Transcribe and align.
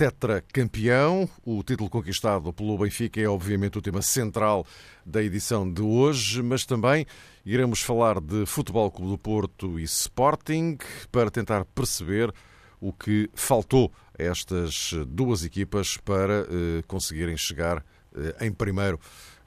tetracampeão. 0.00 1.28
O 1.44 1.62
título 1.62 1.90
conquistado 1.90 2.50
pelo 2.54 2.78
Benfica 2.78 3.20
é, 3.20 3.28
obviamente, 3.28 3.76
o 3.76 3.82
tema 3.82 4.00
central 4.00 4.64
da 5.04 5.22
edição 5.22 5.70
de 5.70 5.82
hoje, 5.82 6.42
mas 6.42 6.64
também 6.64 7.04
iremos 7.44 7.82
falar 7.82 8.18
de 8.18 8.46
Futebol 8.46 8.90
Clube 8.90 9.10
do 9.10 9.18
Porto 9.18 9.78
e 9.78 9.82
Sporting 9.82 10.78
para 11.12 11.30
tentar 11.30 11.66
perceber 11.66 12.32
o 12.80 12.94
que 12.94 13.28
faltou 13.34 13.92
a 14.18 14.22
estas 14.22 14.94
duas 15.06 15.44
equipas 15.44 15.98
para 15.98 16.46
eh, 16.48 16.82
conseguirem 16.86 17.36
chegar 17.36 17.84
eh, 18.16 18.46
em 18.46 18.52
primeiro 18.52 18.98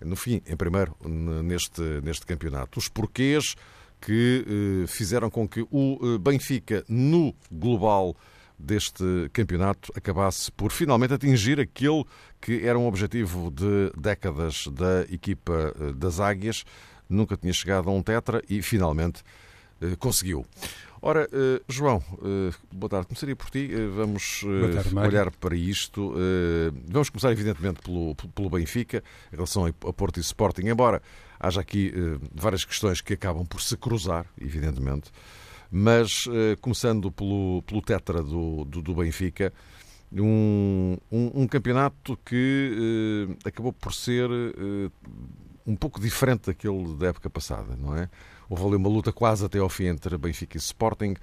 no 0.01 0.15
fim, 0.15 0.39
em 0.45 0.55
primeiro, 0.55 0.95
neste, 1.43 1.81
neste 2.03 2.27
campeonato. 2.27 2.77
Os 2.77 2.87
porquês 2.87 3.55
que 3.99 4.45
eh, 4.83 4.87
fizeram 4.87 5.31
com 5.31 5.47
que 5.47 5.65
o 5.71 6.19
Benfica, 6.19 6.85
no 6.87 7.33
global 7.51 8.15
deste 8.57 9.29
campeonato, 9.33 9.91
acabasse 9.95 10.51
por 10.51 10.71
finalmente 10.71 11.13
atingir 11.13 11.59
aquele 11.59 12.05
que 12.39 12.65
era 12.65 12.77
um 12.77 12.87
objetivo 12.87 13.51
de 13.51 13.91
décadas 13.97 14.67
da 14.67 15.01
equipa 15.11 15.73
eh, 15.79 15.93
das 15.93 16.19
Águias. 16.19 16.63
Nunca 17.09 17.37
tinha 17.37 17.53
chegado 17.53 17.89
a 17.89 17.93
um 17.93 18.01
tetra 18.01 18.41
e 18.49 18.61
finalmente 18.61 19.23
conseguiu. 19.99 20.45
Ora, 21.01 21.27
uh, 21.33 21.61
João, 21.67 22.01
boa 22.71 22.89
tarde. 22.89 23.07
Começaria 23.07 23.35
por 23.35 23.49
ti. 23.49 23.69
Vamos 23.93 24.41
tarde, 24.73 24.95
olhar 24.97 25.31
para 25.31 25.53
isto. 25.53 26.13
vamos 26.87 27.09
começar, 27.09 27.29
evidentemente, 27.33 27.81
pelo, 27.81 28.15
pelo 28.15 28.49
Benfica, 28.49 29.03
em 29.31 29.35
relação 29.35 29.65
a 29.65 29.93
Porto 29.93 30.17
e 30.17 30.21
Sporting, 30.21 30.61
embora 30.67 31.01
haja 31.37 31.59
aqui 31.59 31.93
várias 32.33 32.63
questões 32.63 33.01
que 33.01 33.13
acabam 33.13 33.45
por 33.45 33.61
se 33.61 33.75
cruzar, 33.75 34.25
evidentemente. 34.39 35.11
Mas, 35.75 36.25
começando 36.61 37.11
pelo, 37.11 37.63
pelo 37.63 37.81
tetra 37.81 38.21
do, 38.21 38.63
do, 38.65 38.79
do 38.79 38.93
Benfica, 38.93 39.51
um, 40.11 40.95
um, 41.11 41.41
um, 41.41 41.47
campeonato 41.47 42.15
que 42.23 43.27
acabou 43.43 43.73
por 43.73 43.91
ser 43.91 44.29
um 45.65 45.75
pouco 45.75 45.99
diferente 45.99 46.47
daquele 46.47 46.95
da 46.95 47.07
época 47.07 47.29
passada, 47.29 47.75
não 47.75 47.95
é? 47.95 48.09
Houve 48.49 48.65
ali 48.65 48.75
uma 48.75 48.89
luta 48.89 49.11
quase 49.11 49.45
até 49.45 49.59
ao 49.59 49.69
fim 49.69 49.85
entre 49.85 50.17
Benfica 50.17 50.57
e 50.57 50.59
Sporting. 50.59 51.15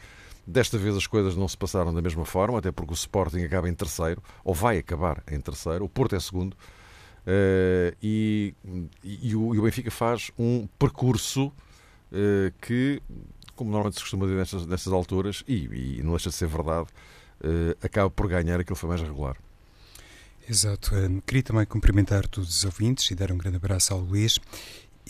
Desta 0.46 0.78
vez 0.78 0.96
as 0.96 1.06
coisas 1.06 1.36
não 1.36 1.46
se 1.46 1.56
passaram 1.56 1.92
da 1.94 2.02
mesma 2.02 2.24
forma, 2.24 2.58
até 2.58 2.72
porque 2.72 2.92
o 2.92 2.94
Sporting 2.94 3.42
acaba 3.42 3.68
em 3.68 3.74
terceiro, 3.74 4.22
ou 4.42 4.54
vai 4.54 4.78
acabar 4.78 5.22
em 5.30 5.40
terceiro, 5.40 5.84
o 5.84 5.88
Porto 5.88 6.16
é 6.16 6.20
segundo, 6.20 6.54
uh, 6.54 7.96
e, 8.02 8.54
e, 9.04 9.36
o, 9.36 9.54
e, 9.54 9.58
o, 9.58 9.62
Benfica 9.62 9.90
faz 9.90 10.32
um 10.38 10.66
percurso 10.78 11.46
uh, 11.48 12.52
que, 12.60 13.00
como 13.60 13.70
normalmente 13.70 13.96
se 13.96 14.00
costuma 14.00 14.24
dizer 14.24 14.38
nestas, 14.38 14.66
nestas 14.66 14.90
alturas, 14.90 15.44
e, 15.46 15.98
e, 15.98 16.02
não 16.02 16.12
deixa 16.12 16.30
de 16.30 16.36
ser 16.36 16.48
verdade, 16.48 16.88
uh, 17.44 17.76
acaba 17.82 18.08
por 18.08 18.26
ganhar 18.26 18.58
aquilo 18.58 18.74
que 18.74 18.80
foi 18.80 18.88
mais 18.88 19.02
regular. 19.02 19.36
Exato. 20.48 20.92
queria 21.26 21.42
também 21.42 21.66
cumprimentar 21.66 22.26
todos 22.26 22.56
os 22.56 22.64
ouvintes 22.64 23.10
e 23.10 23.14
dar 23.14 23.30
um 23.30 23.36
grande 23.36 23.58
abraço 23.58 23.92
ao 23.92 24.00
Luís. 24.00 24.38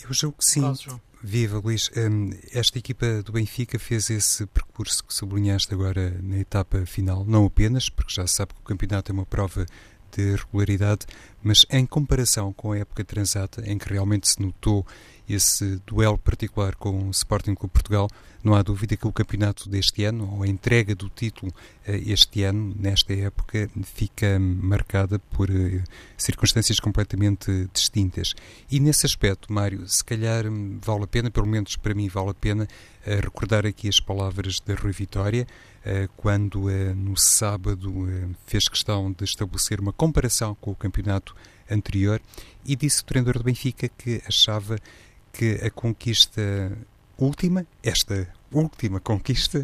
Eu 0.03 0.13
julgo 0.13 0.39
que 0.39 0.45
sim. 0.45 0.59
Claro, 0.59 1.01
Viva 1.23 1.59
Luís, 1.59 1.89
hum, 1.95 2.31
esta 2.51 2.77
equipa 2.77 3.23
do 3.23 3.31
Benfica 3.31 3.79
fez 3.79 4.09
esse 4.09 4.45
percurso 4.47 5.01
que 5.01 5.13
sublinhaste 5.13 5.73
agora 5.73 6.19
na 6.21 6.39
etapa 6.39 6.85
final, 6.85 7.23
não 7.23 7.45
apenas, 7.45 7.89
porque 7.89 8.13
já 8.13 8.27
se 8.27 8.33
sabe 8.33 8.53
que 8.53 8.59
o 8.59 8.63
campeonato 8.63 9.11
é 9.11 9.13
uma 9.13 9.25
prova 9.25 9.65
de 10.11 10.35
regularidade, 10.35 11.05
mas 11.43 11.65
em 11.69 11.85
comparação 11.85 12.53
com 12.53 12.71
a 12.71 12.77
época 12.77 13.03
transata, 13.03 13.63
em 13.69 13.77
que 13.77 13.89
realmente 13.89 14.27
se 14.27 14.41
notou 14.41 14.85
esse 15.27 15.81
duelo 15.85 16.17
particular 16.17 16.75
com 16.75 17.07
o 17.07 17.11
Sporting 17.11 17.55
Clube 17.55 17.73
Portugal, 17.73 18.09
não 18.43 18.55
há 18.55 18.63
dúvida 18.63 18.97
que 18.97 19.07
o 19.07 19.11
campeonato 19.11 19.69
deste 19.69 20.03
ano, 20.03 20.29
ou 20.33 20.43
a 20.43 20.47
entrega 20.47 20.95
do 20.95 21.09
título 21.09 21.53
eh, 21.85 22.01
este 22.07 22.43
ano, 22.43 22.75
nesta 22.77 23.13
época, 23.13 23.69
fica 23.83 24.39
marcada 24.39 25.19
por 25.19 25.49
eh, 25.49 25.83
circunstâncias 26.17 26.79
completamente 26.79 27.69
distintas. 27.71 28.33
E 28.69 28.79
nesse 28.79 29.05
aspecto, 29.05 29.53
Mário, 29.53 29.87
se 29.87 30.03
calhar 30.03 30.47
hum, 30.47 30.79
vale 30.81 31.03
a 31.03 31.07
pena, 31.07 31.29
pelo 31.29 31.47
menos 31.47 31.75
para 31.75 31.93
mim 31.93 32.07
vale 32.07 32.31
a 32.31 32.33
pena, 32.33 32.67
eh, 33.05 33.19
recordar 33.19 33.65
aqui 33.65 33.87
as 33.87 33.99
palavras 33.99 34.59
da 34.59 34.73
Rui 34.73 34.91
Vitória, 34.91 35.47
quando 36.15 36.69
no 36.95 37.17
sábado 37.17 38.07
fez 38.45 38.69
questão 38.69 39.11
de 39.11 39.23
estabelecer 39.23 39.79
uma 39.79 39.91
comparação 39.91 40.53
com 40.61 40.69
o 40.69 40.75
campeonato 40.75 41.30
anterior 41.71 42.21
e 42.65 42.75
disse 42.75 43.01
o 43.01 43.05
treinador 43.05 43.37
do 43.37 43.43
Benfica 43.43 43.87
que 43.87 44.21
achava 44.27 44.77
que 45.31 45.59
a 45.63 45.69
conquista 45.69 46.71
última, 47.17 47.65
esta 47.83 48.27
última 48.51 48.99
conquista, 48.99 49.63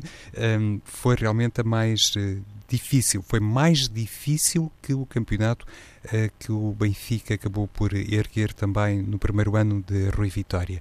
um, 0.59 0.79
foi 0.85 1.15
realmente 1.15 1.61
a 1.61 1.63
mais 1.63 2.13
uh, 2.15 2.41
difícil. 2.67 3.23
Foi 3.27 3.39
mais 3.39 3.89
difícil 3.89 4.71
que 4.81 4.93
o 4.93 5.05
campeonato 5.05 5.65
uh, 6.05 6.31
que 6.39 6.51
o 6.51 6.71
Benfica 6.73 7.33
acabou 7.33 7.67
por 7.67 7.93
erguer 7.93 8.53
também 8.53 9.01
no 9.01 9.17
primeiro 9.17 9.55
ano 9.55 9.83
de 9.85 10.09
Rui 10.09 10.29
Vitória. 10.29 10.79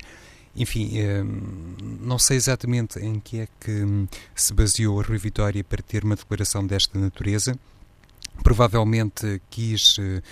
Enfim, 0.54 0.92
um, 1.02 1.76
não 2.00 2.18
sei 2.18 2.36
exatamente 2.36 2.98
em 2.98 3.20
que 3.20 3.40
é 3.40 3.48
que 3.60 3.70
um, 3.70 4.06
se 4.34 4.54
baseou 4.54 5.00
a 5.00 5.02
Rui 5.02 5.18
Vitória 5.18 5.62
para 5.62 5.82
ter 5.82 6.04
uma 6.04 6.16
declaração 6.16 6.66
desta 6.66 6.98
natureza. 6.98 7.58
Provavelmente 8.42 9.40
quis 9.50 9.98
uh, 9.98 10.22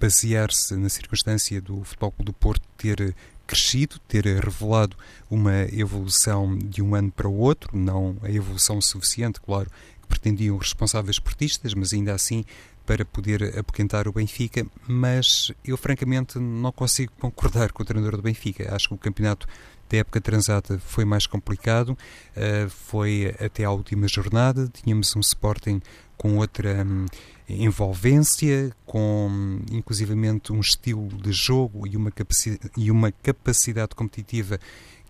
basear-se 0.00 0.76
na 0.76 0.88
circunstância 0.88 1.60
do 1.60 1.82
Futebol 1.84 2.12
Clube 2.12 2.26
do 2.26 2.32
Porto 2.32 2.62
ter 2.76 3.14
crescido, 3.46 3.98
ter 4.08 4.24
revelado 4.24 4.96
uma 5.30 5.62
evolução 5.72 6.58
de 6.58 6.82
um 6.82 6.94
ano 6.94 7.12
para 7.12 7.28
o 7.28 7.38
outro, 7.38 7.76
não 7.76 8.16
a 8.22 8.30
evolução 8.30 8.80
suficiente, 8.80 9.40
claro, 9.40 9.70
que 10.02 10.08
pretendiam 10.08 10.56
os 10.56 10.64
responsáveis 10.64 11.18
portistas, 11.18 11.72
mas 11.72 11.92
ainda 11.92 12.12
assim 12.12 12.44
para 12.84 13.04
poder 13.04 13.58
apoquentar 13.58 14.06
o 14.06 14.12
Benfica, 14.12 14.64
mas 14.86 15.50
eu 15.64 15.76
francamente 15.76 16.38
não 16.38 16.70
consigo 16.70 17.12
concordar 17.18 17.72
com 17.72 17.82
o 17.82 17.86
treinador 17.86 18.16
do 18.16 18.22
Benfica. 18.22 18.72
Acho 18.74 18.88
que 18.88 18.94
o 18.94 18.98
campeonato 18.98 19.46
da 19.90 19.98
época 19.98 20.20
transata 20.20 20.78
foi 20.78 21.04
mais 21.04 21.26
complicado, 21.26 21.90
uh, 21.90 22.68
foi 22.68 23.34
até 23.40 23.64
à 23.64 23.70
última 23.70 24.06
jornada, 24.06 24.68
tínhamos 24.72 25.14
um 25.16 25.20
Sporting 25.20 25.80
com 26.16 26.38
outra 26.38 26.84
um, 26.84 27.06
envolvência, 27.48 28.72
com 28.84 29.60
inclusivamente 29.70 30.52
um 30.52 30.60
estilo 30.60 31.08
de 31.08 31.32
jogo 31.32 31.86
e 31.86 31.96
uma, 31.96 32.10
capacidade, 32.10 32.70
e 32.76 32.90
uma 32.90 33.12
capacidade 33.12 33.94
competitiva 33.94 34.58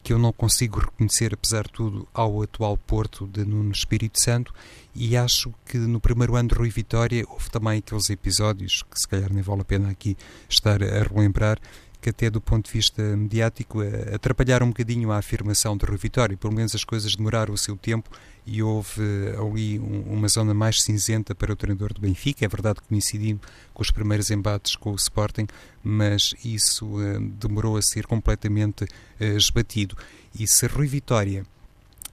que 0.06 0.12
eu 0.12 0.18
não 0.20 0.32
consigo 0.32 0.78
reconhecer, 0.78 1.34
apesar 1.34 1.64
de 1.64 1.72
tudo, 1.72 2.06
ao 2.14 2.40
atual 2.40 2.76
Porto 2.76 3.26
de 3.26 3.44
Nuno 3.44 3.72
Espírito 3.72 4.20
Santo. 4.20 4.54
E 4.94 5.16
acho 5.16 5.52
que 5.64 5.76
no 5.76 5.98
primeiro 5.98 6.36
ano 6.36 6.50
de 6.50 6.54
Rui 6.54 6.70
Vitória 6.70 7.24
houve 7.28 7.50
também 7.50 7.78
aqueles 7.78 8.08
episódios 8.08 8.84
que, 8.88 9.00
se 9.00 9.08
calhar, 9.08 9.32
nem 9.32 9.42
vale 9.42 9.62
a 9.62 9.64
pena 9.64 9.90
aqui 9.90 10.16
estar 10.48 10.80
a 10.80 11.02
relembrar, 11.02 11.58
que 12.00 12.10
até 12.10 12.30
do 12.30 12.40
ponto 12.40 12.66
de 12.66 12.72
vista 12.72 13.02
mediático 13.16 13.80
atrapalharam 14.14 14.66
um 14.66 14.70
bocadinho 14.70 15.10
a 15.10 15.18
afirmação 15.18 15.76
de 15.76 15.84
Rui 15.84 15.98
Vitória. 15.98 16.36
Pelo 16.36 16.54
menos 16.54 16.72
as 16.72 16.84
coisas 16.84 17.16
demoraram 17.16 17.52
o 17.52 17.58
seu 17.58 17.76
tempo 17.76 18.08
e 18.46 18.62
houve 18.62 19.02
ali 19.36 19.78
uma 19.78 20.28
zona 20.28 20.54
mais 20.54 20.82
cinzenta 20.82 21.34
para 21.34 21.52
o 21.52 21.56
treinador 21.56 21.92
do 21.92 22.00
Benfica. 22.00 22.44
É 22.44 22.48
verdade 22.48 22.80
que 22.80 22.88
coincidindo 22.88 23.40
com 23.74 23.82
os 23.82 23.90
primeiros 23.90 24.30
embates 24.30 24.76
com 24.76 24.92
o 24.92 24.96
Sporting, 24.96 25.48
mas 25.82 26.34
isso 26.44 26.86
uh, 26.86 27.20
demorou 27.20 27.76
a 27.76 27.82
ser 27.82 28.06
completamente 28.06 28.84
uh, 28.84 29.24
esbatido. 29.36 29.96
E 30.38 30.46
se 30.46 30.66
Rui 30.66 30.86
Vitória 30.86 31.44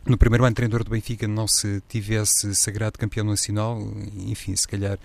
no 0.06 0.18
primeiro 0.18 0.44
ano 0.44 0.53
treinador 0.53 0.83
do 0.83 0.91
Benfica 0.91 1.27
não 1.27 1.47
se 1.47 1.81
tivesse 1.88 2.53
sagrado 2.56 3.00
campeão 3.00 3.25
nacional, 3.25 3.79
enfim, 4.27 4.53
se 4.56 4.68
calhar 4.68 5.00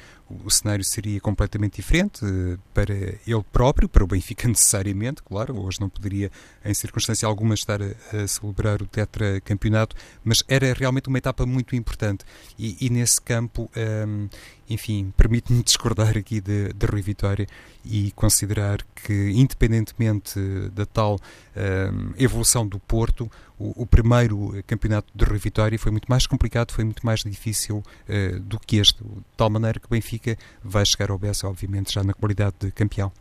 o 0.44 0.50
cenário 0.50 0.84
seria 0.84 1.20
completamente 1.20 1.76
diferente 1.76 2.24
eh, 2.24 2.58
para 2.74 2.94
ele 2.94 3.44
próprio, 3.52 3.88
para 3.88 4.04
o 4.04 4.06
Benfica 4.06 4.46
necessariamente, 4.48 5.22
claro, 5.22 5.58
hoje 5.60 5.80
não 5.80 5.88
poderia 5.88 6.30
em 6.64 6.74
circunstância 6.74 7.26
alguma 7.26 7.54
estar 7.54 7.80
a, 7.82 7.86
a 8.12 8.28
celebrar 8.28 8.82
o 8.82 8.86
tetracampeonato, 8.86 9.96
mas 10.24 10.44
era 10.48 10.72
realmente 10.72 11.08
uma 11.08 11.18
etapa 11.18 11.46
muito 11.46 11.74
importante 11.74 12.24
e, 12.58 12.76
e 12.80 12.90
nesse 12.90 13.20
campo, 13.20 13.70
um, 14.06 14.28
enfim, 14.68 15.12
permite-me 15.16 15.62
discordar 15.64 16.16
aqui 16.16 16.40
de, 16.40 16.72
de 16.72 16.86
Rui 16.86 17.02
Vitória 17.02 17.46
e 17.84 18.10
considerar 18.12 18.84
que 18.94 19.30
independentemente 19.30 20.38
da 20.74 20.84
tal 20.84 21.18
um, 21.56 22.12
evolução 22.18 22.66
do 22.66 22.78
Porto, 22.78 23.30
o, 23.58 23.82
o, 23.82 23.86
primeiro 23.86 24.62
campeonato 24.66 25.08
de 25.14 25.24
Rui 25.24 25.38
Vitória 25.38 25.78
foi 25.78 25.90
muito 25.90 26.06
mais 26.06 26.26
complicado, 26.26 26.72
foi 26.72 26.84
muito 26.84 27.04
mais 27.04 27.20
difícil 27.20 27.78
uh, 27.78 28.40
do 28.40 28.58
que 28.60 28.76
este. 28.76 29.02
De 29.02 29.10
tal 29.36 29.50
maneira 29.50 29.80
que 29.80 29.86
o 29.86 29.90
Benfica 29.90 30.17
vai 30.62 30.84
chegar 30.84 31.10
ao 31.10 31.18
Bessa, 31.18 31.48
obviamente, 31.48 31.92
já 31.92 32.02
na 32.02 32.14
qualidade 32.14 32.56
de 32.60 32.72
campeão. 32.72 33.12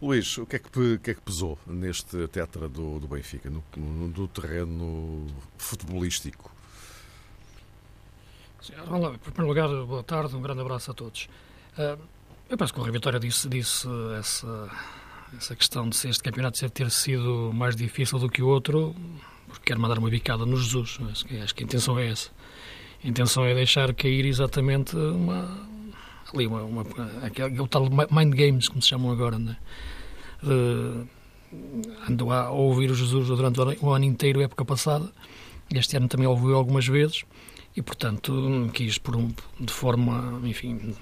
Luís, 0.00 0.36
o 0.38 0.44
que 0.44 0.56
é 0.56 0.58
que, 0.58 0.98
que, 0.98 1.10
é 1.12 1.14
que 1.14 1.20
pesou 1.20 1.58
neste 1.66 2.28
tetra 2.28 2.68
do, 2.68 2.98
do 2.98 3.08
Benfica, 3.08 3.48
no, 3.48 3.64
no, 3.76 4.08
no 4.08 4.28
terreno 4.28 5.26
futebolístico? 5.56 6.52
Olá, 8.88 9.14
em 9.14 9.18
primeiro 9.18 9.46
lugar, 9.46 9.68
boa 9.86 10.02
tarde, 10.02 10.34
um 10.36 10.42
grande 10.42 10.60
abraço 10.60 10.90
a 10.90 10.94
todos. 10.94 11.28
Uh, 11.78 11.98
eu 12.48 12.56
penso 12.56 12.72
que 12.72 12.80
o 12.80 12.82
Rui 12.82 12.92
Vitória 12.92 13.18
disse, 13.18 13.48
disse 13.48 13.86
essa, 14.18 14.70
essa 15.36 15.56
questão 15.56 15.88
de 15.88 15.96
se 15.96 16.08
este 16.08 16.22
campeonato 16.22 16.68
ter 16.70 16.90
sido 16.90 17.50
mais 17.54 17.74
difícil 17.74 18.18
do 18.18 18.28
que 18.28 18.42
o 18.42 18.46
outro, 18.46 18.94
porque 19.46 19.66
quer 19.66 19.78
mandar 19.78 19.98
uma 19.98 20.10
bicada 20.10 20.44
no 20.44 20.56
Jesus. 20.56 20.98
Acho 21.10 21.24
que, 21.24 21.38
acho 21.38 21.54
que 21.54 21.62
a 21.62 21.66
intenção 21.66 21.98
é 21.98 22.10
essa. 22.10 22.30
A 23.04 23.08
intenção 23.08 23.44
é 23.44 23.54
deixar 23.54 23.92
cair 23.92 24.24
exatamente 24.24 24.96
uma, 24.96 25.68
ali, 26.32 26.46
uma, 26.46 26.62
uma, 26.62 26.86
aquele, 27.22 27.60
o 27.60 27.68
tal 27.68 27.86
mind 28.10 28.34
games, 28.34 28.68
como 28.68 28.80
se 28.80 28.88
chamam 28.88 29.12
agora, 29.12 29.38
né? 29.38 29.58
Uh, 30.42 31.06
andou 32.08 32.32
a 32.32 32.50
ouvir 32.50 32.90
o 32.90 32.94
Jesus 32.94 33.28
durante 33.28 33.60
o 33.60 33.90
ano 33.90 34.04
inteiro, 34.06 34.40
época 34.40 34.64
passada, 34.64 35.12
este 35.72 35.98
ano 35.98 36.08
também 36.08 36.26
ouviu 36.26 36.56
algumas 36.56 36.86
vezes, 36.86 37.24
e 37.76 37.82
portanto 37.82 38.70
quis, 38.72 38.96
por 38.96 39.16
um, 39.16 39.30
de 39.60 39.72
forma, 39.72 40.40
enfim, 40.42 40.94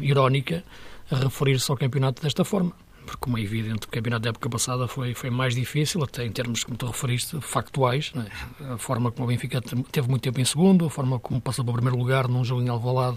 irónica, 0.00 0.64
referir-se 1.08 1.70
ao 1.70 1.76
campeonato 1.76 2.20
desta 2.20 2.44
forma. 2.44 2.72
Porque, 3.08 3.20
como 3.22 3.38
é 3.38 3.40
evidente, 3.40 3.86
o 3.86 3.90
campeonato 3.90 4.24
da 4.24 4.28
época 4.28 4.50
passada 4.50 4.86
foi, 4.86 5.14
foi 5.14 5.30
mais 5.30 5.54
difícil, 5.54 6.04
até 6.04 6.26
em 6.26 6.30
termos, 6.30 6.62
como 6.62 6.76
tu 6.76 6.84
referiste, 6.84 7.40
factuais. 7.40 8.12
É? 8.60 8.74
A 8.74 8.76
forma 8.76 9.10
como 9.10 9.24
o 9.24 9.28
Benfica 9.28 9.62
teve 9.62 10.08
muito 10.10 10.20
tempo 10.20 10.38
em 10.38 10.44
segundo, 10.44 10.84
a 10.84 10.90
forma 10.90 11.18
como 11.18 11.40
passou 11.40 11.64
para 11.64 11.72
o 11.72 11.74
primeiro 11.76 11.96
lugar 11.96 12.28
num 12.28 12.44
jogo 12.44 12.60
em 12.60 12.68
Alvalade 12.68 13.16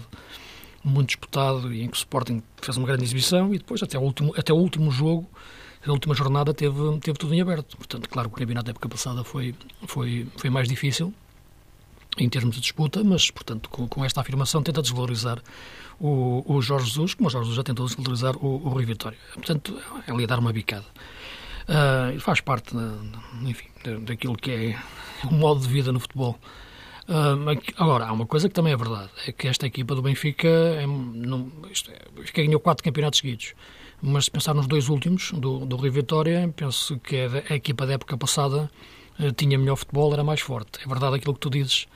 muito 0.82 1.08
disputado 1.08 1.72
e 1.72 1.82
em 1.82 1.88
que 1.88 1.96
o 1.96 1.98
Sporting 1.98 2.42
fez 2.60 2.76
uma 2.76 2.86
grande 2.86 3.04
exibição 3.04 3.54
e 3.54 3.58
depois 3.58 3.82
até 3.82 3.98
o 3.98 4.00
último, 4.00 4.34
até 4.36 4.52
o 4.52 4.56
último 4.56 4.90
jogo, 4.90 5.30
a 5.86 5.92
última 5.92 6.14
jornada 6.14 6.54
teve, 6.54 6.98
teve 7.00 7.18
tudo 7.18 7.34
em 7.34 7.42
aberto. 7.42 7.76
Portanto, 7.76 8.08
claro 8.08 8.30
que 8.30 8.34
o 8.34 8.38
campeonato 8.38 8.64
da 8.64 8.70
época 8.70 8.88
passada 8.88 9.22
foi, 9.22 9.54
foi, 9.86 10.26
foi 10.38 10.48
mais 10.48 10.68
difícil 10.68 11.12
em 12.18 12.28
termos 12.28 12.56
de 12.56 12.62
disputa, 12.62 13.02
mas, 13.02 13.30
portanto, 13.30 13.68
com, 13.68 13.88
com 13.88 14.04
esta 14.04 14.20
afirmação 14.20 14.62
tenta 14.62 14.82
desvalorizar 14.82 15.42
o, 15.98 16.42
o 16.46 16.60
Jorge 16.60 16.86
Jesus, 16.86 17.14
como 17.14 17.28
o 17.28 17.30
Jorge 17.30 17.46
Jesus 17.46 17.56
já 17.56 17.62
tentou 17.62 17.86
desvalorizar 17.86 18.36
o, 18.36 18.64
o 18.64 18.68
Rui 18.68 18.84
Vitória. 18.84 19.18
Portanto, 19.34 19.78
é 20.06 20.12
a 20.12 20.26
dar 20.26 20.38
uma 20.38 20.52
bicada. 20.52 20.84
Uh, 21.62 22.18
faz 22.20 22.40
parte, 22.40 22.74
enfim, 23.42 23.68
daquilo 24.00 24.36
que 24.36 24.50
é 24.50 24.78
o 25.26 25.32
modo 25.32 25.60
de 25.60 25.68
vida 25.68 25.92
no 25.92 26.00
futebol. 26.00 26.38
Uh, 27.08 27.60
agora, 27.76 28.06
há 28.06 28.12
uma 28.12 28.26
coisa 28.26 28.48
que 28.48 28.54
também 28.54 28.72
é 28.72 28.76
verdade, 28.76 29.10
é 29.26 29.32
que 29.32 29.48
esta 29.48 29.66
equipa 29.66 29.94
do 29.94 30.02
Benfica, 30.02 30.48
é, 30.48 30.86
não, 30.86 31.50
isto 31.70 31.90
é, 31.90 31.98
ganhou 32.34 32.60
quatro 32.60 32.82
campeonatos 32.82 33.20
seguidos, 33.20 33.54
mas 34.00 34.26
se 34.26 34.30
pensar 34.30 34.54
nos 34.54 34.66
dois 34.66 34.88
últimos, 34.88 35.32
do, 35.32 35.66
do 35.66 35.76
Rio 35.76 35.92
Vitória, 35.92 36.52
penso 36.54 36.98
que 36.98 37.16
a, 37.16 37.52
a 37.52 37.56
equipa 37.56 37.86
da 37.86 37.94
época 37.94 38.16
passada 38.16 38.70
tinha 39.30 39.58
melhor 39.58 39.76
futebol, 39.76 40.12
era 40.12 40.24
mais 40.24 40.40
forte. 40.40 40.80
É 40.84 40.88
verdade 40.88 41.16
aquilo 41.16 41.34
que 41.34 41.40
tu 41.40 41.50
dizes, 41.50 41.86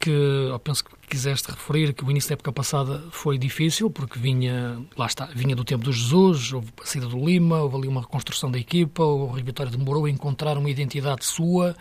que 0.00 0.10
eu 0.10 0.58
penso 0.58 0.84
que 0.84 0.90
quiseste 1.08 1.50
referir 1.50 1.92
que 1.92 2.04
o 2.04 2.10
início 2.10 2.30
da 2.30 2.34
época 2.34 2.52
passada 2.52 3.04
foi 3.10 3.38
difícil, 3.38 3.90
porque 3.90 4.18
vinha, 4.18 4.82
lá 4.96 5.06
está, 5.06 5.26
vinha 5.26 5.54
do 5.54 5.64
tempo 5.64 5.84
do 5.84 5.92
Jesus, 5.92 6.52
houve 6.52 6.68
a 6.82 6.86
saída 6.86 7.06
do 7.06 7.24
Lima, 7.24 7.60
houve 7.60 7.76
ali 7.76 7.88
uma 7.88 8.00
reconstrução 8.00 8.50
da 8.50 8.58
equipa, 8.58 9.02
o 9.02 9.32
Vitória 9.34 9.70
demorou 9.70 10.06
a 10.06 10.10
encontrar 10.10 10.58
uma 10.58 10.68
identidade 10.68 11.24
sua, 11.24 11.76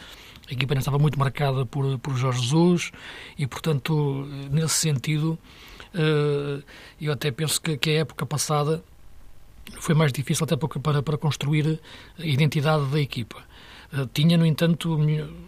a 0.47 0.53
equipa 0.53 0.73
ainda 0.73 0.79
estava 0.79 0.99
muito 0.99 1.17
marcada 1.17 1.65
por, 1.65 1.97
por 1.99 2.15
Jorge 2.15 2.41
Jesus 2.41 2.91
e, 3.37 3.47
portanto, 3.47 4.27
nesse 4.51 4.75
sentido, 4.75 5.39
eh, 5.93 6.61
eu 7.01 7.11
até 7.11 7.31
penso 7.31 7.59
que, 7.59 7.77
que 7.77 7.89
a 7.91 7.99
época 8.01 8.25
passada 8.25 8.83
foi 9.79 9.95
mais 9.95 10.13
difícil 10.13 10.43
até 10.43 10.55
para, 10.55 11.01
para 11.01 11.17
construir 11.17 11.79
a 12.19 12.25
identidade 12.25 12.85
da 12.87 12.99
equipa. 12.99 13.43
Eh, 13.93 14.07
tinha, 14.13 14.37
no 14.37 14.45
entanto, 14.45 14.97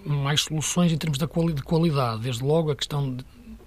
mais 0.05 0.41
soluções 0.41 0.91
em 0.91 0.97
termos 0.97 1.17
de 1.17 1.27
qualidade, 1.63 2.21
desde 2.21 2.43
logo 2.43 2.71
a 2.71 2.75
questão 2.75 3.17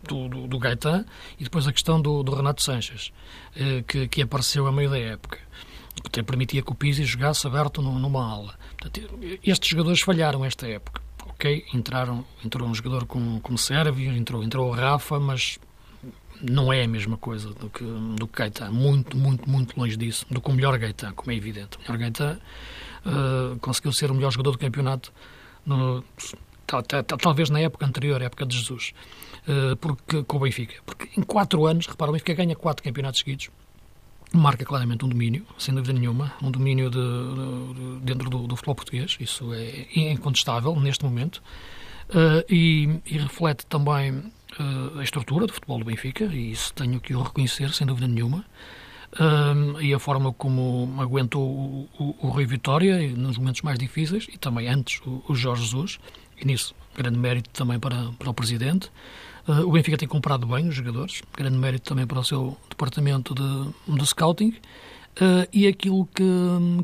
do, 0.02 0.28
do, 0.28 0.46
do 0.49 0.58
Gaetan 0.58 1.05
e 1.38 1.44
depois 1.44 1.67
a 1.67 1.72
questão 1.72 2.00
do, 2.00 2.22
do 2.22 2.34
Renato 2.34 2.62
Sanches, 2.62 3.12
eh, 3.56 3.82
que, 3.87 4.08
que 4.08 4.22
apareceu 4.22 4.67
a 4.67 4.72
meio 4.72 4.90
da 4.90 4.99
época 4.99 5.38
que 6.02 6.06
até 6.06 6.22
permitia 6.22 6.62
que 6.62 6.72
o 6.72 6.75
Pizzi 6.75 7.05
jogasse 7.05 7.46
aberto 7.46 7.82
numa 7.82 8.25
ala. 8.25 8.55
estes 9.44 9.69
jogadores 9.69 10.00
falharam 10.00 10.43
esta 10.44 10.67
época 10.67 11.02
ok, 11.40 11.64
entraram, 11.72 12.25
entrou 12.44 12.69
um 12.69 12.75
jogador 12.75 13.06
como, 13.06 13.40
como 13.40 13.56
Sérvio, 13.56 14.14
entrou, 14.14 14.44
entrou 14.44 14.69
o 14.69 14.72
Rafa, 14.72 15.19
mas 15.19 15.58
não 16.43 16.70
é 16.70 16.84
a 16.84 16.88
mesma 16.88 17.17
coisa 17.17 17.49
do 17.55 17.70
que, 17.70 17.82
do 17.82 18.26
Gaetan, 18.26 18.70
muito, 18.70 19.17
muito, 19.17 19.49
muito 19.49 19.78
longe 19.78 19.96
disso, 19.96 20.26
do 20.31 20.40
que 20.40 20.50
o 20.50 20.52
melhor 20.52 20.78
Gaetan, 20.78 21.12
como 21.12 21.32
é 21.32 21.34
evidente. 21.34 21.78
O 21.78 21.81
melhor 21.81 21.99
Gaetan 21.99 22.38
uh, 23.06 23.58
conseguiu 23.61 23.93
ser 23.93 24.11
o 24.11 24.14
melhor 24.14 24.31
jogador 24.31 24.52
do 24.52 24.58
campeonato, 24.58 25.12
no, 25.64 26.05
tal, 26.67 26.82
tal, 26.82 27.02
talvez 27.19 27.50
na 27.50 27.61
época 27.61 27.87
anterior, 27.87 28.20
época 28.23 28.47
de 28.47 28.56
Jesus, 28.56 28.93
uh, 29.49 29.76
porque, 29.76 30.23
com 30.23 30.37
o 30.37 30.41
Benfica. 30.41 30.75
Porque 30.85 31.08
em 31.19 31.23
quatro 31.23 31.67
anos, 31.67 31.87
repara, 31.87 32.11
o 32.11 32.12
Benfica 32.12 32.35
ganha 32.35 32.55
quatro 32.55 32.82
campeonatos 32.82 33.20
seguidos, 33.20 33.50
marca 34.32 34.64
claramente 34.64 35.05
um 35.05 35.08
domínio, 35.08 35.44
sem 35.58 35.75
dúvida 35.75 35.93
nenhuma, 35.93 36.32
um 36.43 36.50
domínio 36.50 36.88
de, 36.91 36.99
de, 36.99 38.05
dentro 38.05 38.31
do, 38.31 38.47
do, 38.47 38.56
futebol 38.56 38.76
português, 38.76 39.17
isso 39.20 39.53
é 39.53 40.12
incontestável 40.12 40.79
neste 40.79 41.05
momento, 41.05 41.43
uh, 42.11 42.44
e, 42.49 43.00
e, 43.06 43.19
reflete 43.19 43.67
também 43.67 44.12
uh, 44.12 44.99
a 44.99 45.03
estrutura 45.03 45.46
do 45.46 45.53
futebol 45.53 45.79
do 45.79 45.85
Benfica, 45.85 46.25
e 46.25 46.53
isso 46.53 46.73
tenho 46.75 47.00
que 47.00 47.14
o 47.14 47.23
reconhecer, 47.23 47.73
sem 47.73 47.87
dúvida 47.87 48.06
nenhuma, 48.06 48.44
uh, 49.14 49.80
e 49.80 49.92
a 49.94 49.98
forma 49.98 50.32
como 50.32 50.94
aguentou 51.00 51.42
o, 51.42 51.88
o, 51.98 52.26
o 52.26 52.28
Rui 52.28 52.46
Vitória 52.46 53.08
nos 53.10 53.38
momentos 53.38 53.62
mais 53.62 53.78
difíceis, 53.78 54.26
e 54.32 54.38
também 54.38 54.68
antes 54.68 55.00
o, 55.06 55.22
o 55.28 55.34
Jorge 55.34 55.62
Jesus, 55.62 55.98
e 56.40 56.44
nisso 56.44 56.74
grande 56.96 57.18
mérito 57.18 57.50
também 57.50 57.78
para, 57.78 58.10
para 58.18 58.30
o 58.30 58.34
Presidente, 58.34 58.90
Uh, 59.48 59.66
o 59.66 59.72
Benfica 59.72 59.96
tem 59.96 60.06
comprado 60.06 60.46
bem 60.46 60.68
os 60.68 60.74
jogadores, 60.74 61.22
grande 61.36 61.56
mérito 61.56 61.88
também 61.88 62.06
para 62.06 62.20
o 62.20 62.24
seu 62.24 62.56
departamento 62.68 63.34
de, 63.34 63.96
de 63.96 64.06
scouting. 64.06 64.54
Uh, 65.20 65.48
e 65.52 65.66
aquilo 65.66 66.06
que, 66.14 66.24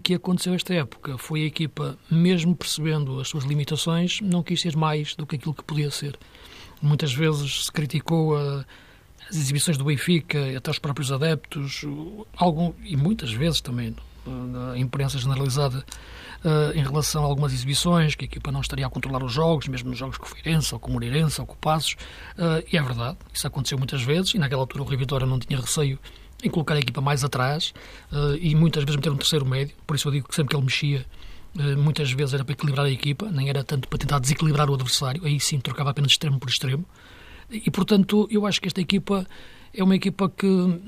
que 0.02 0.14
aconteceu 0.14 0.52
esta 0.52 0.74
época 0.74 1.16
foi 1.16 1.42
a 1.42 1.46
equipa, 1.46 1.96
mesmo 2.10 2.56
percebendo 2.56 3.20
as 3.20 3.28
suas 3.28 3.44
limitações, 3.44 4.20
não 4.20 4.42
quis 4.42 4.60
ser 4.60 4.76
mais 4.76 5.14
do 5.14 5.24
que 5.26 5.36
aquilo 5.36 5.54
que 5.54 5.62
podia 5.62 5.90
ser. 5.90 6.18
Muitas 6.82 7.12
vezes 7.14 7.66
se 7.66 7.72
criticou 7.72 8.36
a, 8.36 8.64
as 9.28 9.36
exibições 9.36 9.76
do 9.76 9.84
Benfica, 9.84 10.56
até 10.56 10.70
os 10.70 10.78
próprios 10.78 11.10
adeptos, 11.10 11.84
algum, 12.36 12.72
e 12.84 12.96
muitas 12.96 13.32
vezes 13.32 13.60
também 13.60 13.94
a 14.72 14.78
imprensa 14.78 15.18
generalizada 15.18 15.84
uh, 16.44 16.76
em 16.76 16.82
relação 16.82 17.24
a 17.24 17.26
algumas 17.26 17.52
exibições, 17.52 18.14
que 18.14 18.24
a 18.24 18.26
equipa 18.26 18.50
não 18.50 18.60
estaria 18.60 18.86
a 18.86 18.90
controlar 18.90 19.22
os 19.22 19.32
jogos, 19.32 19.68
mesmo 19.68 19.90
nos 19.90 19.98
jogos 19.98 20.16
com 20.18 20.26
o 20.26 20.28
Feirense, 20.28 20.74
ou 20.74 20.80
com 20.80 20.90
o 20.90 20.92
Moreirense, 20.94 21.40
ou 21.40 21.46
com 21.46 21.54
o 21.54 21.58
Passos, 21.58 21.96
uh, 22.38 22.64
e 22.70 22.76
é 22.76 22.82
verdade, 22.82 23.18
isso 23.32 23.46
aconteceu 23.46 23.78
muitas 23.78 24.02
vezes, 24.02 24.34
e 24.34 24.38
naquela 24.38 24.62
altura 24.62 24.82
o 24.82 24.86
Rio 24.86 24.98
Vitória 24.98 25.26
não 25.26 25.38
tinha 25.38 25.60
receio 25.60 25.98
em 26.42 26.50
colocar 26.50 26.74
a 26.74 26.78
equipa 26.78 27.00
mais 27.00 27.24
atrás, 27.24 27.72
uh, 28.12 28.36
e 28.40 28.54
muitas 28.54 28.84
vezes 28.84 28.96
meter 28.96 29.10
um 29.10 29.16
terceiro 29.16 29.46
médio, 29.46 29.74
por 29.86 29.96
isso 29.96 30.08
eu 30.08 30.12
digo 30.12 30.28
que 30.28 30.34
sempre 30.34 30.50
que 30.50 30.56
ele 30.56 30.64
mexia, 30.64 31.06
muitas 31.78 32.12
vezes 32.12 32.34
era 32.34 32.44
para 32.44 32.52
equilibrar 32.52 32.84
a 32.84 32.90
equipa, 32.90 33.30
nem 33.30 33.48
era 33.48 33.64
tanto 33.64 33.88
para 33.88 33.98
tentar 33.98 34.18
desequilibrar 34.18 34.68
o 34.68 34.74
adversário, 34.74 35.24
aí 35.24 35.40
sim 35.40 35.58
trocava 35.58 35.88
apenas 35.88 36.12
extremo 36.12 36.38
por 36.38 36.50
extremo, 36.50 36.84
e 37.50 37.70
portanto 37.70 38.28
eu 38.30 38.46
acho 38.46 38.60
que 38.60 38.68
esta 38.68 38.80
equipa 38.80 39.26
é 39.72 39.82
uma 39.82 39.96
equipa 39.96 40.28
que 40.28 40.80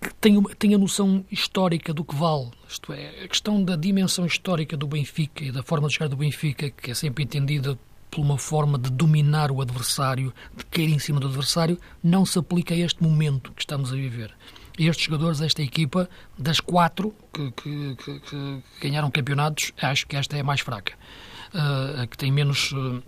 que 0.00 0.14
tenha, 0.14 0.40
tenha 0.58 0.78
noção 0.78 1.24
histórica 1.30 1.92
do 1.92 2.04
que 2.04 2.14
vale. 2.14 2.50
Isto 2.68 2.92
é, 2.92 3.24
a 3.24 3.28
questão 3.28 3.62
da 3.62 3.74
dimensão 3.76 4.24
histórica 4.26 4.76
do 4.76 4.86
Benfica 4.86 5.44
e 5.44 5.50
da 5.50 5.62
forma 5.62 5.88
de 5.88 5.94
jogar 5.94 6.08
do 6.08 6.16
Benfica, 6.16 6.70
que 6.70 6.90
é 6.90 6.94
sempre 6.94 7.24
entendida 7.24 7.78
por 8.10 8.20
uma 8.20 8.38
forma 8.38 8.78
de 8.78 8.90
dominar 8.90 9.50
o 9.50 9.60
adversário, 9.60 10.32
de 10.56 10.64
cair 10.66 10.90
em 10.90 10.98
cima 10.98 11.20
do 11.20 11.26
adversário, 11.26 11.78
não 12.02 12.24
se 12.24 12.38
aplica 12.38 12.74
a 12.74 12.76
este 12.76 13.02
momento 13.02 13.52
que 13.52 13.62
estamos 13.62 13.92
a 13.92 13.96
viver. 13.96 14.34
Estes 14.78 15.06
jogadores, 15.06 15.40
esta 15.40 15.62
equipa, 15.62 16.08
das 16.38 16.60
quatro 16.60 17.12
que, 17.32 17.50
que, 17.50 17.96
que, 17.96 18.62
ganharam 18.80 19.10
campeonatos, 19.10 19.72
acho 19.82 20.06
que 20.06 20.16
esta 20.16 20.36
é 20.36 20.40
a 20.40 20.44
mais 20.44 20.60
fraca. 20.60 20.94
Uh, 21.52 22.02
a 22.02 22.06
que 22.06 22.16
tem 22.16 22.30
menos. 22.30 22.70
Uh, 22.72 23.02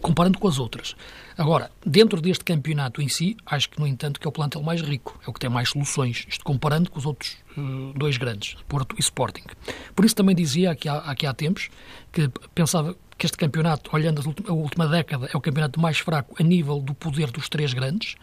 comparando 0.00 0.38
com 0.38 0.48
as 0.48 0.58
outras. 0.58 0.94
Agora, 1.36 1.70
dentro 1.84 2.20
deste 2.20 2.44
campeonato 2.44 3.00
em 3.00 3.08
si, 3.08 3.36
acho 3.46 3.70
que, 3.70 3.78
no 3.80 3.86
entanto, 3.86 4.20
que 4.20 4.26
é 4.26 4.28
o 4.28 4.32
plantel 4.32 4.62
mais 4.62 4.80
rico, 4.80 5.18
é 5.26 5.30
o 5.30 5.32
que 5.32 5.40
tem 5.40 5.48
mais 5.48 5.70
soluções, 5.70 6.26
isto 6.28 6.44
comparando 6.44 6.90
com 6.90 6.98
os 6.98 7.06
outros 7.06 7.36
uh, 7.56 7.92
dois 7.96 8.16
grandes, 8.16 8.56
Porto 8.68 8.94
e 8.98 9.00
Sporting. 9.00 9.44
Por 9.94 10.04
isso 10.04 10.14
também 10.14 10.34
dizia 10.34 10.72
aqui 10.72 10.88
há, 10.88 10.98
aqui 10.98 11.26
há 11.26 11.32
tempos 11.32 11.70
que 12.12 12.30
pensava 12.54 12.96
que 13.16 13.26
este 13.26 13.38
campeonato, 13.38 13.90
olhando 13.94 14.22
a 14.48 14.52
última 14.52 14.86
década, 14.86 15.28
é 15.32 15.36
o 15.36 15.40
campeonato 15.40 15.78
mais 15.78 15.98
fraco 15.98 16.34
a 16.38 16.42
nível 16.42 16.80
do 16.80 16.94
poder 16.94 17.30
dos 17.30 17.48
três 17.48 17.72
grandes, 17.72 18.16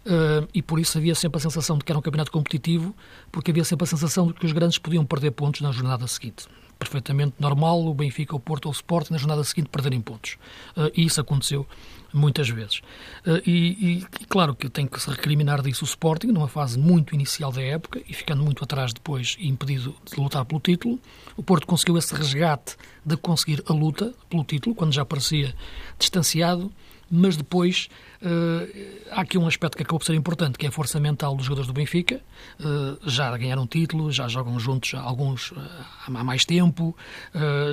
Uh, 0.00 0.48
e 0.54 0.62
por 0.62 0.80
isso 0.80 0.96
havia 0.96 1.14
sempre 1.14 1.36
a 1.36 1.40
sensação 1.40 1.76
de 1.76 1.84
que 1.84 1.92
era 1.92 1.98
um 1.98 2.00
campeonato 2.00 2.32
competitivo, 2.32 2.96
porque 3.30 3.50
havia 3.50 3.64
sempre 3.64 3.84
a 3.84 3.86
sensação 3.86 4.28
de 4.28 4.32
que 4.32 4.46
os 4.46 4.52
grandes 4.52 4.78
podiam 4.78 5.04
perder 5.04 5.30
pontos 5.32 5.60
na 5.60 5.70
jornada 5.72 6.06
seguinte. 6.06 6.46
Perfeitamente 6.80 7.34
normal 7.38 7.86
o 7.86 7.92
Benfica, 7.92 8.34
o 8.34 8.40
Porto 8.40 8.64
ou 8.64 8.72
o 8.72 8.74
Sport 8.74 9.10
na 9.10 9.18
jornada 9.18 9.44
seguinte 9.44 9.68
perderem 9.68 10.00
pontos. 10.00 10.38
Uh, 10.74 10.90
e 10.96 11.04
isso 11.04 11.20
aconteceu 11.20 11.66
muitas 12.12 12.48
vezes. 12.48 12.78
Uh, 13.24 13.40
e, 13.46 13.98
e, 13.98 14.06
claro 14.28 14.54
que 14.54 14.68
tem 14.70 14.86
que 14.86 14.98
se 14.98 15.08
recriminar 15.10 15.60
disso 15.60 15.84
o 15.84 15.86
Sporting, 15.86 16.28
numa 16.28 16.48
fase 16.48 16.78
muito 16.78 17.14
inicial 17.14 17.52
da 17.52 17.62
época 17.62 18.00
e 18.08 18.14
ficando 18.14 18.42
muito 18.42 18.64
atrás 18.64 18.94
depois 18.94 19.36
e 19.38 19.46
impedido 19.46 19.94
de 20.10 20.18
lutar 20.18 20.44
pelo 20.46 20.60
título. 20.60 20.98
O 21.36 21.42
Porto 21.42 21.66
conseguiu 21.66 21.98
esse 21.98 22.14
resgate 22.14 22.76
de 23.04 23.16
conseguir 23.16 23.62
a 23.68 23.72
luta 23.74 24.14
pelo 24.30 24.42
título, 24.42 24.74
quando 24.74 24.94
já 24.94 25.04
parecia 25.04 25.54
distanciado 25.98 26.72
mas 27.10 27.36
depois 27.36 27.88
uh, 28.22 29.10
há 29.10 29.22
aqui 29.22 29.36
um 29.36 29.46
aspecto 29.46 29.76
que 29.76 29.82
acabou 29.82 29.98
por 29.98 30.06
ser 30.06 30.14
importante, 30.14 30.56
que 30.56 30.64
é 30.64 30.68
a 30.68 30.72
força 30.72 31.00
mental 31.00 31.34
dos 31.34 31.46
jogadores 31.46 31.66
do 31.66 31.72
Benfica. 31.72 32.20
Uh, 32.60 32.98
já 33.08 33.36
ganharam 33.36 33.66
título, 33.66 34.12
já 34.12 34.28
jogam 34.28 34.58
juntos 34.60 34.94
alguns 34.94 35.50
uh, 35.50 35.58
há 36.06 36.24
mais 36.24 36.44
tempo, 36.44 36.96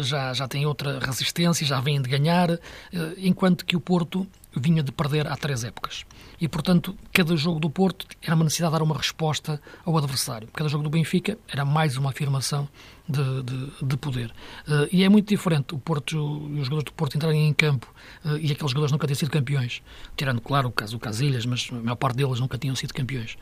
já, 0.02 0.34
já 0.34 0.48
têm 0.48 0.66
outra 0.66 1.00
resistência, 1.00 1.66
já 1.66 1.80
vêm 1.80 2.02
de 2.02 2.10
ganhar, 2.10 2.50
enquanto 3.18 3.66
que 3.66 3.76
o 3.76 3.80
Porto 3.80 4.26
vinha 4.56 4.82
de 4.82 4.92
perder 4.92 5.28
há 5.28 5.36
três 5.36 5.64
épocas. 5.64 6.06
E, 6.40 6.48
portanto, 6.48 6.96
cada 7.14 7.36
jogo 7.36 7.60
do 7.60 7.70
Porto 7.70 8.06
era 8.22 8.36
uma 8.36 8.44
necessidade 8.44 8.74
de 8.74 8.80
dar 8.80 8.84
uma 8.84 8.96
resposta 8.96 9.62
ao 9.86 9.98
adversário. 9.98 10.48
Cada 10.54 10.70
jogo 10.70 10.84
do 10.84 10.90
Benfica 10.90 11.38
era 11.48 11.66
mais 11.66 11.98
uma 11.98 12.10
afirmação 12.10 12.68
de, 13.08 13.44
de, 13.44 13.72
de 13.86 13.98
poder. 13.98 14.32
Uh, 14.68 14.88
e 14.92 15.04
é 15.04 15.10
muito 15.10 15.30
diferente 15.30 15.74
o 15.74 15.80
Porto, 15.80 16.18
os 16.18 16.66
jogadores 16.66 16.84
do 16.84 16.94
Porto 16.94 17.16
entrarem 17.16 17.48
em 17.48 17.54
campo 17.54 17.92
uh, 18.26 18.38
e 18.38 18.52
aqueles 18.52 18.72
jogadores 18.72 18.92
nunca 18.92 19.08
terem 19.08 19.18
sido 19.18 19.32
campeões. 19.32 19.82
Tirando, 20.16 20.42
claro, 20.42 20.70
o 20.70 20.72
caso 20.72 20.94
do 20.94 21.00
Casilhas, 21.00 21.46
mas 21.46 21.70
a 21.72 21.76
maior 21.76 21.96
parte 21.96 22.18
deles 22.18 22.40
nunca 22.40 22.58
tinham 22.58 22.76
sido 22.76 22.94
campeões. 22.94 23.38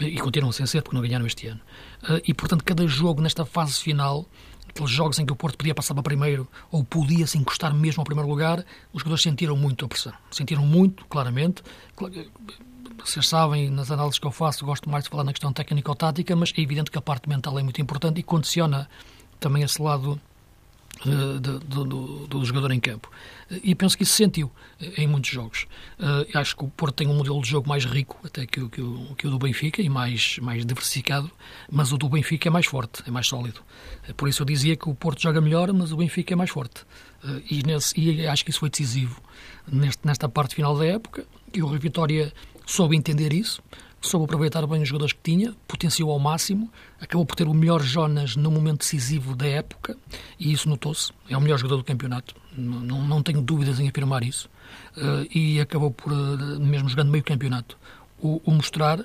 E 0.00 0.18
continuam 0.18 0.52
sem 0.52 0.64
ser 0.64 0.80
porque 0.80 0.96
não 0.96 1.02
ganharam 1.02 1.26
este 1.26 1.48
ano. 1.48 1.60
Uh, 2.02 2.20
e, 2.26 2.32
portanto, 2.32 2.64
cada 2.64 2.86
jogo 2.86 3.20
nesta 3.20 3.44
fase 3.44 3.78
final 3.78 4.26
aqueles 4.68 4.90
jogos 4.90 5.18
em 5.18 5.26
que 5.26 5.32
o 5.32 5.36
Porto 5.36 5.56
podia 5.56 5.74
passar 5.74 5.94
para 5.94 6.02
primeiro 6.02 6.48
ou 6.70 6.84
podia 6.84 7.26
se 7.26 7.38
encostar 7.38 7.74
mesmo 7.74 8.00
ao 8.00 8.04
primeiro 8.04 8.28
lugar, 8.28 8.64
os 8.92 9.00
jogadores 9.00 9.22
sentiram 9.22 9.56
muito 9.56 9.84
a 9.84 9.88
pressão. 9.88 10.12
Sentiram 10.30 10.64
muito, 10.64 11.04
claramente. 11.06 11.62
Vocês 13.04 13.28
sabem, 13.28 13.70
nas 13.70 13.90
análises 13.90 14.18
que 14.18 14.26
eu 14.26 14.30
faço, 14.30 14.64
gosto 14.64 14.88
mais 14.88 15.04
de 15.04 15.10
falar 15.10 15.24
na 15.24 15.32
questão 15.32 15.52
técnico-tática, 15.52 16.34
mas 16.36 16.52
é 16.56 16.60
evidente 16.60 16.90
que 16.90 16.98
a 16.98 17.02
parte 17.02 17.28
mental 17.28 17.58
é 17.58 17.62
muito 17.62 17.80
importante 17.80 18.20
e 18.20 18.22
condiciona 18.22 18.88
também 19.40 19.62
esse 19.62 19.82
lado 19.82 20.20
do, 21.04 21.58
do, 21.60 22.26
do, 22.26 22.44
jogador 22.44 22.70
em 22.70 22.80
campo. 22.80 23.10
E 23.62 23.74
penso 23.74 23.96
que 23.96 24.04
isso 24.04 24.12
se 24.12 24.18
sentiu 24.18 24.50
em 24.96 25.06
muitos 25.06 25.30
jogos. 25.30 25.66
Acho 26.34 26.56
que 26.56 26.64
o 26.64 26.68
Porto 26.68 26.96
tem 26.96 27.08
um 27.08 27.14
modelo 27.14 27.40
de 27.42 27.48
jogo 27.48 27.68
mais 27.68 27.84
rico 27.84 28.18
até 28.24 28.46
que 28.46 28.68
que 28.68 28.80
o, 28.80 29.14
que 29.16 29.26
o 29.26 29.30
do 29.30 29.38
Benfica 29.38 29.82
e 29.82 29.88
mais, 29.88 30.38
mais 30.38 30.64
diversificado, 30.64 31.30
mas 31.70 31.92
o 31.92 31.98
do 31.98 32.08
Benfica 32.08 32.48
é 32.48 32.50
mais 32.50 32.66
forte, 32.66 33.02
é 33.06 33.10
mais 33.10 33.26
sólido. 33.26 33.60
Por 34.16 34.28
isso 34.28 34.42
eu 34.42 34.46
dizia 34.46 34.76
que 34.76 34.88
o 34.88 34.94
Porto 34.94 35.20
joga 35.20 35.40
melhor, 35.40 35.72
mas 35.72 35.92
o 35.92 35.96
Benfica 35.96 36.32
é 36.32 36.36
mais 36.36 36.50
forte. 36.50 36.84
E, 37.50 37.62
nesse, 37.64 37.98
e 37.98 38.26
acho 38.26 38.44
que 38.44 38.50
isso 38.50 38.60
foi 38.60 38.70
decisivo 38.70 39.20
neste, 39.70 40.06
nesta 40.06 40.28
parte 40.28 40.54
final 40.54 40.76
da 40.76 40.86
época. 40.86 41.24
E 41.52 41.62
o 41.62 41.66
Rio 41.66 41.80
Vitória 41.80 42.32
soube 42.66 42.96
entender 42.96 43.32
isso, 43.32 43.62
soube 44.08 44.24
aproveitar 44.24 44.66
bem 44.66 44.82
os 44.82 44.88
jogadores 44.88 45.12
que 45.12 45.20
tinha, 45.22 45.54
potenciou 45.66 46.10
ao 46.10 46.18
máximo, 46.18 46.70
acabou 47.00 47.24
por 47.24 47.36
ter 47.36 47.46
o 47.46 47.54
melhor 47.54 47.82
Jonas 47.82 48.36
no 48.36 48.50
momento 48.50 48.80
decisivo 48.80 49.34
da 49.34 49.46
época 49.46 49.96
e 50.38 50.52
isso 50.52 50.68
notou-se. 50.68 51.12
É 51.28 51.36
o 51.36 51.40
melhor 51.40 51.58
jogador 51.58 51.78
do 51.78 51.84
campeonato, 51.84 52.34
não, 52.56 53.02
não 53.02 53.22
tenho 53.22 53.40
dúvidas 53.40 53.80
em 53.80 53.88
afirmar 53.88 54.22
isso. 54.22 54.48
Uh, 54.96 55.26
e 55.34 55.60
acabou 55.60 55.90
por, 55.90 56.12
uh, 56.12 56.60
mesmo 56.60 56.88
jogando 56.88 57.10
meio 57.10 57.24
campeonato, 57.24 57.76
o, 58.18 58.40
o 58.44 58.50
mostrar 58.50 59.04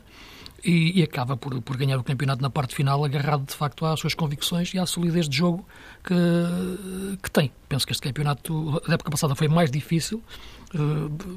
e, 0.64 1.00
e, 1.00 1.04
acaba 1.04 1.38
por, 1.38 1.62
por 1.62 1.78
ganhar 1.78 1.98
o 1.98 2.04
campeonato 2.04 2.42
na 2.42 2.50
parte 2.50 2.76
final, 2.76 3.04
agarrado 3.04 3.46
de 3.46 3.54
facto 3.54 3.86
às 3.86 4.00
suas 4.00 4.14
convicções 4.14 4.74
e 4.74 4.80
à 4.80 4.86
solidez 4.86 5.30
de 5.30 5.38
jogo 5.38 5.66
que, 6.04 7.18
que 7.22 7.32
tem. 7.32 7.52
Penso 7.70 7.86
que 7.86 7.94
este 7.94 8.02
campeonato, 8.02 8.82
a 8.88 8.94
época 8.94 9.12
passada, 9.12 9.36
foi 9.36 9.48
mais 9.48 9.70
difícil, 9.72 10.22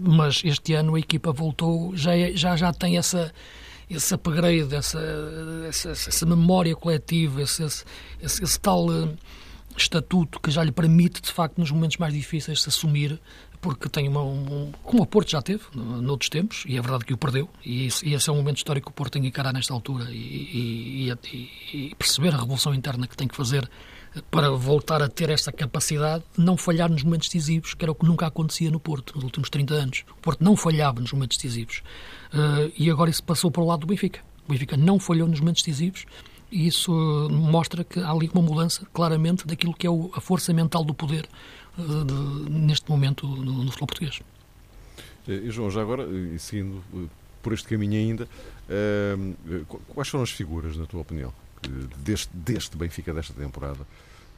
mas 0.01 0.43
este 0.45 0.75
ano 0.75 0.95
a 0.95 1.01
equipa 1.01 1.33
voltou, 1.33 1.97
já, 1.97 2.17
é, 2.17 2.33
já, 2.33 2.57
já 2.57 2.73
tem 2.73 2.99
essa 2.99 3.33
esse 3.89 4.15
upgrade, 4.15 4.73
essa, 4.73 5.01
essa, 5.69 5.91
essa 5.91 6.25
memória 6.25 6.77
coletiva, 6.77 7.43
esse, 7.43 7.65
esse, 7.65 7.85
esse 8.23 8.61
tal 8.61 8.87
uh, 8.87 9.19
estatuto 9.77 10.39
que 10.39 10.49
já 10.49 10.63
lhe 10.63 10.71
permite, 10.71 11.21
de 11.21 11.33
facto, 11.33 11.59
nos 11.59 11.73
momentos 11.73 11.97
mais 11.97 12.15
difíceis, 12.15 12.63
se 12.63 12.69
assumir 12.69 13.21
porque 13.61 13.89
tem 13.89 14.09
uma, 14.09 14.23
um, 14.23 14.73
como 14.83 15.03
o 15.03 15.07
Porto 15.07 15.31
já 15.31 15.43
teve 15.43 15.65
noutros 15.75 16.31
tempos, 16.31 16.65
e 16.67 16.79
é 16.79 16.81
verdade 16.81 17.05
que 17.05 17.13
o 17.13 17.17
perdeu, 17.19 17.49
e, 17.65 17.89
e 18.05 18.15
esse 18.15 18.31
é 18.31 18.33
um 18.33 18.37
momento 18.37 18.57
histórico 18.57 18.87
que 18.87 18.93
o 18.93 18.95
Porto 18.95 19.13
tem 19.15 19.23
que 19.23 19.29
encarar 19.29 19.53
nesta 19.53 19.75
altura 19.75 20.07
e, 20.11 21.11
e, 21.13 21.49
e, 21.75 21.95
perceber 21.95 22.33
a 22.35 22.39
revolução 22.39 22.73
interna 22.73 23.07
que 23.07 23.17
tem 23.17 23.29
que 23.29 23.37
fazer 23.37 23.69
para 24.31 24.51
voltar 24.51 25.03
a 25.03 25.09
ter 25.09 25.31
esta 25.31 25.53
capacidade 25.53 26.25
de 26.37 26.45
não 26.45 26.57
falhar 26.57 26.91
nos 26.91 27.03
momentos 27.03 27.29
decisivos, 27.29 27.75
que 27.75 27.85
era 27.85 27.93
o 27.93 27.95
que 27.95 28.05
nunca 28.05 28.27
acontecia 28.27 28.71
no 28.71 28.81
Porto 28.81 29.15
nos 29.15 29.25
últimos 29.25 29.49
30 29.51 29.75
anos. 29.75 30.05
O 30.11 30.21
Porto 30.21 30.43
não 30.43 30.57
falhava 30.57 31.01
nos 31.01 31.13
momentos 31.13 31.37
decisivos. 31.37 31.83
Uh, 32.33 32.73
e 32.77 32.91
agora 32.91 33.11
isso 33.11 33.23
passou 33.23 33.51
para 33.51 33.63
o 33.63 33.67
lado 33.67 33.81
do 33.81 33.87
Benfica. 33.87 34.21
O 34.47 34.53
Benfica 34.53 34.77
não 34.77 34.99
falhou 34.99 35.29
nos 35.29 35.41
momentos 35.41 35.63
decisivos 35.63 36.07
e 36.51 36.67
isso 36.67 36.93
mostra 37.31 37.85
que 37.85 38.01
há 38.01 38.11
ali 38.11 38.29
uma 38.35 38.43
mudança, 38.43 38.85
claramente, 38.93 39.47
daquilo 39.47 39.73
que 39.73 39.87
é 39.87 39.91
a 40.15 40.21
força 40.21 40.53
mental 40.53 40.85
do 40.85 40.93
poder 40.93 41.29
de, 41.77 42.51
neste 42.51 42.91
momento 42.91 43.27
no, 43.27 43.65
no 43.65 43.71
futebol 43.71 43.87
português. 43.87 44.21
E 45.29 45.51
João, 45.51 45.71
já 45.71 45.81
agora, 45.81 46.05
e 46.05 46.39
seguindo 46.39 46.83
eh, 46.95 47.07
por 47.43 47.53
este 47.53 47.69
caminho 47.69 47.95
ainda, 47.95 48.25
uh, 48.25 49.79
quais 49.95 50.09
foram 50.09 50.25
as 50.25 50.31
figuras, 50.31 50.77
na 50.77 50.87
tua 50.87 51.03
opinião, 51.03 51.33
deste, 51.99 52.31
deste 52.35 52.77
Benfica 52.77 53.13
desta 53.13 53.35
temporada, 53.35 53.87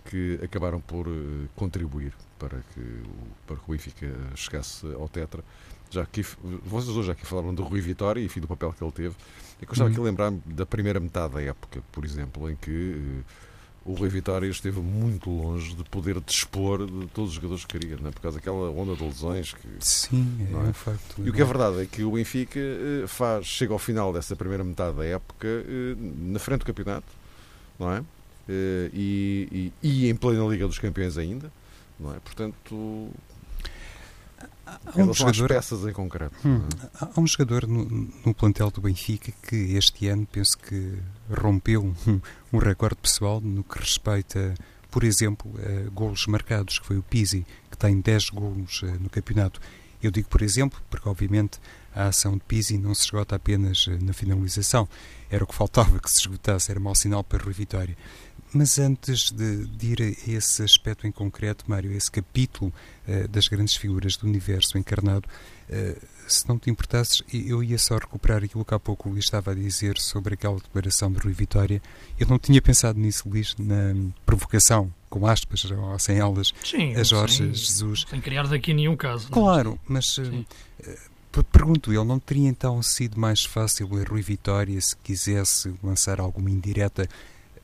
que 0.04 0.38
acabaram 0.42 0.80
por 0.80 1.06
uh, 1.06 1.48
contribuir 1.54 2.12
para 2.38 2.58
que, 2.74 3.02
para 3.46 3.56
que 3.56 3.62
o 3.66 3.72
Benfica 3.72 4.12
chegasse 4.34 4.86
ao 4.94 5.08
Tetra? 5.08 5.44
Já 5.90 6.06
que 6.06 6.24
vocês 6.64 6.96
hoje 6.96 7.12
aqui 7.12 7.26
falaram 7.26 7.54
do 7.54 7.62
Rui 7.62 7.80
Vitória 7.80 8.20
e 8.20 8.24
enfim, 8.24 8.40
do 8.40 8.48
papel 8.48 8.72
que 8.72 8.82
ele 8.82 8.92
teve. 8.92 9.14
Eu 9.60 9.68
gostava 9.68 9.88
uhum. 9.88 9.92
aqui 9.92 10.00
de 10.00 10.06
lembrar 10.06 10.32
da 10.46 10.64
primeira 10.64 10.98
metade 10.98 11.34
da 11.34 11.42
época, 11.42 11.82
por 11.92 12.04
exemplo, 12.04 12.50
em 12.50 12.56
que 12.56 12.70
uh, 12.70 13.24
o 13.84 13.94
Rui 13.94 14.08
Vitória 14.08 14.46
esteve 14.46 14.80
muito 14.80 15.28
longe 15.28 15.74
de 15.74 15.82
poder 15.84 16.20
dispor 16.20 16.86
de 16.86 17.06
todos 17.08 17.30
os 17.30 17.34
jogadores 17.36 17.64
que 17.64 17.78
queria, 17.78 17.96
não 17.96 18.08
é? 18.08 18.12
por 18.12 18.20
causa 18.20 18.38
daquela 18.38 18.70
onda 18.70 18.94
de 18.94 19.02
lesões. 19.02 19.52
Que, 19.52 19.68
Sim, 19.80 20.48
é, 20.50 20.52
é 20.52 20.56
um 20.56 20.72
facto. 20.72 21.16
E 21.18 21.28
o 21.28 21.32
que 21.32 21.42
é 21.42 21.44
verdade 21.44 21.82
é 21.82 21.86
que 21.86 22.04
o 22.04 22.12
Benfica 22.12 22.60
eh, 22.60 23.04
faz, 23.06 23.46
chega 23.46 23.72
ao 23.72 23.78
final 23.78 24.12
dessa 24.12 24.36
primeira 24.36 24.62
metade 24.62 24.96
da 24.96 25.04
época 25.04 25.48
eh, 25.48 25.96
na 25.98 26.38
frente 26.38 26.60
do 26.60 26.66
campeonato, 26.66 27.06
não 27.78 27.92
é? 27.92 28.04
Eh, 28.48 28.90
e, 28.92 29.72
e, 29.82 29.88
e 30.04 30.10
em 30.10 30.14
plena 30.14 30.44
Liga 30.46 30.66
dos 30.66 30.78
Campeões 30.78 31.18
ainda, 31.18 31.52
não 31.98 32.14
é? 32.14 32.20
Portanto, 32.20 33.10
Há 34.66 35.02
um 35.02 35.12
jogador, 35.12 35.48
peças 35.48 35.84
em 35.84 35.92
concreto. 35.92 36.34
Hum, 36.46 36.62
é? 36.82 36.88
há 37.00 37.20
um 37.20 37.26
jogador 37.26 37.66
no, 37.66 37.84
no, 38.24 38.34
plantel 38.34 38.70
do 38.70 38.80
Benfica 38.80 39.32
que 39.42 39.56
este 39.76 40.08
ano 40.08 40.26
penso 40.30 40.56
que 40.58 40.98
rompeu 41.30 41.82
um, 41.82 42.20
um 42.52 42.58
recorde 42.58 42.96
pessoal 42.96 43.40
no 43.40 43.64
que 43.64 43.78
respeita, 43.78 44.54
por 44.90 45.04
exemplo, 45.04 45.52
a 45.58 45.90
golos 45.90 46.26
marcados, 46.26 46.78
que 46.78 46.86
foi 46.86 46.98
o 46.98 47.02
Pizzi, 47.02 47.46
que 47.70 47.76
tem 47.76 48.00
10 48.00 48.30
golos 48.30 48.82
uh, 48.82 48.86
no 49.00 49.10
campeonato. 49.10 49.60
Eu 50.02 50.10
digo 50.10 50.28
por 50.28 50.42
exemplo, 50.42 50.80
porque 50.90 51.08
obviamente 51.08 51.58
a 51.94 52.06
ação 52.06 52.34
de 52.34 52.40
Pizzi 52.40 52.78
não 52.78 52.94
se 52.94 53.02
esgota 53.02 53.36
apenas 53.36 53.86
uh, 53.86 53.98
na 54.02 54.12
finalização. 54.12 54.88
Era 55.30 55.44
o 55.44 55.46
que 55.46 55.54
faltava 55.54 55.98
que 55.98 56.10
se 56.10 56.20
esgotasse, 56.20 56.70
era 56.70 56.78
mau 56.78 56.94
sinal 56.94 57.24
para 57.24 57.48
o 57.48 57.52
Vitória. 57.52 57.96
Mas 58.54 58.78
antes 58.78 59.30
de, 59.30 59.66
de, 59.66 59.86
ir 59.86 60.02
a 60.02 60.30
esse 60.30 60.62
aspecto 60.62 61.06
em 61.06 61.12
concreto, 61.12 61.64
Mário, 61.66 61.90
esse 61.92 62.10
capítulo 62.10 62.72
uh, 63.08 63.28
das 63.28 63.48
grandes 63.48 63.74
figuras 63.76 64.16
do 64.16 64.26
universo 64.26 64.76
encarnado, 64.76 65.26
uh, 65.70 66.06
se 66.28 66.46
não 66.48 66.58
te 66.58 66.70
importasses, 66.70 67.22
eu 67.32 67.62
ia 67.62 67.78
só 67.78 67.96
recuperar 67.96 68.44
aquilo 68.44 68.64
que 68.64 68.74
há 68.74 68.78
pouco 68.78 69.08
o 69.08 69.12
Luís 69.12 69.24
estava 69.24 69.52
a 69.52 69.54
dizer 69.54 69.98
sobre 69.98 70.34
aquela 70.34 70.56
declaração 70.56 71.10
de 71.10 71.18
Rui 71.18 71.32
Vitória. 71.32 71.82
Eu 72.18 72.26
não 72.26 72.38
tinha 72.38 72.60
pensado 72.60 72.98
nisso, 72.98 73.28
Luís, 73.28 73.54
na 73.58 73.94
provocação, 74.24 74.92
com 75.08 75.26
aspas 75.26 75.64
ou 75.64 75.98
sem 75.98 76.18
elas, 76.18 76.52
sim, 76.62 76.94
a 76.94 77.02
Jorge 77.02 77.38
sem, 77.38 77.54
Jesus. 77.54 78.06
Sem 78.08 78.20
criar 78.20 78.46
daqui 78.46 78.72
nenhum 78.74 78.96
caso. 78.96 79.28
É? 79.28 79.32
Claro, 79.32 79.78
mas. 79.88 80.18
Uh, 80.18 80.44
Pergunto, 81.50 81.90
ele 81.90 82.04
não 82.04 82.18
teria 82.18 82.46
então 82.46 82.82
sido 82.82 83.18
mais 83.18 83.42
fácil 83.42 83.88
a 83.96 84.04
Rui 84.04 84.20
Vitória 84.20 84.78
se 84.78 84.94
quisesse 84.96 85.72
lançar 85.82 86.20
alguma 86.20 86.50
indireta 86.50 87.08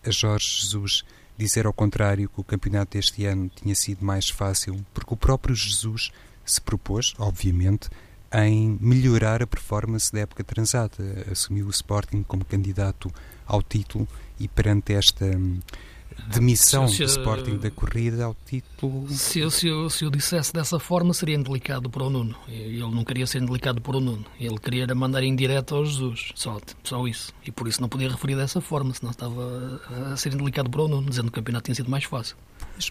a 0.04 0.10
Jorge 0.10 0.60
Jesus 0.60 1.04
dizer 1.36 1.66
ao 1.66 1.72
contrário 1.72 2.28
que 2.28 2.40
o 2.40 2.44
campeonato 2.44 2.96
deste 2.96 3.24
ano 3.24 3.50
tinha 3.54 3.74
sido 3.74 4.04
mais 4.04 4.28
fácil, 4.28 4.84
porque 4.92 5.14
o 5.14 5.16
próprio 5.16 5.54
Jesus 5.54 6.10
se 6.44 6.60
propôs, 6.60 7.14
obviamente, 7.18 7.88
em 8.32 8.76
melhorar 8.80 9.42
a 9.42 9.46
performance 9.46 10.12
da 10.12 10.20
época 10.20 10.42
transata. 10.42 11.02
Assumiu 11.30 11.66
o 11.66 11.70
Sporting 11.70 12.22
como 12.22 12.44
candidato 12.44 13.10
ao 13.46 13.62
título 13.62 14.06
e 14.38 14.48
perante 14.48 14.92
esta 14.92 15.26
demissão 16.26 16.88
se, 16.88 16.96
se, 16.96 17.04
do 17.04 17.08
Sporting 17.08 17.56
da 17.56 17.70
corrida 17.70 18.24
ao 18.24 18.36
título. 18.46 19.08
Se, 19.08 19.50
se, 19.50 19.68
eu, 19.68 19.88
se 19.88 20.04
eu 20.04 20.10
dissesse 20.10 20.52
dessa 20.52 20.78
forma, 20.78 21.14
seria 21.14 21.36
indelicado 21.36 21.88
para 21.88 22.02
o 22.02 22.10
Nuno. 22.10 22.34
Ele 22.48 22.80
não 22.80 23.04
queria 23.04 23.26
ser 23.26 23.42
indelicado 23.42 23.80
para 23.80 23.96
o 23.96 24.00
Nuno. 24.00 24.24
Ele 24.38 24.58
queria 24.58 24.86
mandar 24.94 25.22
em 25.22 25.34
direto 25.34 25.74
ao 25.74 25.84
Jesus. 25.84 26.32
Só, 26.34 26.58
só 26.84 27.06
isso. 27.06 27.32
E 27.44 27.50
por 27.50 27.68
isso 27.68 27.80
não 27.80 27.88
podia 27.88 28.10
referir 28.10 28.36
dessa 28.36 28.60
forma, 28.60 28.92
senão 28.94 29.10
estava 29.10 29.80
a 30.12 30.16
ser 30.16 30.32
indelicado 30.34 30.68
para 30.68 30.82
o 30.82 30.88
Nuno, 30.88 31.08
dizendo 31.08 31.30
que 31.30 31.38
o 31.38 31.42
campeonato 31.42 31.64
tinha 31.64 31.74
sido 31.74 31.90
mais 31.90 32.04
fácil. 32.04 32.36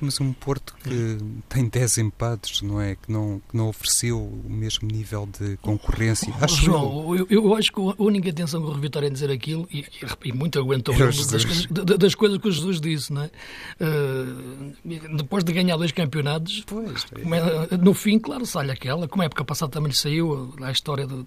Mas 0.01 0.19
um 0.19 0.33
Porto 0.33 0.75
que 0.83 1.17
tem 1.49 1.67
10 1.67 1.97
empates, 1.99 2.61
não 2.61 2.79
é? 2.81 2.95
Que 2.95 3.11
não, 3.11 3.41
que 3.49 3.55
não 3.55 3.69
ofereceu 3.69 4.19
o 4.19 4.49
mesmo 4.49 4.87
nível 4.87 5.27
de 5.27 5.57
concorrência. 5.57 6.33
Oh, 6.39 6.43
acho 6.43 6.55
João, 6.63 7.15
eu, 7.15 7.27
eu, 7.29 7.55
acho 7.55 7.71
que 7.71 7.79
a 7.79 7.95
única 7.97 8.29
intenção 8.29 8.61
que 8.61 8.69
o 8.69 8.73
Vitória 8.75 9.07
em 9.07 9.11
dizer 9.11 9.31
aquilo, 9.31 9.67
e, 9.71 9.85
e, 10.23 10.33
muito 10.33 10.59
aguentou 10.59 10.95
das 10.95 11.45
coisas, 11.45 11.65
das 11.97 12.15
coisas 12.15 12.37
que 12.37 12.47
o 12.47 12.51
Jesus 12.51 12.79
disse, 12.79 13.11
não 13.11 13.23
é? 13.23 13.31
Uh, 13.81 15.17
depois 15.17 15.43
de 15.43 15.53
ganhar 15.53 15.77
dois 15.77 15.91
campeonatos, 15.91 16.63
pois, 16.65 17.05
é. 17.15 17.77
no 17.77 17.93
fim, 17.93 18.19
claro, 18.19 18.45
sai 18.45 18.69
aquela. 18.69 19.07
Como 19.07 19.23
a 19.23 19.25
época 19.25 19.43
passada 19.43 19.71
também 19.71 19.89
lhe 19.89 19.97
saiu 19.97 20.53
a 20.61 20.71
história 20.71 21.07
do, 21.07 21.25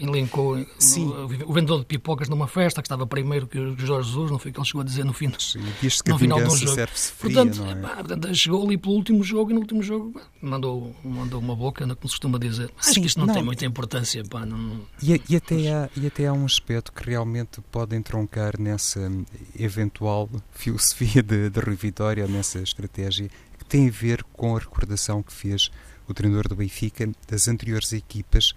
elencou 0.00 0.64
Sim. 0.78 1.06
o, 1.06 1.50
o 1.50 1.52
vendedor 1.52 1.80
de 1.80 1.86
pipocas 1.86 2.28
numa 2.28 2.46
festa 2.46 2.82
que 2.82 2.86
estava 2.86 3.06
primeiro 3.06 3.46
que 3.46 3.58
o 3.58 3.78
Jorge 3.78 4.08
Jesus, 4.08 4.30
não 4.30 4.38
foi 4.38 4.50
o 4.50 4.54
que 4.54 4.60
ele 4.60 4.66
chegou 4.66 4.82
a 4.82 4.84
dizer 4.84 5.04
no 5.04 5.12
fim. 5.12 5.32
Sim, 5.38 5.60
no 6.06 6.18
final 6.18 6.40
do 6.40 6.56
jogo. 6.56 6.76
Portanto, 7.20 7.58
não 7.58 7.70
é? 7.70 7.93
Portanto, 7.96 8.34
chegou 8.34 8.64
ali 8.64 8.76
pelo 8.76 8.94
último 8.94 9.22
jogo 9.22 9.50
e 9.50 9.54
no 9.54 9.60
último 9.60 9.82
jogo 9.82 10.20
mandou, 10.40 10.94
mandou 11.04 11.40
uma 11.40 11.54
boca, 11.54 11.84
como 11.84 11.96
se 11.96 12.14
costuma 12.14 12.38
dizer. 12.38 12.72
Acho 12.78 12.94
Sim, 12.94 13.00
que 13.00 13.06
isto 13.06 13.20
não, 13.20 13.26
não, 13.26 13.34
tem 13.34 13.42
muita 13.42 13.64
importância. 13.64 14.22
Pá, 14.24 14.44
não... 14.44 14.80
E, 15.02 15.20
e, 15.28 15.36
até 15.36 15.72
há, 15.72 15.90
e 15.96 16.06
até 16.06 16.26
há 16.26 16.32
um 16.32 16.44
aspecto 16.44 16.92
que 16.92 17.10
realmente 17.10 17.60
pode 17.70 17.94
entroncar 17.96 18.58
nessa 18.58 19.10
eventual 19.58 20.28
filosofia 20.52 21.22
de, 21.22 21.50
de 21.50 21.60
Rui 21.60 21.76
Vitória, 21.76 22.26
nessa 22.26 22.60
estratégia, 22.60 23.30
que 23.58 23.64
tem 23.64 23.88
a 23.88 23.90
ver 23.90 24.22
com 24.24 24.56
a 24.56 24.58
recordação 24.58 25.22
que 25.22 25.32
fez 25.32 25.70
o 26.08 26.14
treinador 26.14 26.48
do 26.48 26.56
Benfica 26.56 27.10
das 27.28 27.48
anteriores 27.48 27.92
equipas 27.92 28.54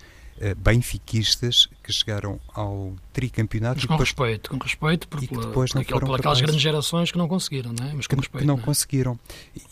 benfiquistas 0.58 1.68
que 1.84 1.92
chegaram 1.92 2.40
ao 2.54 2.94
tricampeonato. 3.12 3.76
Mas 3.76 3.86
com 3.86 3.94
depois, 3.94 4.10
respeito, 4.10 4.50
com 4.52 4.58
respeito 4.58 5.08
por, 5.08 5.20
depois 5.22 5.72
por, 5.72 5.86
por, 5.86 6.06
por 6.06 6.20
aquelas 6.20 6.42
grandes 6.42 6.62
gerações 6.62 7.12
que 7.12 7.18
não 7.18 7.28
conseguiram, 7.28 7.74
não 7.74 7.88
é? 7.88 7.94
Mas 7.94 8.08
com 8.08 8.16
que, 8.16 8.22
respeito, 8.22 8.42
que 8.42 8.48
não, 8.48 8.56
não 8.56 8.62
é? 8.62 8.66
conseguiram. 8.66 9.20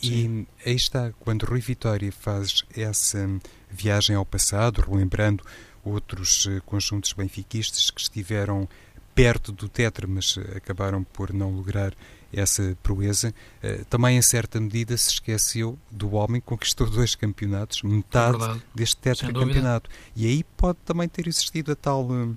E 0.02 0.46
aí 0.66 0.76
está, 0.76 1.12
quando 1.20 1.44
Rui 1.44 1.60
Vitória 1.60 2.12
faz 2.12 2.64
essa 2.76 3.30
viagem 3.70 4.16
ao 4.16 4.26
passado, 4.26 4.82
relembrando 4.82 5.44
outros 5.84 6.46
uh, 6.46 6.62
conjuntos 6.66 7.14
benfiquistas 7.14 7.92
que 7.92 8.02
estiveram 8.02 8.68
perto 9.14 9.52
do 9.52 9.70
Tetra, 9.70 10.08
mas 10.08 10.38
acabaram 10.56 11.04
por 11.04 11.32
não 11.32 11.52
lograr 11.52 11.94
essa 12.36 12.78
proeza. 12.84 13.34
Eh, 13.64 13.84
também, 13.90 14.18
em 14.18 14.22
certa 14.22 14.60
medida, 14.60 14.96
se 14.98 15.12
esqueceu 15.12 15.80
do 15.90 16.14
homem 16.14 16.42
que 16.42 16.48
conquistou 16.48 16.88
dois 16.92 17.16
campeonatos, 17.16 17.82
metade 17.82 18.44
é 18.44 18.62
deste 18.74 18.98
tetracampeonato. 18.98 19.90
E 20.16 20.28
aí 20.28 20.44
pode 20.58 20.78
também 20.86 21.08
ter 21.08 21.28
existido 21.28 21.72
a 21.72 21.76
tal, 21.76 22.08
eh, 22.12 22.36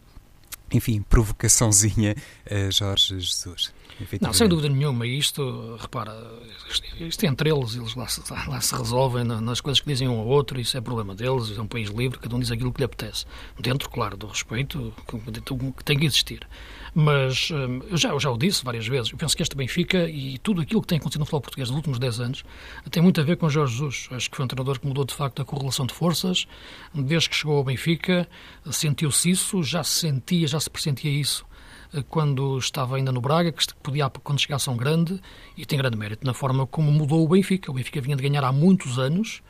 enfim, 0.72 1.02
provocaçãozinha 1.02 2.14
a 2.48 2.70
Jorge 2.70 3.20
Jesus. 3.20 3.72
Não, 4.20 4.32
sem 4.32 4.48
dúvida 4.48 4.68
nenhuma. 4.68 5.06
Isto, 5.06 5.76
repara, 5.80 6.14
isto 7.00 7.24
é 7.24 7.26
entre 7.26 7.50
eles, 7.50 7.74
eles 7.74 7.94
lá 7.96 8.06
lá 8.46 8.60
se 8.60 8.74
resolvem 8.74 9.24
nas 9.24 9.60
coisas 9.60 9.80
que 9.80 9.88
dizem 9.88 10.08
um 10.08 10.20
ao 10.20 10.26
outro, 10.26 10.60
isso 10.60 10.76
é 10.76 10.80
problema 10.80 11.14
deles, 11.14 11.56
é 11.56 11.60
um 11.60 11.66
país 11.66 11.90
livre, 11.90 12.18
cada 12.18 12.36
um 12.36 12.38
diz 12.38 12.50
aquilo 12.50 12.72
que 12.72 12.78
lhe 12.78 12.84
apetece. 12.84 13.26
Dentro, 13.58 13.90
claro, 13.90 14.16
do 14.16 14.28
respeito 14.28 14.94
que 15.76 15.84
tem 15.84 15.98
que 15.98 16.06
existir. 16.06 16.46
Mas 17.00 17.52
hum, 17.52 17.80
eu 17.88 17.96
já, 17.96 18.08
eu 18.08 18.18
já 18.18 18.28
o 18.28 18.36
disse 18.36 18.64
várias 18.64 18.84
vezes. 18.88 19.12
Eu 19.12 19.18
penso 19.18 19.36
que 19.36 19.40
este 19.40 19.54
Benfica 19.54 20.08
e 20.08 20.36
tudo 20.38 20.60
aquilo 20.60 20.80
que 20.80 20.88
tem 20.88 20.98
acontecido 20.98 21.20
no 21.20 21.26
futebol 21.26 21.42
português 21.42 21.68
nos 21.68 21.76
últimos 21.76 21.96
10 21.96 22.18
anos 22.18 22.44
tem 22.90 23.00
muito 23.00 23.20
a 23.20 23.22
ver 23.24 23.36
com 23.36 23.48
Jorge 23.48 23.74
Jesus. 23.74 24.08
Acho 24.10 24.28
que 24.28 24.36
foi 24.36 24.44
um 24.44 24.48
treinador 24.48 24.80
que 24.80 24.86
mudou 24.88 25.04
de 25.04 25.14
facto 25.14 25.40
a 25.40 25.44
correlação 25.44 25.86
de 25.86 25.94
forças. 25.94 26.48
Desde 26.92 27.28
que 27.28 27.36
chegou 27.36 27.56
ao 27.56 27.62
Benfica, 27.62 28.28
sentiu-se 28.68 29.30
isso, 29.30 29.62
já 29.62 29.84
se 29.84 29.92
sentia, 29.92 30.48
já 30.48 30.58
se 30.58 30.68
pressentia 30.68 31.08
isso 31.08 31.46
eh, 31.94 32.02
quando 32.08 32.58
estava 32.58 32.96
ainda 32.96 33.12
no 33.12 33.20
Braga, 33.20 33.52
que 33.52 33.64
podia, 33.80 34.10
quando 34.10 34.40
chegasse 34.40 34.68
a 34.68 34.72
um 34.72 34.76
grande, 34.76 35.20
e 35.56 35.64
tem 35.64 35.78
grande 35.78 35.96
mérito 35.96 36.26
na 36.26 36.34
forma 36.34 36.66
como 36.66 36.90
mudou 36.90 37.24
o 37.24 37.28
Benfica. 37.28 37.70
O 37.70 37.74
Benfica 37.74 38.00
vinha 38.00 38.16
de 38.16 38.24
ganhar 38.24 38.42
há 38.42 38.50
muitos 38.50 38.98
anos 38.98 39.40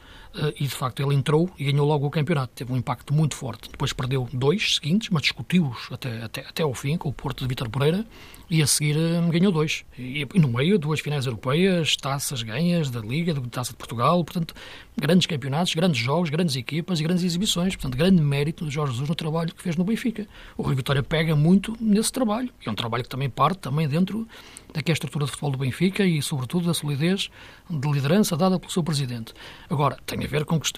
e 0.59 0.65
de 0.65 0.75
facto 0.75 1.03
ele 1.03 1.15
entrou 1.15 1.51
e 1.59 1.65
ganhou 1.65 1.87
logo 1.87 2.07
o 2.07 2.11
campeonato. 2.11 2.53
Teve 2.55 2.73
um 2.73 2.77
impacto 2.77 3.13
muito 3.13 3.35
forte. 3.35 3.71
Depois 3.71 3.93
perdeu 3.93 4.29
dois 4.33 4.77
seguintes, 4.77 5.09
mas 5.11 5.23
discutiu-os 5.23 5.89
até, 5.91 6.23
até, 6.23 6.41
até 6.43 6.63
ao 6.63 6.75
fim 6.75 6.97
com 6.97 7.09
o 7.09 7.13
Porto 7.13 7.41
de 7.41 7.49
Vítor 7.49 7.69
Pereira 7.69 8.05
e 8.51 8.63
a 8.63 8.67
seguir 8.67 8.97
eh, 8.97 9.21
ganhou 9.31 9.53
dois. 9.53 9.85
E, 9.99 10.27
no 10.35 10.49
meio, 10.49 10.79
duas 10.79 11.01
finais 11.01 11.27
europeias, 11.27 11.97
taças 11.97 12.43
ganhas 12.43 12.91
da 12.91 13.01
Liga, 13.01 13.35
da 13.35 13.41
Taça 13.43 13.73
de 13.73 13.77
Portugal, 13.77 14.25
portanto, 14.25 14.55
grandes 14.97 15.27
campeonatos, 15.27 15.75
grandes 15.75 16.01
jogos, 16.01 16.31
grandes 16.31 16.57
equipas 16.57 17.01
e 17.01 17.03
grandes 17.03 17.25
exibições. 17.25 17.77
Portanto, 17.77 17.97
grande 17.97 18.23
mérito 18.23 18.65
do 18.65 18.71
Jorge 18.71 18.93
Jesus 18.93 19.09
no 19.09 19.15
trabalho 19.15 19.55
que 19.55 19.63
fez 19.63 19.77
no 19.77 19.85
Benfica. 19.85 20.27
O 20.57 20.63
Rui 20.63 20.75
Vitória 20.75 21.03
pega 21.03 21.37
muito 21.37 21.77
nesse 21.81 22.11
trabalho. 22.11 22.51
É 22.65 22.71
um 22.71 22.75
trabalho 22.75 23.03
que 23.03 23.11
também 23.11 23.29
parte 23.29 23.59
também 23.59 23.87
dentro 23.87 24.27
daquela 24.73 24.95
estrutura 24.95 25.25
de 25.25 25.31
futebol 25.31 25.51
do 25.51 25.59
Benfica 25.59 26.05
e, 26.05 26.21
sobretudo, 26.23 26.67
da 26.67 26.75
solidez 26.75 27.31
de 27.69 27.91
liderança 27.91 28.37
dada 28.37 28.59
pelo 28.59 28.71
seu 28.71 28.83
presidente. 28.83 29.33
Agora, 29.69 29.99
tem 30.07 30.18
a 30.25 30.29
ver 30.29 30.45
com 30.45 30.59
que 30.61 30.71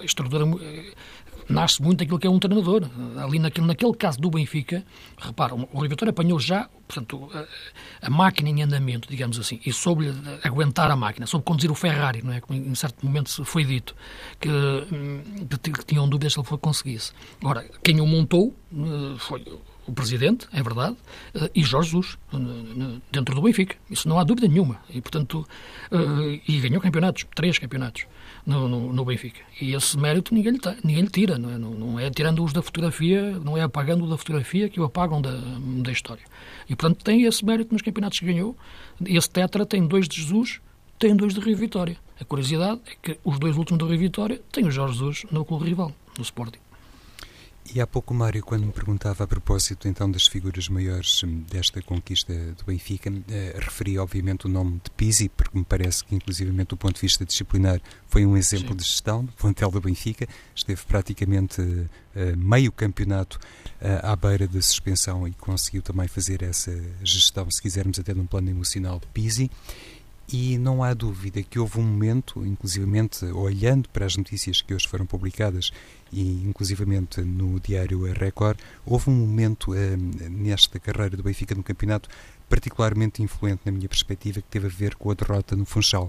a 0.00 0.04
estrutura 0.04 0.44
nasce 1.48 1.82
muito 1.82 1.98
daquilo 1.98 2.18
que 2.18 2.26
é 2.26 2.30
um 2.30 2.38
treinador. 2.38 2.88
Ali 3.22 3.38
naquele, 3.38 3.66
naquele 3.66 3.94
caso 3.94 4.20
do 4.20 4.30
Benfica, 4.30 4.84
repara, 5.18 5.54
o 5.54 5.64
Rui 5.64 5.88
Vitória 5.88 6.10
apanhou 6.10 6.38
já 6.38 6.68
portanto, 6.86 7.30
a, 7.32 8.06
a, 8.06 8.10
máquina 8.10 8.48
em 8.50 8.62
andamento, 8.62 9.08
digamos 9.08 9.38
assim, 9.38 9.58
e 9.64 9.72
soube 9.72 10.12
aguentar 10.42 10.90
a 10.90 10.96
máquina, 10.96 11.26
soube 11.26 11.44
conduzir 11.44 11.70
o 11.70 11.74
Ferrari, 11.74 12.22
não 12.22 12.32
é? 12.32 12.40
Como 12.40 12.58
em 12.58 12.74
certo 12.74 13.04
momento 13.04 13.44
foi 13.44 13.64
dito, 13.64 13.94
que, 14.40 14.48
hum, 14.48 15.22
que, 15.62 15.72
que 15.72 15.84
tinham 15.84 16.08
dúvidas 16.08 16.34
se 16.34 16.38
ele 16.38 16.46
conseguisse. 16.58 17.12
Agora, 17.40 17.64
quem 17.82 18.00
o 18.00 18.06
montou 18.06 18.54
eh, 18.72 19.14
foi 19.18 19.44
o 19.86 19.92
Presidente, 19.92 20.46
é 20.52 20.62
verdade, 20.62 20.96
eh, 21.34 21.50
e 21.54 21.62
Jorge 21.62 21.90
Jesus, 21.90 22.18
dentro 23.10 23.34
do 23.34 23.42
Benfica. 23.42 23.76
Isso 23.90 24.08
não 24.08 24.18
há 24.18 24.24
dúvida 24.24 24.46
nenhuma. 24.46 24.80
E, 24.90 25.00
portanto, 25.00 25.46
eh, 25.90 26.40
e 26.46 26.60
ganhou 26.60 26.80
campeonatos, 26.80 27.24
três 27.34 27.58
campeonatos 27.58 28.06
no, 28.46 28.68
no, 28.68 28.92
no 28.92 29.04
Benfica. 29.04 29.40
E 29.60 29.74
esse 29.74 29.98
mérito 29.98 30.34
ninguém 30.34 30.52
lhe, 30.52 30.60
ninguém 30.82 31.02
lhe 31.02 31.10
tira, 31.10 31.38
não 31.38 31.50
é? 31.50 31.58
Não, 31.58 31.70
não 31.70 32.00
é 32.00 32.10
tirando-os 32.10 32.52
da 32.52 32.62
fotografia, 32.62 33.32
não 33.42 33.56
é 33.56 33.62
apagando 33.62 34.08
da 34.08 34.16
fotografia 34.16 34.68
que 34.68 34.80
o 34.80 34.84
apagam 34.84 35.20
da, 35.20 35.32
da 35.82 35.90
história. 35.90 36.22
E, 36.68 36.76
portanto, 36.76 37.02
tem 37.02 37.22
esse 37.24 37.44
mérito 37.44 37.72
nos 37.72 37.82
campeonatos 37.82 38.18
que 38.18 38.26
ganhou. 38.26 38.56
Esse 39.06 39.30
tetra 39.30 39.64
tem 39.64 39.86
dois 39.86 40.08
de 40.08 40.20
Jesus, 40.20 40.60
tem 40.98 41.16
dois 41.16 41.34
de 41.34 41.40
Rio 41.40 41.56
Vitória. 41.56 41.96
A 42.20 42.24
curiosidade 42.24 42.80
é 42.86 42.94
que 43.00 43.18
os 43.24 43.38
dois 43.38 43.56
últimos 43.56 43.78
do 43.78 43.86
Rio 43.86 43.98
Vitória 43.98 44.40
têm 44.52 44.66
o 44.66 44.70
Jorge 44.70 44.94
Jesus 44.94 45.24
no 45.30 45.44
clube 45.44 45.64
rival, 45.66 45.92
no 46.16 46.22
Sporting. 46.22 46.63
E 47.72 47.80
há 47.80 47.86
pouco, 47.86 48.12
Mário, 48.12 48.42
quando 48.44 48.66
me 48.66 48.72
perguntava 48.72 49.24
a 49.24 49.26
propósito 49.26 49.88
então 49.88 50.08
das 50.10 50.26
figuras 50.26 50.68
maiores 50.68 51.22
hum, 51.24 51.42
desta 51.50 51.80
conquista 51.80 52.32
do 52.32 52.64
Benfica, 52.66 53.10
eh, 53.28 53.56
referi 53.58 53.98
obviamente 53.98 54.46
o 54.46 54.50
nome 54.50 54.80
de 54.84 54.90
Pizzi, 54.90 55.30
porque 55.30 55.56
me 55.56 55.64
parece 55.64 56.04
que, 56.04 56.14
inclusivamente, 56.14 56.68
do 56.68 56.76
ponto 56.76 56.96
de 56.96 57.00
vista 57.00 57.24
disciplinar, 57.24 57.80
foi 58.06 58.26
um 58.26 58.36
exemplo 58.36 58.68
Sim. 58.68 58.76
de 58.76 58.84
gestão 58.84 59.24
do 59.24 59.32
plantel 59.32 59.70
do 59.70 59.80
Benfica. 59.80 60.28
Esteve 60.54 60.82
praticamente 60.86 61.62
eh, 62.14 62.36
meio 62.36 62.70
campeonato 62.70 63.40
eh, 63.80 63.98
à 64.02 64.14
beira 64.14 64.46
da 64.46 64.60
suspensão 64.60 65.26
e 65.26 65.32
conseguiu 65.32 65.80
também 65.80 66.06
fazer 66.06 66.42
essa 66.42 66.70
gestão, 67.02 67.50
se 67.50 67.62
quisermos, 67.62 67.98
até 67.98 68.12
num 68.12 68.26
plano 68.26 68.50
emocional 68.50 69.00
de 69.00 69.06
Pizzi. 69.06 69.50
E 70.32 70.56
não 70.56 70.82
há 70.82 70.94
dúvida 70.94 71.42
que 71.42 71.58
houve 71.58 71.78
um 71.78 71.82
momento, 71.82 72.44
inclusivamente 72.46 73.24
olhando 73.26 73.88
para 73.90 74.06
as 74.06 74.16
notícias 74.16 74.62
que 74.62 74.74
hoje 74.74 74.88
foram 74.88 75.04
publicadas 75.04 75.70
e 76.10 76.42
inclusivamente 76.44 77.20
no 77.20 77.60
diário 77.60 78.10
Record, 78.12 78.58
houve 78.86 79.10
um 79.10 79.14
momento 79.14 79.74
eh, 79.74 79.96
nesta 79.96 80.78
carreira 80.78 81.16
do 81.16 81.22
Benfica 81.22 81.54
no 81.54 81.62
campeonato 81.62 82.08
particularmente 82.48 83.22
influente 83.22 83.62
na 83.64 83.72
minha 83.72 83.88
perspectiva 83.88 84.40
que 84.40 84.48
teve 84.48 84.66
a 84.66 84.70
ver 84.70 84.94
com 84.94 85.10
a 85.10 85.14
derrota 85.14 85.54
no 85.54 85.64
Funchal. 85.64 86.08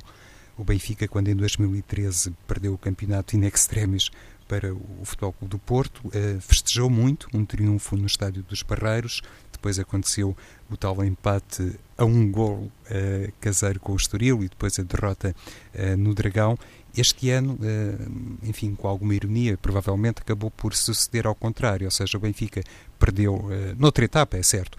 O 0.57 0.63
Benfica, 0.63 1.07
quando 1.07 1.27
em 1.27 1.35
2013 1.35 2.33
perdeu 2.47 2.73
o 2.73 2.77
campeonato 2.77 3.35
in 3.35 3.45
extremis 3.45 4.09
para 4.47 4.73
o 4.73 5.01
Futebol 5.03 5.33
Clube 5.33 5.51
do 5.51 5.59
Porto, 5.59 6.01
eh, 6.13 6.37
festejou 6.39 6.89
muito 6.89 7.27
um 7.33 7.43
triunfo 7.43 7.97
no 7.97 8.05
Estádio 8.05 8.43
dos 8.43 8.61
Barreiros, 8.61 9.21
depois 9.65 9.79
aconteceu 9.79 10.37
o 10.69 10.77
tal 10.77 11.03
empate 11.03 11.75
a 11.97 12.05
um 12.05 12.31
gol 12.31 12.71
uh, 12.85 13.33
caseiro 13.41 13.79
com 13.79 13.93
o 13.93 13.95
Estoril 13.95 14.43
e 14.43 14.47
depois 14.47 14.77
a 14.77 14.83
derrota 14.83 15.35
uh, 15.73 15.97
no 15.97 16.13
Dragão. 16.13 16.55
Este 16.95 17.31
ano, 17.31 17.53
uh, 17.53 18.37
enfim, 18.43 18.75
com 18.75 18.87
alguma 18.87 19.15
ironia, 19.15 19.57
provavelmente 19.57 20.21
acabou 20.21 20.51
por 20.51 20.75
suceder 20.75 21.25
ao 21.25 21.33
contrário, 21.33 21.85
ou 21.85 21.91
seja, 21.91 22.15
o 22.15 22.21
Benfica 22.21 22.61
perdeu, 22.99 23.49
noutra 23.77 24.05
etapa, 24.05 24.37
é 24.37 24.43
certo, 24.43 24.77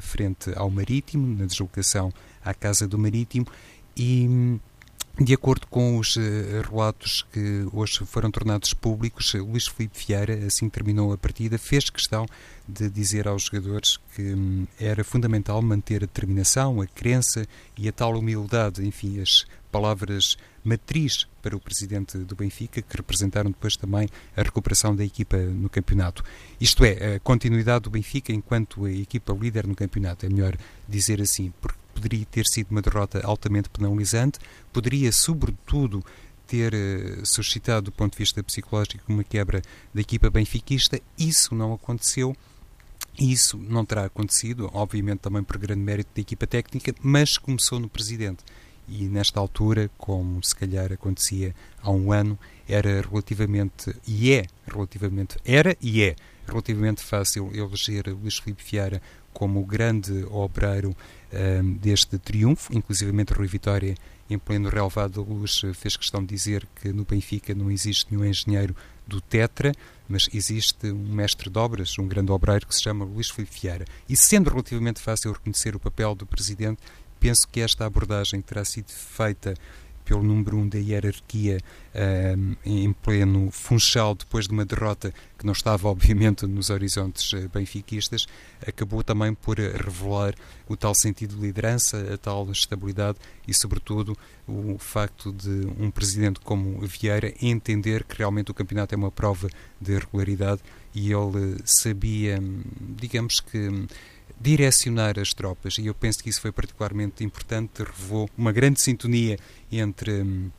frente 0.00 0.50
ao 0.56 0.70
Marítimo, 0.70 1.36
na 1.36 1.44
deslocação 1.44 2.12
à 2.42 2.54
Casa 2.54 2.88
do 2.88 2.98
Marítimo, 2.98 3.46
e 3.96 4.58
De 5.22 5.34
acordo 5.34 5.66
com 5.66 5.98
os 5.98 6.16
uh, 6.16 6.20
relatos 6.70 7.26
que 7.30 7.66
hoje 7.74 8.06
foram 8.06 8.30
tornados 8.30 8.72
públicos, 8.72 9.34
Luís 9.34 9.66
Filipe 9.66 9.98
Vieira, 10.06 10.46
assim 10.46 10.66
terminou 10.66 11.12
a 11.12 11.18
partida, 11.18 11.58
fez 11.58 11.90
questão 11.90 12.24
de 12.66 12.88
dizer 12.88 13.28
aos 13.28 13.42
jogadores 13.42 13.98
que 14.16 14.22
hum, 14.22 14.66
era 14.80 15.04
fundamental 15.04 15.60
manter 15.60 15.96
a 15.96 16.06
determinação, 16.06 16.80
a 16.80 16.86
crença 16.86 17.46
e 17.76 17.86
a 17.86 17.92
tal 17.92 18.18
humildade, 18.18 18.82
enfim, 18.82 19.20
as 19.20 19.44
palavras 19.70 20.38
matriz 20.64 21.26
para 21.42 21.54
o 21.54 21.60
presidente 21.60 22.16
do 22.16 22.34
Benfica, 22.34 22.80
que 22.80 22.96
representaram 22.96 23.50
depois 23.50 23.76
também 23.76 24.08
a 24.34 24.42
recuperação 24.42 24.96
da 24.96 25.04
equipa 25.04 25.36
no 25.36 25.68
campeonato. 25.68 26.24
Isto 26.58 26.82
é, 26.82 27.16
a 27.16 27.20
continuidade 27.20 27.84
do 27.84 27.90
Benfica 27.90 28.32
enquanto 28.32 28.86
a 28.86 28.90
equipa 28.90 29.34
líder 29.34 29.66
no 29.66 29.74
campeonato, 29.74 30.24
é 30.24 30.30
melhor 30.30 30.56
dizer 30.88 31.20
assim, 31.20 31.52
porque 31.60 31.79
poderia 31.94 32.24
ter 32.26 32.46
sido 32.46 32.70
uma 32.70 32.82
derrota 32.82 33.20
altamente 33.24 33.68
penalizante, 33.68 34.38
poderia, 34.72 35.12
sobretudo, 35.12 36.04
ter 36.46 36.74
uh, 36.74 37.24
suscitado, 37.24 37.86
do 37.86 37.92
ponto 37.92 38.12
de 38.12 38.18
vista 38.18 38.42
psicológico, 38.42 39.04
uma 39.08 39.22
quebra 39.22 39.62
da 39.94 40.00
equipa 40.00 40.30
benfiquista. 40.30 41.00
Isso 41.16 41.54
não 41.54 41.72
aconteceu. 41.72 42.36
Isso 43.18 43.58
não 43.58 43.84
terá 43.84 44.06
acontecido, 44.06 44.70
obviamente 44.72 45.18
também 45.18 45.42
por 45.42 45.58
grande 45.58 45.82
mérito 45.82 46.10
da 46.14 46.20
equipa 46.20 46.46
técnica, 46.46 46.94
mas 47.02 47.36
começou 47.36 47.78
no 47.78 47.88
presidente 47.88 48.42
e 48.90 49.04
nesta 49.04 49.38
altura, 49.38 49.88
como 49.96 50.42
se 50.42 50.54
calhar 50.54 50.92
acontecia 50.92 51.54
há 51.80 51.90
um 51.90 52.12
ano, 52.12 52.38
era 52.68 53.00
relativamente, 53.00 53.94
e 54.06 54.32
é 54.32 54.46
relativamente, 54.66 55.36
era 55.44 55.76
e 55.80 56.02
é 56.02 56.16
relativamente 56.46 57.02
fácil 57.02 57.50
eleger 57.54 58.08
Luís 58.08 58.38
Filipe 58.38 58.64
Vieira 58.68 59.00
como 59.32 59.60
o 59.60 59.64
grande 59.64 60.24
obreiro 60.30 60.96
um, 61.32 61.74
deste 61.74 62.18
triunfo, 62.18 62.76
inclusivamente 62.76 63.32
Rui 63.32 63.46
Vitória 63.46 63.94
em 64.28 64.38
pleno 64.38 64.68
relevado 64.68 65.22
da 65.22 65.28
luz 65.28 65.60
fez 65.74 65.96
questão 65.96 66.20
de 66.20 66.28
dizer 66.28 66.66
que 66.80 66.92
no 66.92 67.04
Benfica 67.04 67.52
não 67.52 67.70
existe 67.70 68.06
nenhum 68.10 68.24
engenheiro 68.24 68.76
do 69.04 69.20
Tetra, 69.20 69.72
mas 70.08 70.28
existe 70.32 70.86
um 70.86 71.14
mestre 71.14 71.50
de 71.50 71.58
obras, 71.58 71.98
um 71.98 72.06
grande 72.06 72.30
obreiro 72.30 72.66
que 72.66 72.74
se 72.74 72.82
chama 72.82 73.04
Luís 73.04 73.28
Filipe 73.28 73.60
Vieira. 73.60 73.84
E 74.08 74.16
sendo 74.16 74.48
relativamente 74.48 75.00
fácil 75.00 75.32
reconhecer 75.32 75.74
o 75.74 75.80
papel 75.80 76.14
do 76.14 76.26
Presidente, 76.26 76.80
penso 77.18 77.46
que 77.48 77.60
esta 77.60 77.84
abordagem 77.84 78.40
terá 78.40 78.64
sido 78.64 78.90
feita 78.90 79.54
pelo 80.04 80.22
número 80.22 80.56
um 80.56 80.68
da 80.68 80.78
hierarquia 80.78 81.58
um, 82.36 82.56
em 82.64 82.92
pleno 82.92 83.50
funchal 83.50 84.14
depois 84.14 84.46
de 84.46 84.52
uma 84.52 84.64
derrota 84.64 85.12
que 85.38 85.46
não 85.46 85.52
estava 85.52 85.88
obviamente 85.90 86.46
nos 86.46 86.70
horizontes 86.70 87.32
eh, 87.32 87.48
benfiquistas, 87.48 88.26
acabou 88.66 89.02
também 89.02 89.34
por 89.34 89.58
revelar 89.58 90.34
o 90.68 90.76
tal 90.76 90.94
sentido 90.94 91.36
de 91.36 91.42
liderança, 91.42 92.14
a 92.14 92.18
tal 92.18 92.50
estabilidade 92.50 93.18
e 93.46 93.54
sobretudo 93.54 94.16
o 94.46 94.76
facto 94.78 95.32
de 95.32 95.66
um 95.78 95.90
presidente 95.90 96.40
como 96.40 96.80
Vieira 96.86 97.32
entender 97.40 98.04
que 98.04 98.18
realmente 98.18 98.50
o 98.50 98.54
campeonato 98.54 98.94
é 98.94 98.98
uma 98.98 99.10
prova 99.10 99.48
de 99.80 99.98
regularidade 99.98 100.60
e 100.94 101.12
ele 101.12 101.56
sabia, 101.64 102.38
digamos 102.80 103.40
que 103.40 103.86
direcionar 104.40 105.18
as 105.18 105.34
tropas 105.34 105.76
e 105.76 105.86
eu 105.86 105.94
penso 105.94 106.22
que 106.22 106.30
isso 106.30 106.40
foi 106.40 106.50
particularmente 106.50 107.22
importante, 107.22 107.82
revelou 107.82 108.28
uma 108.38 108.50
grande 108.50 108.80
sintonia 108.80 109.38
entre 109.70 110.22
hum, 110.22 110.50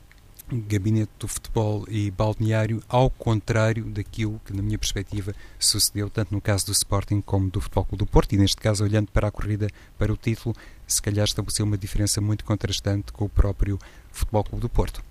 gabinete 0.52 1.10
do 1.18 1.26
futebol 1.26 1.84
e 1.88 2.10
balneário, 2.10 2.82
ao 2.88 3.10
contrário 3.10 3.84
daquilo 3.84 4.40
que, 4.44 4.52
na 4.52 4.62
minha 4.62 4.78
perspectiva, 4.78 5.34
sucedeu 5.58 6.10
tanto 6.10 6.32
no 6.32 6.40
caso 6.40 6.66
do 6.66 6.72
Sporting 6.72 7.20
como 7.20 7.50
do 7.50 7.60
Futebol 7.60 7.84
Clube 7.84 8.04
do 8.04 8.06
Porto, 8.06 8.32
e 8.34 8.38
neste 8.38 8.56
caso, 8.56 8.84
olhando 8.84 9.10
para 9.10 9.28
a 9.28 9.30
corrida 9.30 9.68
para 9.98 10.12
o 10.12 10.16
título, 10.16 10.54
se 10.86 11.00
calhar 11.00 11.24
estabeleceu 11.24 11.64
uma 11.64 11.78
diferença 11.78 12.20
muito 12.20 12.44
contrastante 12.44 13.12
com 13.12 13.24
o 13.24 13.28
próprio 13.28 13.78
Futebol 14.10 14.44
Clube 14.44 14.60
do 14.60 14.68
Porto. 14.68 15.02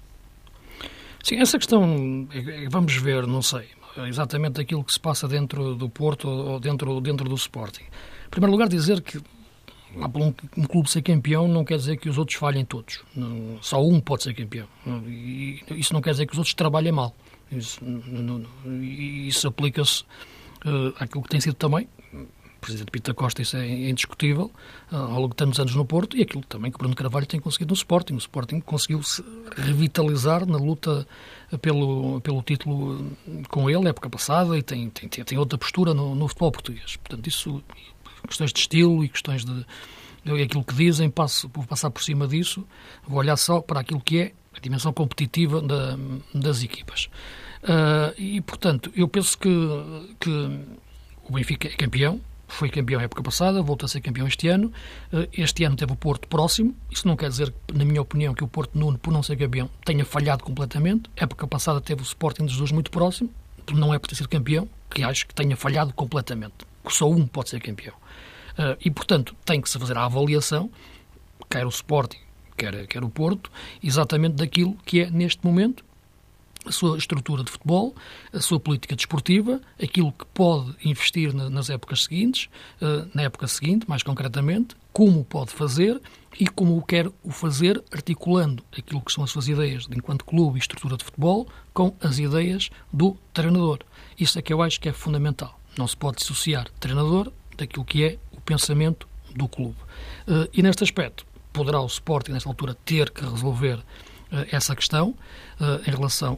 Sim, 1.23 1.37
essa 1.37 1.57
questão, 1.57 2.27
é, 2.31 2.65
é, 2.65 2.69
vamos 2.69 2.95
ver, 2.95 3.27
não 3.27 3.41
sei, 3.41 3.67
exatamente 4.07 4.61
aquilo 4.61 4.83
que 4.83 4.93
se 4.93 4.99
passa 4.99 5.27
dentro 5.27 5.75
do 5.75 5.89
Porto 5.89 6.27
ou 6.27 6.59
dentro, 6.59 6.99
dentro 7.01 7.27
do 7.27 7.35
Sporting. 7.35 7.85
Primeiro 8.31 8.51
lugar, 8.51 8.69
dizer 8.69 9.01
que 9.01 9.21
um, 9.95 10.63
clube 10.63 10.89
ser 10.89 11.01
campeão 11.01 11.47
não 11.47 11.65
quer 11.65 11.77
dizer 11.77 11.97
que 11.97 12.09
os 12.09 12.17
outros 12.17 12.37
falhem 12.37 12.63
todos. 12.63 13.03
Só 13.61 13.85
um 13.85 13.99
pode 13.99 14.23
ser 14.23 14.33
campeão. 14.33 14.67
E 15.05 15.61
isso 15.71 15.93
não 15.93 16.01
quer 16.01 16.11
dizer 16.11 16.25
que 16.25 16.31
os 16.31 16.37
outros 16.37 16.53
trabalhem 16.53 16.93
mal. 16.93 17.13
Isso, 17.51 17.81
isso 19.27 19.47
aplica-se 19.49 20.03
uh, 20.65 20.93
àquilo 20.97 21.21
que 21.23 21.29
tem 21.29 21.41
sido 21.41 21.55
também. 21.55 21.89
O 22.13 22.61
Presidente 22.61 22.91
Pita 22.91 23.13
Costa, 23.13 23.41
isso 23.41 23.57
é 23.57 23.67
indiscutível, 23.89 24.49
uh, 24.91 24.95
ao 24.95 25.19
longo 25.19 25.29
de 25.29 25.35
tantos 25.35 25.59
anos 25.59 25.75
no 25.75 25.83
Porto, 25.83 26.15
e 26.15 26.21
aquilo 26.21 26.43
também 26.45 26.71
que 26.71 26.77
Bruno 26.77 26.95
Carvalho 26.95 27.25
tem 27.25 27.39
conseguido 27.39 27.71
no 27.71 27.75
Sporting. 27.75 28.13
O 28.13 28.17
Sporting 28.19 28.61
conseguiu-se 28.61 29.21
revitalizar 29.57 30.45
na 30.45 30.57
luta 30.57 31.05
pelo, 31.61 32.21
pelo 32.21 32.41
título 32.41 33.11
com 33.49 33.69
ele, 33.69 33.89
época 33.89 34.09
passada, 34.09 34.57
e 34.57 34.63
tem, 34.63 34.89
tem, 34.89 35.09
tem 35.09 35.37
outra 35.37 35.57
postura 35.57 35.93
no, 35.93 36.15
no 36.15 36.27
futebol 36.29 36.51
português. 36.51 36.95
Portanto, 36.95 37.27
isso 37.27 37.61
questões 38.27 38.53
de 38.53 38.59
estilo 38.59 39.03
e 39.03 39.09
questões 39.09 39.43
de 39.45 39.65
aquilo 40.43 40.63
que 40.63 40.73
dizem, 40.73 41.09
passo, 41.09 41.49
vou 41.53 41.65
passar 41.65 41.89
por 41.89 42.03
cima 42.03 42.27
disso, 42.27 42.65
vou 43.07 43.19
olhar 43.19 43.35
só 43.37 43.59
para 43.59 43.79
aquilo 43.79 43.99
que 43.99 44.19
é 44.19 44.31
a 44.55 44.59
dimensão 44.59 44.93
competitiva 44.93 45.61
da, 45.61 45.97
das 46.33 46.63
equipas. 46.63 47.09
Uh, 47.63 48.13
e, 48.17 48.41
portanto, 48.41 48.91
eu 48.95 49.07
penso 49.07 49.37
que, 49.37 49.49
que 50.19 50.29
o 51.23 51.33
Benfica 51.33 51.67
é 51.67 51.71
campeão, 51.71 52.19
foi 52.47 52.69
campeão 52.69 52.99
na 52.99 53.05
época 53.05 53.23
passada, 53.23 53.61
voltou 53.61 53.85
a 53.85 53.89
ser 53.89 54.01
campeão 54.01 54.27
este 54.27 54.47
ano. 54.47 54.71
Uh, 55.11 55.27
este 55.31 55.63
ano 55.63 55.75
teve 55.75 55.93
o 55.93 55.95
Porto 55.95 56.27
próximo. 56.27 56.75
Isso 56.89 57.07
não 57.07 57.15
quer 57.15 57.29
dizer, 57.29 57.53
na 57.73 57.85
minha 57.85 58.01
opinião, 58.01 58.33
que 58.33 58.43
o 58.43 58.47
Porto 58.47 58.77
Nuno, 58.77 58.97
por 58.97 59.11
não 59.11 59.23
ser 59.23 59.37
campeão, 59.37 59.69
tenha 59.85 60.03
falhado 60.03 60.43
completamente. 60.43 61.09
A 61.19 61.23
época 61.23 61.47
passada 61.47 61.79
teve 61.79 62.01
o 62.01 62.03
Sporting 62.03 62.45
dos 62.45 62.57
dois 62.57 62.71
muito 62.71 62.91
próximo. 62.91 63.29
Não 63.71 63.93
é 63.93 63.99
por 63.99 64.07
ter 64.07 64.15
sido 64.15 64.27
campeão, 64.27 64.67
que 64.93 65.01
acho 65.01 65.25
que 65.27 65.33
tenha 65.33 65.55
falhado 65.55 65.93
completamente. 65.93 66.70
Só 66.89 67.09
um 67.09 67.27
pode 67.27 67.49
ser 67.49 67.59
campeão. 67.59 67.95
Uh, 68.51 68.77
e, 68.83 68.91
portanto, 68.91 69.35
tem 69.45 69.61
que 69.61 69.69
se 69.69 69.79
fazer 69.79 69.97
a 69.97 70.05
avaliação, 70.05 70.69
quer 71.49 71.65
o 71.65 71.69
Sporting, 71.69 72.19
quer, 72.57 72.87
quer 72.87 73.03
o 73.03 73.09
Porto, 73.09 73.51
exatamente 73.81 74.35
daquilo 74.35 74.75
que 74.85 75.01
é, 75.01 75.09
neste 75.09 75.45
momento, 75.45 75.83
a 76.65 76.71
sua 76.71 76.97
estrutura 76.97 77.43
de 77.43 77.51
futebol, 77.51 77.95
a 78.31 78.39
sua 78.39 78.59
política 78.59 78.95
desportiva, 78.95 79.59
aquilo 79.81 80.11
que 80.11 80.25
pode 80.27 80.75
investir 80.85 81.33
na, 81.33 81.49
nas 81.49 81.69
épocas 81.69 82.03
seguintes, 82.03 82.49
uh, 82.81 83.09
na 83.13 83.23
época 83.23 83.47
seguinte, 83.47 83.89
mais 83.89 84.03
concretamente, 84.03 84.75
como 84.93 85.23
pode 85.23 85.51
fazer 85.51 85.99
e 86.39 86.47
como 86.47 86.77
o 86.77 86.83
quer 86.83 87.07
o 87.23 87.31
fazer, 87.31 87.83
articulando 87.91 88.63
aquilo 88.77 89.01
que 89.01 89.11
são 89.11 89.23
as 89.23 89.31
suas 89.31 89.47
ideias 89.47 89.87
de 89.87 89.97
enquanto 89.97 90.23
clube 90.23 90.57
e 90.57 90.59
estrutura 90.59 90.97
de 90.97 91.03
futebol 91.03 91.47
com 91.73 91.95
as 92.01 92.19
ideias 92.19 92.69
do 92.91 93.17
treinador. 93.33 93.79
Isso 94.19 94.37
é 94.37 94.41
que 94.41 94.53
eu 94.53 94.61
acho 94.61 94.79
que 94.79 94.89
é 94.89 94.93
fundamental. 94.93 95.60
Não 95.77 95.87
se 95.87 95.95
pode 95.95 96.17
dissociar 96.17 96.67
treinador 96.79 97.31
daquilo 97.57 97.85
que 97.85 98.03
é 98.03 98.17
o 98.31 98.41
pensamento 98.41 99.07
do 99.35 99.47
clube. 99.47 99.77
Uh, 100.27 100.49
e 100.53 100.61
neste 100.61 100.83
aspecto, 100.83 101.25
poderá 101.53 101.81
o 101.81 101.85
Sporting, 101.85 102.31
nesta 102.31 102.49
altura, 102.49 102.75
ter 102.85 103.09
que 103.09 103.23
resolver 103.23 103.75
uh, 103.75 103.83
essa 104.51 104.75
questão 104.75 105.09
uh, 105.59 105.87
em 105.87 105.91
relação 105.91 106.37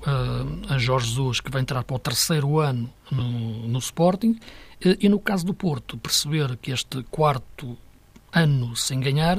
a 0.69 0.77
Jorge 0.77 1.09
Jesus, 1.09 1.39
que 1.39 1.51
vai 1.51 1.61
entrar 1.61 1.83
para 1.83 1.95
o 1.95 1.99
terceiro 1.99 2.59
ano 2.59 2.89
no, 3.11 3.79
Sporting, 3.79 4.39
e 4.99 5.07
no 5.07 5.19
caso 5.19 5.45
do 5.45 5.53
Porto, 5.53 5.97
perceber 5.97 6.57
que 6.57 6.71
este 6.71 7.03
quarto 7.03 7.77
ano 8.33 8.75
sem 8.75 8.99
ganhar 8.99 9.37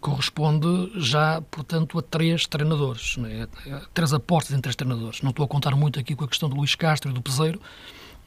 corresponde 0.00 0.92
já, 0.94 1.42
portanto, 1.42 1.98
a 1.98 2.02
três 2.02 2.46
treinadores, 2.46 3.16
é? 3.18 3.48
três 3.92 4.14
apostas 4.14 4.56
em 4.56 4.60
três 4.60 4.76
treinadores. 4.76 5.20
Não 5.20 5.30
estou 5.30 5.44
a 5.44 5.48
contar 5.48 5.74
muito 5.74 5.98
aqui 5.98 6.14
com 6.14 6.24
a 6.24 6.28
questão 6.28 6.48
do 6.48 6.56
Luís 6.56 6.74
Castro 6.74 7.10
e 7.10 7.12
do 7.14 7.20
Peseiro, 7.20 7.60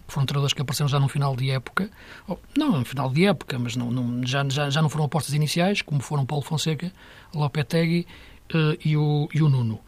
foram 0.08 0.26
treinadores 0.26 0.54
que 0.54 0.62
apareceram 0.62 0.88
já 0.88 1.00
no 1.00 1.08
final 1.08 1.36
de 1.36 1.50
época, 1.52 1.90
não 2.58 2.80
no 2.80 2.86
final 2.86 3.10
de 3.10 3.26
época, 3.26 3.60
mas 3.60 3.76
não, 3.76 3.92
não, 3.92 4.26
já, 4.26 4.48
já, 4.50 4.70
já 4.70 4.82
não 4.82 4.90
foram 4.90 5.06
apostas 5.06 5.34
iniciais, 5.34 5.82
como 5.82 6.02
foram 6.02 6.26
Paulo 6.26 6.44
Fonseca, 6.44 6.92
Lopetegui 7.34 8.08
uh, 8.54 8.78
e, 8.84 8.96
o, 8.96 9.28
e 9.34 9.42
o 9.42 9.50
Nuno. 9.50 9.80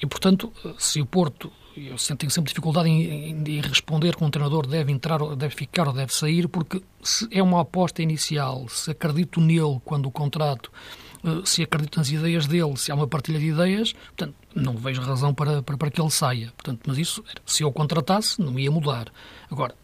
E, 0.00 0.06
portanto, 0.06 0.52
se 0.78 1.00
o 1.00 1.06
Porto, 1.06 1.50
eu 1.76 1.96
tenho 2.16 2.30
sempre 2.30 2.50
dificuldade 2.50 2.88
em, 2.88 3.30
em, 3.30 3.44
em, 3.44 3.60
responder 3.60 4.14
que 4.14 4.22
um 4.22 4.30
treinador 4.30 4.66
deve 4.66 4.92
entrar, 4.92 5.18
deve 5.34 5.54
ficar 5.54 5.88
ou 5.88 5.94
deve 5.94 6.14
sair, 6.14 6.48
porque 6.48 6.82
se 7.02 7.26
é 7.30 7.42
uma 7.42 7.60
aposta 7.60 8.02
inicial, 8.02 8.68
se 8.68 8.90
acredito 8.90 9.40
nele 9.40 9.80
quando 9.84 10.06
o 10.06 10.10
contrato 10.10 10.70
eh, 10.72 11.13
se 11.44 11.62
acredito 11.62 11.98
nas 11.98 12.10
ideias 12.10 12.46
dele, 12.46 12.76
se 12.76 12.92
há 12.92 12.94
uma 12.94 13.06
partilha 13.06 13.38
de 13.38 13.46
ideias, 13.46 13.92
portanto, 13.92 14.34
não 14.54 14.76
vejo 14.76 15.00
razão 15.00 15.34
para, 15.34 15.62
para, 15.62 15.76
para 15.76 15.90
que 15.90 16.00
ele 16.00 16.10
saia. 16.10 16.52
Portanto, 16.56 16.82
mas 16.86 16.98
isso, 16.98 17.24
se 17.46 17.62
eu 17.62 17.72
contratasse, 17.72 18.40
não 18.40 18.58
ia 18.58 18.70
mudar. 18.70 19.12
Agora, 19.50 19.74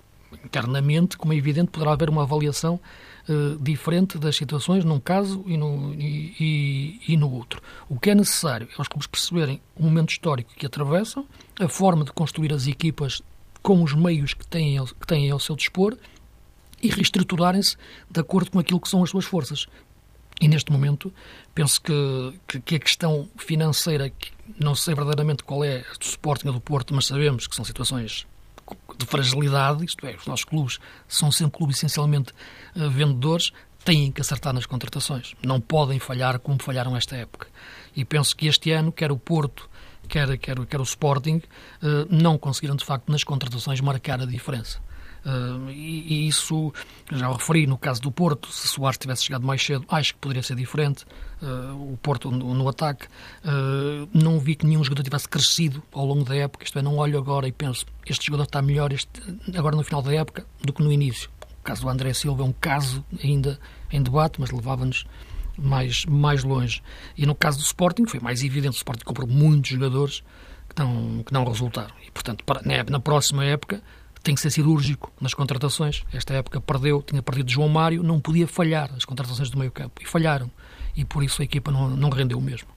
internamente, 0.45 1.17
como 1.17 1.33
é 1.33 1.37
evidente, 1.37 1.71
poderá 1.71 1.93
haver 1.93 2.09
uma 2.09 2.23
avaliação 2.23 2.81
uh, 3.29 3.59
diferente 3.63 4.19
das 4.19 4.37
situações 4.37 4.85
num 4.85 5.01
caso 5.01 5.43
e 5.47 5.57
no, 5.57 5.95
e, 5.95 6.35
e, 6.39 7.01
e, 7.09 7.17
no 7.17 7.33
outro. 7.33 7.63
O 7.89 7.99
que 7.99 8.11
é 8.11 8.15
necessário 8.15 8.69
é 8.77 8.81
os 8.81 8.89
clubes 8.89 9.07
perceberem 9.07 9.61
o 9.77 9.83
momento 9.83 10.11
histórico 10.11 10.53
que 10.55 10.67
atravessam, 10.67 11.27
a 11.59 11.69
forma 11.69 12.05
de 12.05 12.13
construir 12.13 12.53
as 12.53 12.67
equipas 12.67 13.23
com 13.63 13.83
os 13.83 13.95
meios 13.95 14.35
que 14.35 14.47
têm, 14.47 14.83
que 14.85 15.07
têm 15.07 15.31
ao 15.31 15.41
seu 15.41 15.57
dispor 15.57 15.97
e 16.83 16.89
reestruturarem-se 16.89 17.77
de 18.11 18.21
acordo 18.21 18.51
com 18.51 18.59
aquilo 18.59 18.81
que 18.81 18.89
são 18.89 19.03
as 19.03 19.11
suas 19.11 19.25
forças 19.25 19.67
E 20.41 20.49
neste 20.49 20.73
momento, 20.73 21.13
penso 21.55 21.81
que, 21.83 21.93
que, 22.49 22.61
que, 22.61 22.75
a 22.77 22.79
questão 22.79 23.29
financeira, 23.37 24.09
que 24.09 24.33
não 24.59 24.75
sei 24.75 24.95
verdadeiramente 24.95 25.45
qual 25.45 25.63
é 25.63 25.81
do 25.99 26.05
Sporting 26.05 26.49
ou 26.49 26.55
do 26.55 26.61
Porto, 26.61 26.95
mas 26.95 27.07
sabemos 27.07 27.47
que 27.47 27.55
são 27.55 27.65
situações 27.65 28.27
de 28.97 29.05
fragilidade, 29.05 29.85
isto 29.85 30.07
é, 30.07 30.15
os 30.15 30.27
nossos 30.27 30.45
clubes 30.45 30.79
são 31.07 31.31
sempre 31.31 31.59
clubes 31.59 31.77
essencialmente 31.77 32.33
uh, 32.75 32.89
vendedores, 32.89 33.53
têm 33.85 34.11
que 34.11 34.21
acertar 34.21 34.53
nas 34.55 34.67
contratações. 34.67 35.35
Não 35.43 35.61
podem 35.61 35.99
falhar 35.99 36.39
como 36.39 36.63
falharam 36.63 36.97
esta 36.97 37.17
época. 37.17 37.49
E 37.95 38.05
penso 38.05 38.37
que 38.37 38.47
este 38.47 38.71
ano, 38.71 38.93
quer 38.93 39.11
o 39.11 39.19
Porto, 39.19 39.69
quer, 40.09 40.39
quer, 40.39 40.59
quer 40.67 40.81
o 40.81 40.85
Sporting, 40.85 41.43
uh, 41.83 42.07
não 42.09 42.39
conseguiram, 42.39 42.77
de 42.77 42.85
facto, 42.85 43.11
nas 43.11 43.25
contratações 43.25 43.81
marcar 43.81 44.21
a 44.21 44.27
diferença. 44.27 44.81
E, 45.71 46.29
isso, 46.29 46.73
já 47.13 47.29
o 47.29 47.35
referi, 47.35 47.67
no 47.67 47.77
caso 47.77 48.01
do 48.01 48.11
Porto, 48.11 48.49
se 48.49 48.69
Soares 48.69 48.99
tivesse 48.99 49.25
chegado 49.25 49.47
mais 49.47 49.63
cedo, 49.65 49.85
acho 49.89 50.15
que 50.15 50.21
poderia 50.21 50.43
ser 50.43 50.57
diferente. 50.57 51.05
Uh, 51.43 51.93
o 51.93 51.99
Porto 52.03 52.31
no, 52.31 52.69
ataque, 52.69 53.07
uh, 53.45 54.09
não 54.13 54.39
vi 54.39 54.55
que 54.55 54.67
nenhum 54.67 54.83
jogador 54.85 55.03
tivesse 55.03 55.29
crescido 55.29 55.83
ao 55.93 56.05
longo 56.05 56.25
da 56.25 56.37
época. 56.37 56.65
Isto 56.65 56.79
é, 56.79 56.83
não 56.83 56.97
olho 56.97 57.19
agora 57.19 57.47
e 57.49 57.53
penso, 57.53 57.87
este 58.07 58.27
jogador 58.27 58.45
está 58.45 58.63
melhor 58.63 58.93
este, 58.93 59.11
agora 59.57 59.77
no 59.77 59.83
final 59.83 60.03
da 60.03 60.13
época 60.15 60.47
do 60.63 60.73
que 60.73 60.83
no 60.83 60.93
início. 60.93 61.31
O 61.61 61.63
caso 61.63 61.83
do 61.83 61.89
André 61.89 62.13
Silva 62.15 62.43
é 62.43 62.47
um 62.47 62.53
caso 62.53 63.05
ainda 63.23 63.59
em 63.93 64.03
debate, 64.03 64.41
mas 64.41 64.51
levava-nos 64.51 65.05
mais, 65.59 66.05
mais 66.07 66.43
longe. 66.43 66.83
E 67.17 67.27
no 67.27 67.35
caso 67.35 67.59
do 67.59 67.65
Sporting, 67.65 68.07
foi 68.07 68.21
mais 68.21 68.43
evidente: 68.43 68.77
o 68.77 68.79
Sporting 68.79 69.05
comprou 69.05 69.29
muitos 69.29 69.71
jogadores 69.71 70.23
que 70.69 70.83
não, 70.83 71.23
que 71.23 71.33
não 71.33 71.45
resultaram. 71.45 71.95
E, 72.07 72.11
portanto, 72.11 72.45
para, 72.45 72.63
na 72.89 73.01
próxima 73.01 73.45
época 73.45 73.83
tem 74.23 74.35
que 74.35 74.41
ser 74.41 74.51
cirúrgico 74.51 75.13
nas 75.21 75.35
contratações. 75.35 76.05
Esta 76.13 76.35
época 76.35 76.61
perdeu, 76.61 77.03
tinha 77.03 77.23
perdido 77.23 77.51
João 77.51 77.69
Mário, 77.69 78.03
não 78.03 78.21
podia 78.21 78.47
falhar 78.47 78.93
as 78.95 79.05
contratações 79.05 79.51
do 79.51 79.59
meio 79.59 79.71
campo. 79.71 80.01
E 80.03 80.07
falharam. 80.07 80.51
E 80.97 81.05
por 81.05 81.23
isso 81.23 81.41
a 81.41 81.45
equipa 81.45 81.71
não, 81.71 81.89
não 81.91 82.11
rendeu 82.11 82.39
o 82.39 82.43
mesmo. 82.43 82.69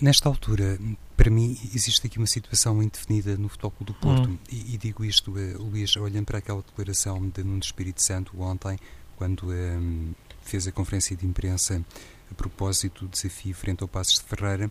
Nesta 0.00 0.28
altura, 0.28 0.78
para 1.16 1.30
mim, 1.30 1.56
existe 1.74 2.06
aqui 2.06 2.18
uma 2.18 2.26
situação 2.26 2.82
indefinida 2.82 3.36
no 3.36 3.48
Futebol 3.48 3.70
Clube 3.70 3.92
do 3.92 3.98
Porto. 3.98 4.28
Hum. 4.28 4.38
E, 4.50 4.74
e, 4.74 4.78
digo 4.78 5.04
isto, 5.04 5.30
uh, 5.30 5.62
Luís, 5.62 5.96
olhando 5.96 6.26
para 6.26 6.38
aquela 6.38 6.62
declaração 6.62 7.28
de 7.28 7.42
Nuno 7.42 7.60
Espírito 7.60 8.02
Santo 8.02 8.32
ontem, 8.40 8.78
quando 9.16 9.50
um, 9.50 10.12
fez 10.42 10.66
a 10.66 10.72
conferência 10.72 11.16
de 11.16 11.26
imprensa 11.26 11.82
a 12.30 12.34
propósito 12.34 13.04
do 13.04 13.10
desafio 13.10 13.54
frente 13.54 13.82
ao 13.82 13.88
Passos 13.88 14.14
de 14.14 14.24
Ferreira, 14.24 14.70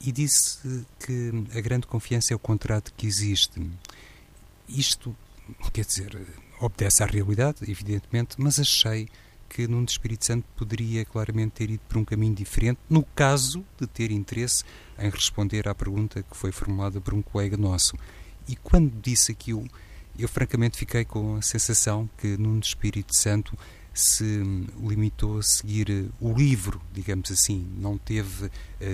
e 0.00 0.12
disse 0.12 0.86
que 1.00 1.32
a 1.56 1.60
grande 1.60 1.86
confiança 1.86 2.32
é 2.32 2.36
o 2.36 2.38
contrato 2.38 2.92
que 2.96 3.06
existe. 3.06 3.60
Isto, 4.68 5.16
quer 5.72 5.84
dizer, 5.84 6.26
obedece 6.60 7.02
à 7.02 7.06
realidade, 7.06 7.58
evidentemente, 7.70 8.36
mas 8.38 8.58
achei 8.58 9.08
que 9.48 9.66
Nuno 9.66 9.86
Espírito 9.86 10.24
Santo 10.24 10.44
poderia 10.56 11.04
claramente 11.04 11.52
ter 11.52 11.70
ido 11.70 11.82
por 11.88 11.98
um 11.98 12.04
caminho 12.04 12.34
diferente, 12.34 12.78
no 12.90 13.02
caso 13.02 13.64
de 13.80 13.86
ter 13.86 14.10
interesse 14.10 14.64
em 14.98 15.08
responder 15.08 15.68
à 15.68 15.74
pergunta 15.74 16.22
que 16.22 16.36
foi 16.36 16.50
formulada 16.50 17.00
por 17.00 17.14
um 17.14 17.22
colega 17.22 17.56
nosso. 17.56 17.96
E 18.48 18.56
quando 18.56 18.92
disse 19.00 19.32
aquilo, 19.32 19.68
eu 20.18 20.28
francamente 20.28 20.76
fiquei 20.76 21.04
com 21.04 21.36
a 21.36 21.42
sensação 21.42 22.08
que 22.18 22.36
Nuno 22.36 22.60
Espírito 22.60 23.14
Santo 23.14 23.56
se 23.96 24.42
limitou 24.78 25.38
a 25.38 25.42
seguir 25.42 25.90
eh, 25.90 26.04
o 26.20 26.32
livro, 26.32 26.80
digamos 26.92 27.30
assim, 27.30 27.66
não 27.78 27.96
teve 27.96 28.46
uh, 28.46 28.50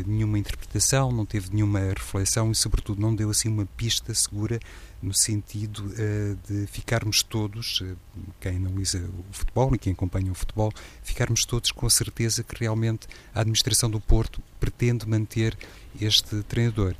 nenhuma 0.06 0.38
interpretação, 0.38 1.10
não 1.10 1.26
teve 1.26 1.52
nenhuma 1.52 1.80
reflexão 1.80 2.52
e, 2.52 2.54
sobretudo, 2.54 3.00
não 3.00 3.14
deu 3.14 3.28
assim 3.28 3.48
uma 3.48 3.66
pista 3.66 4.14
segura 4.14 4.60
no 5.02 5.12
sentido 5.12 5.84
uh, 5.86 6.38
de 6.46 6.66
ficarmos 6.68 7.22
todos, 7.24 7.80
uh, 7.80 7.96
quem 8.40 8.56
analisa 8.56 8.98
o 8.98 9.32
futebol 9.32 9.74
e 9.74 9.78
quem 9.78 9.92
acompanha 9.92 10.30
o 10.30 10.36
futebol, 10.36 10.72
ficarmos 11.02 11.44
todos 11.44 11.72
com 11.72 11.84
a 11.84 11.90
certeza 11.90 12.44
que 12.44 12.54
realmente 12.60 13.08
a 13.34 13.40
administração 13.40 13.90
do 13.90 14.00
Porto 14.00 14.40
pretende 14.60 15.08
manter 15.08 15.58
este 16.00 16.42
treinador. 16.44 16.94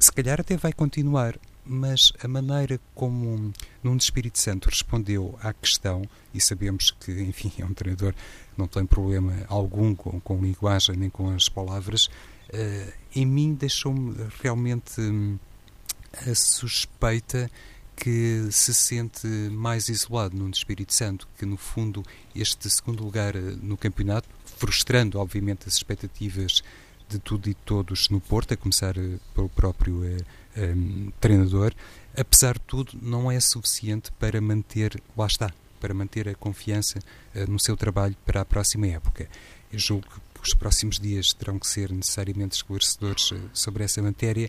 Se 0.00 0.10
calhar 0.10 0.40
até 0.40 0.56
vai 0.56 0.72
continuar, 0.72 1.38
mas 1.66 2.12
a 2.22 2.28
maneira 2.28 2.80
como 2.94 3.52
Nuno 3.82 3.98
Espírito 3.98 4.38
Santo 4.38 4.68
respondeu 4.68 5.38
à 5.42 5.52
questão, 5.52 6.02
e 6.32 6.40
sabemos 6.40 6.90
que, 6.90 7.12
enfim, 7.22 7.52
é 7.58 7.64
um 7.64 7.74
treinador 7.74 8.14
não 8.56 8.66
tem 8.66 8.86
problema 8.86 9.34
algum 9.48 9.94
com, 9.94 10.20
com 10.20 10.40
linguagem 10.40 10.96
nem 10.96 11.10
com 11.10 11.30
as 11.30 11.48
palavras, 11.48 12.06
uh, 12.06 12.92
em 13.14 13.26
mim 13.26 13.54
deixou-me 13.54 14.14
realmente 14.42 15.00
hum, 15.00 15.38
a 16.26 16.34
suspeita 16.34 17.50
que 17.96 18.48
se 18.50 18.74
sente 18.74 19.26
mais 19.26 19.88
isolado 19.88 20.36
no 20.36 20.48
Espírito 20.50 20.92
Santo, 20.92 21.28
que 21.38 21.46
no 21.46 21.56
fundo 21.56 22.02
este 22.34 22.68
segundo 22.68 23.04
lugar 23.04 23.36
eh, 23.36 23.40
no 23.62 23.76
campeonato, 23.76 24.28
frustrando 24.56 25.18
obviamente 25.18 25.68
as 25.68 25.74
expectativas 25.74 26.62
de 27.08 27.18
tudo 27.18 27.48
e 27.48 27.54
todos 27.54 28.08
no 28.08 28.20
Porto, 28.20 28.52
a 28.52 28.56
começar 28.56 28.96
eh, 28.98 29.18
pelo 29.32 29.48
próprio 29.48 30.04
um, 30.56 31.10
treinador, 31.20 31.72
apesar 32.16 32.54
de 32.54 32.60
tudo, 32.60 32.92
não 33.00 33.30
é 33.30 33.38
suficiente 33.40 34.10
para 34.12 34.40
manter, 34.40 35.00
lá 35.16 35.26
está, 35.26 35.52
para 35.80 35.94
manter 35.94 36.28
a 36.28 36.34
confiança 36.34 36.98
uh, 37.34 37.50
no 37.50 37.58
seu 37.58 37.76
trabalho 37.76 38.16
para 38.24 38.40
a 38.40 38.44
próxima 38.44 38.86
época. 38.86 39.28
Eu 39.72 39.78
julgo 39.78 40.06
que 40.34 40.48
os 40.48 40.54
próximos 40.54 40.98
dias 40.98 41.32
terão 41.32 41.58
que 41.58 41.66
ser 41.66 41.90
necessariamente 41.90 42.56
esclarecedores 42.56 43.30
uh, 43.32 43.50
sobre 43.52 43.84
essa 43.84 44.00
matéria, 44.00 44.48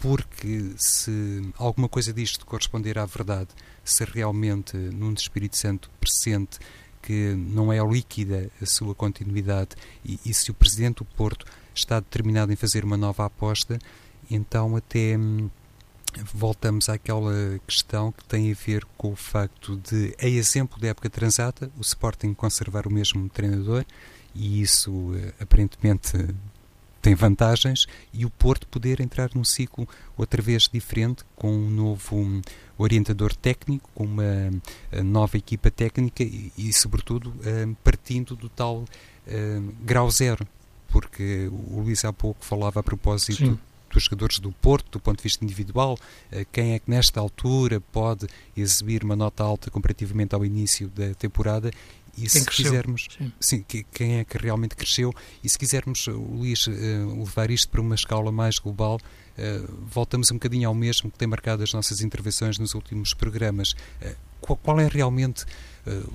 porque 0.00 0.72
se 0.76 1.42
alguma 1.58 1.88
coisa 1.88 2.12
disto 2.12 2.46
corresponder 2.46 2.98
à 2.98 3.04
verdade, 3.04 3.48
se 3.84 4.04
realmente 4.04 4.76
num 4.76 5.12
Espírito 5.12 5.56
Santo 5.56 5.90
pressente 6.00 6.58
que 7.02 7.34
não 7.34 7.72
é 7.72 7.78
líquida 7.84 8.50
a 8.60 8.66
sua 8.66 8.94
continuidade 8.94 9.70
e, 10.04 10.18
e 10.24 10.34
se 10.34 10.50
o 10.50 10.54
Presidente 10.54 10.98
do 10.98 11.04
Porto 11.04 11.46
está 11.74 11.98
determinado 11.98 12.52
em 12.52 12.56
fazer 12.56 12.84
uma 12.84 12.96
nova 12.96 13.24
aposta, 13.24 13.78
então 14.30 14.76
até 14.76 15.16
hum, 15.16 15.50
voltamos 16.32 16.88
àquela 16.88 17.32
questão 17.66 18.12
que 18.12 18.24
tem 18.24 18.50
a 18.50 18.54
ver 18.54 18.84
com 18.96 19.12
o 19.12 19.16
facto 19.16 19.76
de, 19.76 20.14
a 20.20 20.26
exemplo 20.26 20.80
da 20.80 20.88
época 20.88 21.08
transata, 21.08 21.70
o 21.76 21.80
Sporting 21.80 22.34
conservar 22.34 22.86
o 22.86 22.92
mesmo 22.92 23.28
treinador 23.28 23.84
e 24.34 24.60
isso 24.60 25.12
eh, 25.16 25.32
aparentemente 25.40 26.12
tem 27.02 27.14
vantagens 27.14 27.86
e 28.12 28.26
o 28.26 28.30
Porto 28.30 28.66
poder 28.66 29.00
entrar 29.00 29.30
num 29.34 29.44
ciclo 29.44 29.88
outra 30.16 30.42
vez 30.42 30.68
diferente 30.70 31.24
com 31.34 31.50
um 31.52 31.70
novo 31.70 32.16
hum, 32.16 32.42
orientador 32.76 33.34
técnico, 33.34 33.88
com 33.94 34.04
uma 34.04 34.50
eh, 34.92 35.02
nova 35.02 35.36
equipa 35.36 35.70
técnica 35.70 36.22
e, 36.22 36.52
e 36.56 36.72
sobretudo 36.72 37.30
hum, 37.30 37.74
partindo 37.84 38.34
do 38.34 38.48
tal 38.48 38.84
grau 39.84 40.10
zero 40.10 40.44
porque 40.88 41.48
o 41.52 41.82
Luís 41.82 42.04
há 42.04 42.12
pouco 42.12 42.44
falava 42.44 42.80
a 42.80 42.82
propósito 42.82 43.36
Sim 43.36 43.58
dos 43.94 44.04
jogadores 44.04 44.38
do 44.38 44.52
Porto, 44.52 44.90
do 44.92 45.00
ponto 45.00 45.18
de 45.18 45.22
vista 45.22 45.44
individual, 45.44 45.98
eh, 46.30 46.46
quem 46.50 46.74
é 46.74 46.78
que 46.78 46.90
nesta 46.90 47.20
altura 47.20 47.80
pode 47.80 48.26
exibir 48.56 49.04
uma 49.04 49.16
nota 49.16 49.42
alta 49.42 49.70
comparativamente 49.70 50.34
ao 50.34 50.44
início 50.44 50.88
da 50.88 51.14
temporada 51.14 51.70
e 52.18 52.28
se 52.28 52.44
quisermos, 52.44 53.06
sim. 53.16 53.32
sim. 53.40 53.84
quem 53.92 54.18
é 54.18 54.24
que 54.24 54.36
realmente 54.36 54.74
cresceu, 54.74 55.14
e 55.42 55.48
se 55.48 55.58
quisermos, 55.58 56.06
eh, 56.08 56.10
Luís, 56.10 56.66
eh, 56.68 56.72
levar 57.16 57.50
isto 57.50 57.68
para 57.68 57.80
uma 57.80 57.94
escala 57.94 58.32
mais 58.32 58.58
global, 58.58 58.98
voltamos 59.88 60.30
um 60.30 60.34
bocadinho 60.34 60.68
ao 60.68 60.74
mesmo 60.74 61.10
que 61.10 61.16
tem 61.16 61.26
marcado 61.26 61.62
as 61.62 61.72
nossas 61.72 62.02
intervenções 62.02 62.58
nos 62.58 62.74
últimos 62.74 63.14
programas. 63.14 63.74
Qual 64.40 64.80
é 64.80 64.88
realmente 64.88 65.44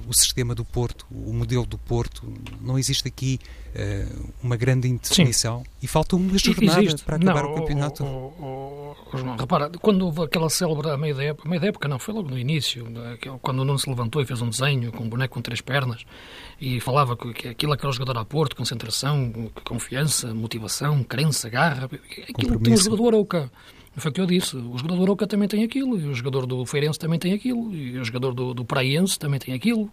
o 0.07 0.13
sistema 0.13 0.53
do 0.53 0.63
Porto, 0.63 1.05
o 1.11 1.33
modelo 1.33 1.65
do 1.65 1.77
Porto? 1.77 2.31
Não 2.61 2.77
existe 2.77 3.07
aqui 3.07 3.39
uh, 3.75 4.33
uma 4.41 4.55
grande 4.55 4.87
indefinição 4.87 5.59
Sim. 5.59 5.65
e 5.81 5.87
falta 5.87 6.15
uma 6.15 6.37
jornada 6.37 6.83
Existe. 6.83 7.03
para 7.03 7.15
acabar 7.17 7.43
não, 7.43 7.51
o 7.51 7.55
campeonato. 7.55 8.03
O, 8.03 8.07
o, 8.07 8.95
o, 9.13 9.17
João, 9.17 9.35
repara, 9.35 9.69
quando 9.81 10.05
houve 10.05 10.23
aquela 10.23 10.49
célebre 10.49 10.89
a 10.89 10.97
meio 10.97 11.15
da 11.15 11.23
época, 11.23 11.49
meio 11.49 11.61
da 11.61 11.67
época 11.67 11.87
não, 11.87 11.99
foi 11.99 12.13
logo 12.13 12.29
no 12.29 12.37
início, 12.37 12.89
né, 12.89 13.17
quando 13.41 13.59
o 13.59 13.65
Nuno 13.65 13.79
se 13.79 13.89
levantou 13.89 14.21
e 14.21 14.25
fez 14.25 14.41
um 14.41 14.49
desenho 14.49 14.91
com 14.91 15.03
um 15.03 15.09
boneco 15.09 15.35
com 15.35 15.41
três 15.41 15.61
pernas 15.61 16.05
e 16.59 16.79
falava 16.79 17.17
que 17.17 17.49
aquilo 17.49 17.73
é 17.73 17.77
que 17.77 17.83
era 17.83 17.89
o 17.89 17.93
jogador 17.93 18.17
a 18.17 18.25
Porto, 18.25 18.55
concentração, 18.55 19.51
confiança, 19.63 20.33
motivação, 20.33 21.03
crença, 21.03 21.49
garra, 21.49 21.89
aquilo 22.29 22.59
que 22.59 22.69
o 22.69 22.77
jogador 22.77 23.07
Arouca. 23.07 23.51
Foi 23.97 24.11
o 24.11 24.13
que 24.13 24.21
eu 24.21 24.25
disse. 24.25 24.57
O 24.57 24.77
jogador 24.77 24.97
do 24.97 25.03
Aroca 25.03 25.27
também 25.27 25.47
tem 25.47 25.63
aquilo, 25.63 25.97
e 25.97 26.07
o 26.07 26.13
jogador 26.13 26.45
do 26.45 26.65
Feirense 26.65 26.99
também 26.99 27.17
tem 27.17 27.33
aquilo, 27.33 27.73
e 27.73 27.97
o 27.97 28.03
jogador 28.03 28.33
do, 28.33 28.53
do 28.53 28.65
Praiense 28.65 29.17
também 29.17 29.39
tem 29.39 29.53
aquilo. 29.53 29.89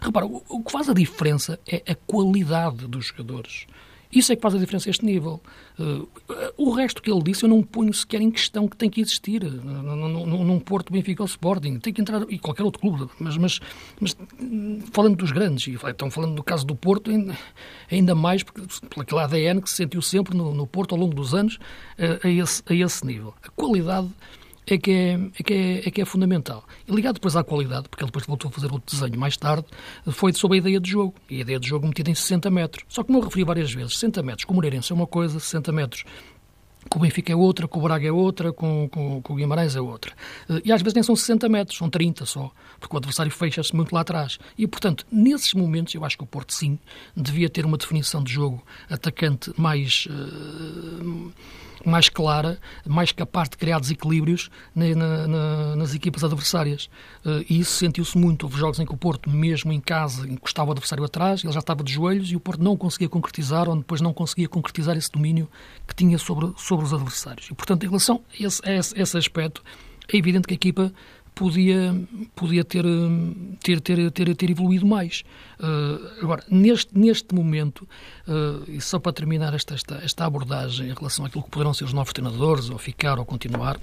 Repara, 0.00 0.26
o, 0.26 0.42
o 0.48 0.62
que 0.62 0.70
faz 0.70 0.88
a 0.88 0.94
diferença 0.94 1.58
é 1.66 1.82
a 1.90 1.94
qualidade 1.94 2.86
dos 2.86 3.06
jogadores. 3.06 3.66
Isso 4.14 4.32
é 4.32 4.36
que 4.36 4.42
faz 4.42 4.54
a 4.54 4.58
diferença 4.58 4.88
a 4.88 4.90
este 4.90 5.04
nível. 5.04 5.40
Uh, 5.78 6.08
o 6.56 6.70
resto 6.70 7.02
que 7.02 7.10
ele 7.10 7.22
disse 7.22 7.44
eu 7.44 7.48
não 7.48 7.62
ponho 7.62 7.92
sequer 7.92 8.20
em 8.20 8.30
questão 8.30 8.68
que 8.68 8.76
tem 8.76 8.88
que 8.88 9.00
existir 9.00 9.42
num, 9.42 10.60
Porto, 10.60 10.92
Benfica 10.92 11.22
ou 11.22 11.26
Sporting. 11.26 11.78
Tem 11.78 11.92
que 11.92 12.00
entrar, 12.00 12.22
e 12.28 12.38
qualquer 12.38 12.62
outro 12.62 12.80
clube, 12.80 13.10
mas, 13.18 13.36
mas, 13.36 13.60
mas 14.00 14.16
falando 14.92 15.16
dos 15.16 15.32
grandes, 15.32 15.66
e 15.66 15.90
estão 15.90 16.10
falando 16.10 16.36
do 16.36 16.42
caso 16.42 16.64
do 16.66 16.76
Porto 16.76 17.10
ainda, 17.90 18.14
mais, 18.14 18.42
porque, 18.42 18.62
pelo 18.88 19.02
aquele 19.02 19.20
ADN 19.20 19.60
que 19.60 19.68
se 19.68 19.76
sentiu 19.76 20.00
sempre 20.00 20.36
no, 20.36 20.54
no 20.54 20.66
Porto 20.66 20.94
ao 20.94 21.00
longo 21.00 21.14
dos 21.14 21.34
anos 21.34 21.56
uh, 21.56 22.26
a, 22.26 22.28
esse, 22.28 22.62
a 22.66 22.74
esse 22.74 23.04
nível. 23.04 23.34
A 23.42 23.48
qualidade 23.50 24.08
é 24.66 24.78
que 24.78 24.90
é, 24.90 25.12
é, 25.38 25.42
que 25.42 25.54
é, 25.54 25.88
é, 25.88 25.90
que 25.90 26.00
é 26.00 26.04
fundamental. 26.04 26.64
E 26.88 26.94
ligado 26.94 27.14
depois 27.14 27.36
à 27.36 27.44
qualidade, 27.44 27.88
porque 27.88 28.02
ele 28.02 28.10
depois 28.10 28.26
voltou 28.26 28.48
a 28.48 28.52
fazer 28.52 28.72
outro 28.72 28.94
desenho 28.94 29.18
mais 29.18 29.36
tarde, 29.36 29.66
foi 30.10 30.32
sobre 30.32 30.56
a 30.56 30.60
ideia 30.60 30.80
de 30.80 30.90
jogo. 30.90 31.14
E 31.28 31.38
a 31.38 31.40
ideia 31.40 31.60
de 31.60 31.68
jogo 31.68 31.86
metida 31.86 32.10
em 32.10 32.14
60 32.14 32.50
metros. 32.50 32.84
Só 32.88 33.02
que, 33.02 33.08
como 33.08 33.18
eu 33.18 33.24
referi 33.24 33.44
várias 33.44 33.72
vezes, 33.72 33.94
60 33.94 34.22
metros 34.22 34.44
com 34.44 34.52
o 34.52 34.56
Moreirense 34.56 34.92
é 34.92 34.94
uma 34.94 35.06
coisa, 35.06 35.38
60 35.38 35.72
metros 35.72 36.04
com 36.88 36.98
o 36.98 37.02
Benfica 37.02 37.32
é 37.32 37.36
outra, 37.36 37.66
com 37.66 37.78
o 37.78 37.82
Braga 37.82 38.06
é 38.06 38.12
outra, 38.12 38.52
com, 38.52 38.88
com, 38.88 39.20
com, 39.22 39.32
o 39.32 39.36
Guimarães 39.36 39.76
é 39.76 39.80
outra. 39.80 40.12
Eh, 40.48 40.62
e 40.66 40.72
às 40.72 40.82
vezes 40.82 40.94
nem 40.94 41.02
são 41.02 41.16
60 41.16 41.48
metros, 41.48 41.78
são 41.78 41.88
30 41.88 42.26
só, 42.26 42.50
porque 42.78 42.94
o 42.94 42.98
adversário 42.98 43.32
fecha-se 43.32 43.74
muito 43.74 43.92
lá 43.94 44.00
atrás. 44.00 44.38
E, 44.56 44.66
portanto, 44.66 45.06
nesses 45.10 45.54
momentos, 45.54 45.94
eu 45.94 46.04
acho 46.04 46.16
que 46.16 46.24
o 46.24 46.26
Porto, 46.26 46.52
sim, 46.52 46.78
devia 47.16 47.48
ter 47.48 47.64
uma 47.64 47.78
definição 47.78 48.22
de 48.22 48.32
jogo 48.32 48.62
atacante 48.88 49.52
mais. 49.56 50.06
Uh, 50.10 51.32
mais 51.84 52.08
clara, 52.08 52.58
mais 52.86 53.12
capaz 53.12 53.48
de 53.48 53.56
criar 53.56 53.78
desequilíbrios 53.78 54.50
na, 54.74 54.94
na, 54.94 55.76
nas 55.76 55.94
equipas 55.94 56.24
adversárias. 56.24 56.88
Uh, 57.24 57.44
e 57.48 57.60
isso 57.60 57.72
sentiu-se 57.72 58.16
muito. 58.16 58.44
Houve 58.44 58.58
jogos 58.58 58.80
em 58.80 58.86
que 58.86 58.92
o 58.92 58.96
Porto, 58.96 59.30
mesmo 59.30 59.72
em 59.72 59.80
casa, 59.80 60.26
encostava 60.28 60.68
o 60.68 60.72
adversário 60.72 61.04
atrás, 61.04 61.44
ele 61.44 61.52
já 61.52 61.60
estava 61.60 61.82
de 61.82 61.92
joelhos 61.92 62.30
e 62.30 62.36
o 62.36 62.40
Porto 62.40 62.62
não 62.62 62.76
conseguia 62.76 63.08
concretizar, 63.08 63.68
ou 63.68 63.76
depois 63.76 64.00
não 64.00 64.12
conseguia 64.12 64.48
concretizar 64.48 64.96
esse 64.96 65.10
domínio 65.10 65.48
que 65.86 65.94
tinha 65.94 66.18
sobre, 66.18 66.52
sobre 66.56 66.84
os 66.84 66.92
adversários. 66.92 67.48
E, 67.50 67.54
portanto, 67.54 67.84
em 67.84 67.88
relação 67.88 68.22
a 68.32 68.42
esse, 68.42 68.62
a 68.68 69.02
esse 69.02 69.18
aspecto, 69.18 69.62
é 70.12 70.16
evidente 70.16 70.46
que 70.46 70.54
a 70.54 70.56
equipa 70.56 70.92
podia, 71.34 71.94
podia 72.34 72.64
ter, 72.64 72.84
ter, 73.60 73.80
ter, 73.80 74.10
ter, 74.10 74.36
ter 74.36 74.50
evoluído 74.50 74.86
mais. 74.86 75.24
Uh, 75.58 76.22
agora, 76.22 76.44
neste, 76.48 76.96
neste 76.96 77.34
momento, 77.34 77.88
uh, 78.28 78.70
e 78.70 78.80
só 78.80 78.98
para 78.98 79.12
terminar 79.12 79.52
esta, 79.54 79.74
esta, 79.74 79.96
esta 79.96 80.24
abordagem 80.24 80.88
em 80.88 80.94
relação 80.94 81.24
àquilo 81.24 81.42
que 81.42 81.50
poderão 81.50 81.74
ser 81.74 81.84
os 81.84 81.92
novos 81.92 82.12
treinadores, 82.12 82.70
ou 82.70 82.78
ficar 82.78 83.18
ou 83.18 83.24
continuar, 83.24 83.78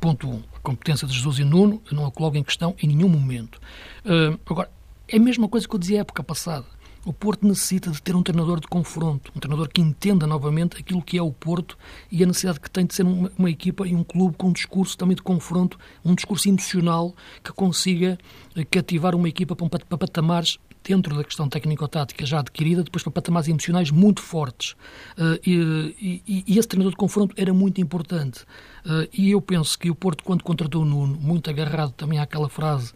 ponto 0.00 0.28
1, 0.28 0.32
um, 0.32 0.42
a 0.54 0.58
competência 0.60 1.06
de 1.06 1.12
Jesus 1.12 1.38
e 1.38 1.44
Nuno, 1.44 1.82
eu 1.90 1.96
não 1.96 2.06
a 2.06 2.10
coloco 2.10 2.36
em 2.36 2.42
questão 2.42 2.74
em 2.82 2.88
nenhum 2.88 3.08
momento. 3.08 3.60
Uh, 4.04 4.38
agora, 4.46 4.70
é 5.06 5.16
a 5.16 5.20
mesma 5.20 5.48
coisa 5.48 5.68
que 5.68 5.74
eu 5.74 5.78
dizia 5.78 6.00
época 6.00 6.22
passada. 6.22 6.66
O 7.04 7.12
Porto 7.12 7.46
necessita 7.46 7.90
de 7.90 8.02
ter 8.02 8.14
um 8.14 8.22
treinador 8.22 8.60
de 8.60 8.66
confronto, 8.66 9.32
um 9.34 9.40
treinador 9.40 9.68
que 9.68 9.80
entenda 9.80 10.26
novamente 10.26 10.76
aquilo 10.78 11.00
que 11.00 11.16
é 11.16 11.22
o 11.22 11.32
Porto 11.32 11.78
e 12.10 12.22
a 12.22 12.26
necessidade 12.26 12.60
que 12.60 12.70
tem 12.70 12.84
de 12.84 12.94
ser 12.94 13.04
uma, 13.04 13.30
uma 13.38 13.50
equipa 13.50 13.86
e 13.86 13.94
um 13.94 14.04
clube 14.04 14.36
com 14.36 14.48
um 14.48 14.52
discurso 14.52 14.96
também 14.96 15.16
de 15.16 15.22
confronto, 15.22 15.78
um 16.04 16.14
discurso 16.14 16.48
emocional 16.48 17.14
que 17.42 17.52
consiga 17.52 18.18
eh, 18.54 18.64
cativar 18.64 19.14
uma 19.14 19.28
equipa 19.28 19.54
para, 19.56 19.68
para 19.68 19.98
patamares 19.98 20.58
dentro 20.84 21.16
da 21.16 21.22
questão 21.22 21.48
técnico-tática 21.48 22.24
já 22.24 22.40
adquirida, 22.40 22.82
depois 22.82 23.02
para 23.02 23.12
patamares 23.12 23.48
emocionais 23.48 23.90
muito 23.90 24.22
fortes. 24.22 24.72
Uh, 25.16 25.38
e, 25.44 26.22
e, 26.26 26.44
e, 26.46 26.58
esse 26.58 26.66
treinador 26.66 26.92
de 26.92 26.96
confronto 26.96 27.34
era 27.36 27.52
muito 27.52 27.80
importante. 27.80 28.42
Uh, 28.86 29.08
e 29.12 29.30
eu 29.30 29.40
penso 29.40 29.78
que 29.78 29.90
o 29.90 29.94
Porto, 29.94 30.24
quando 30.24 30.42
contratou 30.42 30.82
o 30.82 30.84
Nuno, 30.84 31.18
muito 31.20 31.50
agarrado 31.50 31.92
também 31.92 32.18
àquela 32.18 32.48
frase 32.48 32.92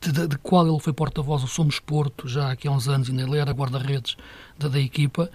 de, 0.00 0.28
de, 0.28 0.38
qual 0.38 0.66
ele 0.66 0.78
foi 0.80 0.92
porta-voz, 0.92 1.42
o 1.42 1.48
Somos 1.48 1.78
Porto, 1.80 2.28
já 2.28 2.52
aqui 2.52 2.68
há 2.68 2.70
uns 2.70 2.88
anos, 2.88 3.08
ainda 3.08 3.22
ele 3.22 3.38
era 3.38 3.52
guarda-redes 3.52 4.16
da, 4.58 4.68
da, 4.68 4.78
equipa, 4.78 5.30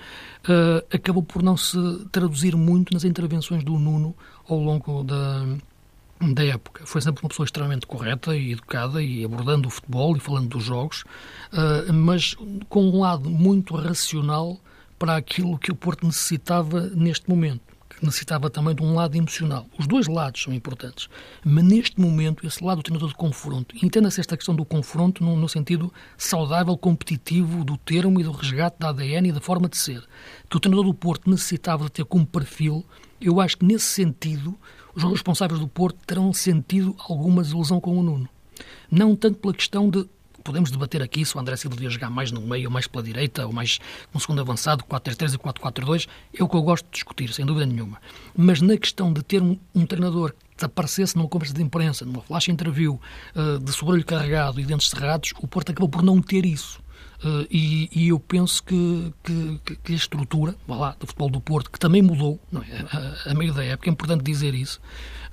uh, 0.47 0.95
acabou 0.95 1.23
por 1.23 1.43
não 1.43 1.57
se 1.57 1.77
traduzir 2.11 2.55
muito 2.55 2.93
nas 2.93 3.03
intervenções 3.03 3.63
do 3.63 3.77
Nuno 3.77 4.15
ao 4.47 4.57
longo 4.57 5.03
da, 5.03 5.45
da 6.33 6.45
época. 6.45 6.85
Foi 6.85 7.01
sempre 7.01 7.23
uma 7.23 7.29
pessoa 7.29 7.45
extremamente 7.45 7.85
correta 7.85 8.35
e 8.35 8.53
educada 8.53 9.01
e 9.01 9.23
abordando 9.23 9.67
o 9.67 9.71
futebol 9.71 10.15
e 10.15 10.19
falando 10.19 10.49
dos 10.49 10.63
jogos, 10.63 11.03
uh, 11.51 11.91
mas 11.93 12.35
com 12.69 12.85
um 12.85 12.99
lado 12.99 13.29
muito 13.29 13.75
racional 13.75 14.59
para 14.97 15.17
aquilo 15.17 15.57
que 15.57 15.71
o 15.71 15.75
Porto 15.75 16.05
necessitava 16.05 16.81
neste 16.95 17.29
momento 17.29 17.72
necessitava 18.05 18.49
também 18.49 18.75
de 18.75 18.83
um 18.83 18.95
lado 18.95 19.15
emocional. 19.15 19.65
Os 19.77 19.87
dois 19.87 20.07
lados 20.07 20.41
são 20.41 20.53
importantes, 20.53 21.07
mas 21.43 21.63
neste 21.63 21.99
momento, 21.99 22.45
esse 22.45 22.63
lado 22.63 22.77
do 22.77 22.83
treinador 22.83 23.09
de 23.09 23.15
confronto, 23.15 23.75
entenda-se 23.83 24.19
esta 24.19 24.37
questão 24.37 24.55
do 24.55 24.65
confronto 24.65 25.23
no, 25.23 25.35
no, 25.35 25.49
sentido 25.49 25.93
saudável, 26.17 26.77
competitivo 26.77 27.63
do 27.63 27.77
termo 27.77 28.19
e 28.19 28.23
do 28.23 28.31
resgate 28.31 28.77
da 28.79 28.89
ADN 28.89 29.29
e 29.29 29.31
da 29.31 29.41
forma 29.41 29.67
de 29.67 29.77
ser, 29.77 30.03
que 30.49 30.57
o 30.57 30.59
treinador 30.59 30.85
do 30.85 30.93
Porto 30.93 31.29
necessitava 31.29 31.85
de 31.85 31.91
ter 31.91 32.05
como 32.05 32.25
perfil, 32.25 32.85
eu 33.19 33.39
acho 33.39 33.57
que 33.57 33.65
nesse 33.65 33.85
sentido 33.85 34.57
os 34.95 35.03
responsáveis 35.03 35.59
do 35.59 35.67
Porto 35.67 35.97
terão 36.05 36.31
sentido 36.33 36.95
alguma 36.99 37.41
desilusão 37.41 37.79
com 37.79 37.97
o 37.97 38.03
Nuno. 38.03 38.29
Não 38.91 39.15
tanto 39.15 39.39
pela 39.39 39.53
questão 39.53 39.89
de 39.89 40.07
podemos 40.43 40.69
debater 40.69 41.01
aqui 41.01 41.25
se 41.25 41.35
o 41.35 41.39
André 41.39 41.55
Silva 41.55 41.75
devia 41.75 41.89
jogar 41.89 42.09
mais 42.09 42.31
no 42.31 42.41
meio, 42.41 42.67
ou 42.67 42.71
mais 42.71 42.87
pela 42.87 43.03
direita, 43.03 43.45
ou 43.45 43.53
mais 43.53 43.79
um 44.13 44.19
segundo 44.19 44.41
avançado, 44.41 44.83
4-3-3 44.83 45.35
e 45.35 45.37
4-4-2, 45.37 46.07
é 46.37 46.43
o 46.43 46.49
que 46.49 46.55
eu 46.55 46.61
gosto 46.61 46.85
de 46.85 46.91
discutir, 46.91 47.33
sem 47.33 47.45
dúvida 47.45 47.65
nenhuma. 47.65 48.01
Mas 48.35 48.61
na 48.61 48.77
questão 48.77 49.11
de 49.11 49.23
ter 49.23 49.41
um, 49.41 49.57
um 49.73 49.85
treinador 49.85 50.33
que 50.55 50.65
aparecesse 50.65 51.15
numa 51.15 51.27
conversa 51.27 51.53
de 51.53 51.61
imprensa, 51.61 52.05
numa 52.05 52.21
flash 52.21 52.47
interview, 52.49 52.99
uh, 53.35 53.59
de 53.59 53.71
sobrolho 53.71 54.05
carregado 54.05 54.59
e 54.59 54.65
dentes 54.65 54.89
cerrados, 54.89 55.33
o 55.39 55.47
Porto 55.47 55.71
acabou 55.71 55.89
por 55.89 56.03
não 56.03 56.21
ter 56.21 56.45
isso. 56.45 56.81
Uh, 57.23 57.47
e, 57.49 57.89
e, 57.93 58.09
eu 58.09 58.19
penso 58.19 58.61
que, 58.63 59.13
que, 59.23 59.77
que, 59.81 59.93
a 59.93 59.95
estrutura 59.95 60.55
lá, 60.67 60.93
do 60.99 61.07
futebol 61.07 61.29
do 61.29 61.39
Porto, 61.39 61.71
que 61.71 61.79
também 61.79 62.01
mudou 62.01 62.37
é? 62.53 63.27
a, 63.27 63.31
a, 63.31 63.33
meio 63.33 63.53
da 63.53 63.63
época, 63.63 63.89
é 63.89 63.93
importante 63.93 64.23
dizer 64.23 64.53
isso, 64.53 64.81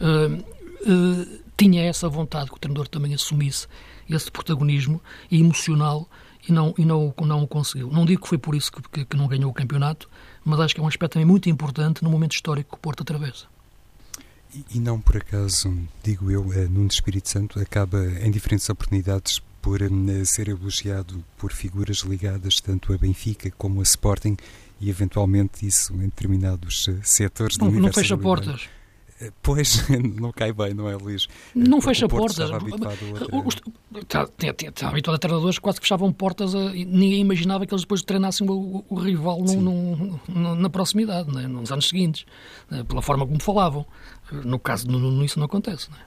uh, 0.01 1.41
tinha 1.61 1.83
essa 1.83 2.09
vontade 2.09 2.49
que 2.49 2.57
o 2.57 2.59
treinador 2.59 2.89
também 2.89 3.13
assumisse 3.13 3.67
esse 4.09 4.31
protagonismo 4.31 4.99
emocional 5.31 6.09
e 6.49 6.53
não, 6.53 6.75
e 6.79 6.87
não, 6.87 7.15
não 7.21 7.43
o 7.43 7.47
conseguiu. 7.47 7.91
Não 7.91 8.07
digo 8.07 8.23
que 8.23 8.29
foi 8.29 8.39
por 8.39 8.55
isso 8.55 8.73
que, 8.73 8.83
que, 8.89 9.05
que 9.05 9.17
não 9.17 9.29
ganhou 9.29 9.51
o 9.51 9.53
campeonato, 9.53 10.09
mas 10.43 10.59
acho 10.59 10.75
que 10.75 10.81
é 10.81 10.85
um 10.85 10.89
aspecto 10.89 11.13
também 11.13 11.27
muito 11.27 11.51
importante 11.51 12.03
no 12.03 12.09
momento 12.09 12.33
histórico 12.33 12.71
que 12.71 12.77
o 12.77 12.81
Porto 12.81 13.03
atravessa. 13.03 13.45
E, 14.55 14.79
e 14.79 14.81
não 14.81 14.99
por 14.99 15.19
acaso, 15.19 15.71
digo 16.03 16.31
eu, 16.31 16.51
eh, 16.55 16.67
Nuno 16.67 16.89
Espírito 16.89 17.29
Santo 17.29 17.61
acaba 17.61 18.07
em 18.23 18.31
diferentes 18.31 18.69
oportunidades 18.71 19.43
por 19.61 19.83
um, 19.83 20.25
ser 20.25 20.49
elogiado 20.49 21.23
por 21.37 21.53
figuras 21.53 21.99
ligadas 21.99 22.59
tanto 22.59 22.95
a 22.95 22.97
Benfica 22.97 23.51
como 23.59 23.81
a 23.81 23.83
Sporting 23.83 24.35
e 24.81 24.89
eventualmente 24.89 25.67
isso 25.67 25.93
em 25.93 26.09
determinados 26.09 26.89
eh, 26.89 26.97
setores 27.03 27.59
não, 27.59 27.71
do. 27.71 27.79
Não 27.79 27.93
fecha 27.93 28.17
portas. 28.17 28.63
Pois, 29.43 29.87
não 30.19 30.33
cai 30.33 30.53
bem, 30.53 30.73
não 30.73 30.89
é, 30.89 30.97
Luís? 30.97 31.29
Não 31.55 31.81
fecha 31.81 32.09
portas. 32.09 32.51
Está, 33.95 34.29
está, 34.43 34.89
habituado 34.89 35.17
a 35.17 35.19
treinadores 35.19 35.59
que 35.59 35.63
quase 35.63 35.79
fechavam 35.79 36.11
portas 36.13 36.55
a, 36.55 36.75
e 36.75 36.85
ninguém 36.87 37.21
imaginava 37.21 37.67
que 37.67 37.75
eles 37.75 37.83
depois 37.83 38.03
treinassem 38.03 38.49
o, 38.49 38.85
o 38.89 38.95
rival 38.95 39.43
num, 39.43 40.19
num, 40.27 40.55
na 40.55 40.71
proximidade, 40.71 41.31
né, 41.31 41.47
nos 41.47 41.71
anos 41.71 41.89
seguintes, 41.89 42.25
né, 42.71 42.83
pela 42.85 43.03
forma 43.03 43.27
como 43.27 43.41
falavam. 43.43 43.85
No 44.33 44.59
caso 44.59 44.89
Nuno, 44.89 45.25
isso 45.25 45.39
não 45.39 45.47
acontece. 45.47 45.91
Né? 45.91 45.99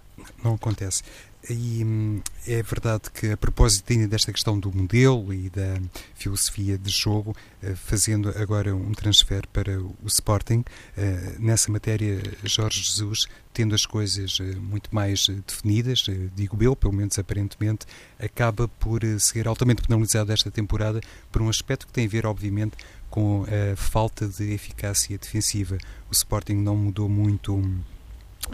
Não 0.43 0.55
acontece. 0.55 1.03
E 1.49 1.83
hum, 1.83 2.21
é 2.47 2.63
verdade 2.63 3.11
que, 3.13 3.31
a 3.31 3.37
propósito 3.37 3.91
ainda 3.91 4.07
desta 4.07 4.31
questão 4.31 4.57
do 4.57 4.71
modelo 4.71 5.33
e 5.33 5.49
da 5.49 5.77
filosofia 6.15 6.77
de 6.77 6.89
jogo, 6.89 7.35
eh, 7.61 7.75
fazendo 7.75 8.29
agora 8.29 8.73
um 8.73 8.93
transfer 8.93 9.45
para 9.51 9.77
o 9.81 9.93
Sporting, 10.05 10.63
eh, 10.95 11.35
nessa 11.39 11.69
matéria, 11.69 12.21
Jorge 12.45 12.81
Jesus, 12.81 13.25
tendo 13.53 13.75
as 13.75 13.85
coisas 13.85 14.37
eh, 14.39 14.55
muito 14.55 14.93
mais 14.95 15.27
definidas, 15.45 16.05
digo 16.33 16.63
eu, 16.63 16.77
pelo 16.77 16.93
menos 16.93 17.19
aparentemente, 17.19 17.85
acaba 18.17 18.67
por 18.67 19.01
ser 19.19 19.45
altamente 19.45 19.81
penalizado 19.81 20.31
esta 20.31 20.49
temporada 20.49 21.01
por 21.29 21.41
um 21.41 21.49
aspecto 21.49 21.87
que 21.87 21.93
tem 21.93 22.05
a 22.05 22.09
ver, 22.09 22.25
obviamente, 22.25 22.77
com 23.09 23.43
a 23.43 23.75
falta 23.75 24.27
de 24.27 24.53
eficácia 24.53 25.17
defensiva. 25.17 25.77
O 26.09 26.13
Sporting 26.13 26.55
não 26.55 26.75
mudou 26.77 27.09
muito 27.09 27.53
hum, 27.53 27.81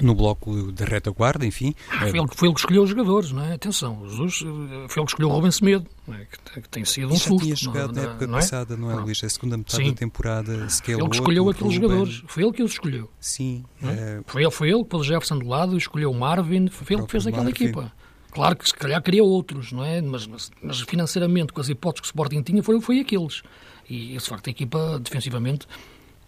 no 0.01 0.15
bloco 0.15 0.71
da 0.71 0.85
retaguarda, 0.85 1.45
enfim. 1.45 1.73
Foi 1.87 2.09
ele, 2.09 2.27
foi 2.33 2.47
ele 2.47 2.53
que 2.53 2.59
escolheu 2.59 2.83
os 2.83 2.89
jogadores, 2.89 3.31
não 3.31 3.43
é? 3.43 3.53
Atenção, 3.53 4.07
Jesus 4.07 4.43
eh, 4.43 4.85
foi 4.87 5.01
ele 5.01 5.05
que 5.05 5.11
escolheu 5.11 5.29
o 5.29 5.31
Rubem 5.31 5.51
Semedo, 5.51 5.85
é? 6.09 6.25
que, 6.25 6.61
que, 6.61 6.69
tem 6.69 6.85
sido 6.85 7.13
um 7.13 7.17
susto. 7.17 7.39
Já 7.39 7.43
tinha 7.43 7.55
jogado 7.55 7.93
na 7.93 8.01
época 8.03 8.27
não 8.27 8.37
é? 8.37 8.41
passada, 8.41 8.77
não 8.77 8.91
é, 8.91 8.95
não. 8.95 9.03
Luís? 9.03 9.23
A 9.23 9.29
segunda 9.29 9.57
metade 9.57 9.83
Sim. 9.83 9.89
da 9.91 9.95
temporada, 9.95 10.69
se 10.69 10.83
Foi 10.83 10.93
ele 10.93 11.09
que 11.09 11.15
escolheu 11.15 11.49
aqueles 11.49 11.73
jogadores, 11.73 12.23
foi 12.27 12.43
ele 12.43 12.51
que 12.53 12.63
os 12.63 12.71
escolheu. 12.71 13.09
Sim. 13.19 13.63
É? 13.83 14.21
Foi, 14.25 14.43
ele, 14.43 14.51
foi 14.51 14.69
ele 14.69 14.83
que 14.83 14.89
pôs 14.89 15.01
o 15.01 15.05
Jefferson 15.05 15.39
do 15.39 15.47
lado, 15.47 15.77
escolheu 15.77 16.11
o 16.11 16.15
Marvin, 16.17 16.67
foi 16.67 16.95
ele 16.95 17.05
que 17.05 17.11
fez 17.11 17.27
aquela 17.27 17.43
Marvin. 17.43 17.63
equipa. 17.63 17.91
Claro 18.31 18.55
que 18.55 18.67
se 18.67 18.75
calhar 18.75 19.01
queria 19.01 19.23
outros, 19.23 19.71
não 19.71 19.83
é? 19.83 20.01
Mas, 20.01 20.27
mas, 20.27 20.51
mas, 20.61 20.81
financeiramente, 20.81 21.51
com 21.51 21.59
as 21.61 21.69
hipóteses 21.69 22.01
que 22.01 22.05
o 22.05 22.09
Sporting 22.09 22.43
tinha, 22.43 22.61
foi, 22.61 22.79
foi 22.79 22.99
aqueles. 22.99 23.41
E, 23.89 24.15
de 24.15 24.19
facto, 24.19 24.47
a 24.47 24.51
equipa, 24.51 24.99
defensivamente, 24.99 25.67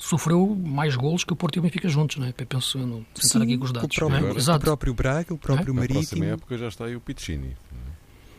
sofreu 0.01 0.55
mais 0.55 0.95
golos 0.95 1.23
que 1.23 1.31
o 1.31 1.35
Porto 1.35 1.55
e 1.55 1.59
o 1.59 1.61
Benfica 1.61 1.87
juntos, 1.87 2.17
não 2.17 2.27
é? 2.27 2.31
Penso, 2.33 2.77
não, 2.79 3.05
sentar 3.15 3.43
aqui 3.43 3.57
com 3.57 3.65
os 3.65 3.71
dados. 3.71 3.95
O 3.95 3.99
próprio, 3.99 4.27
é? 4.27 4.55
o 4.55 4.59
próprio 4.59 4.93
Braga, 4.93 5.33
o 5.33 5.37
próprio 5.37 5.71
é? 5.71 5.75
Marítimo. 5.75 6.01
Na 6.01 6.07
próxima 6.07 6.25
época 6.25 6.57
já 6.57 6.67
está 6.67 6.85
aí 6.85 6.95
o 6.95 7.01
Piccini. 7.01 7.55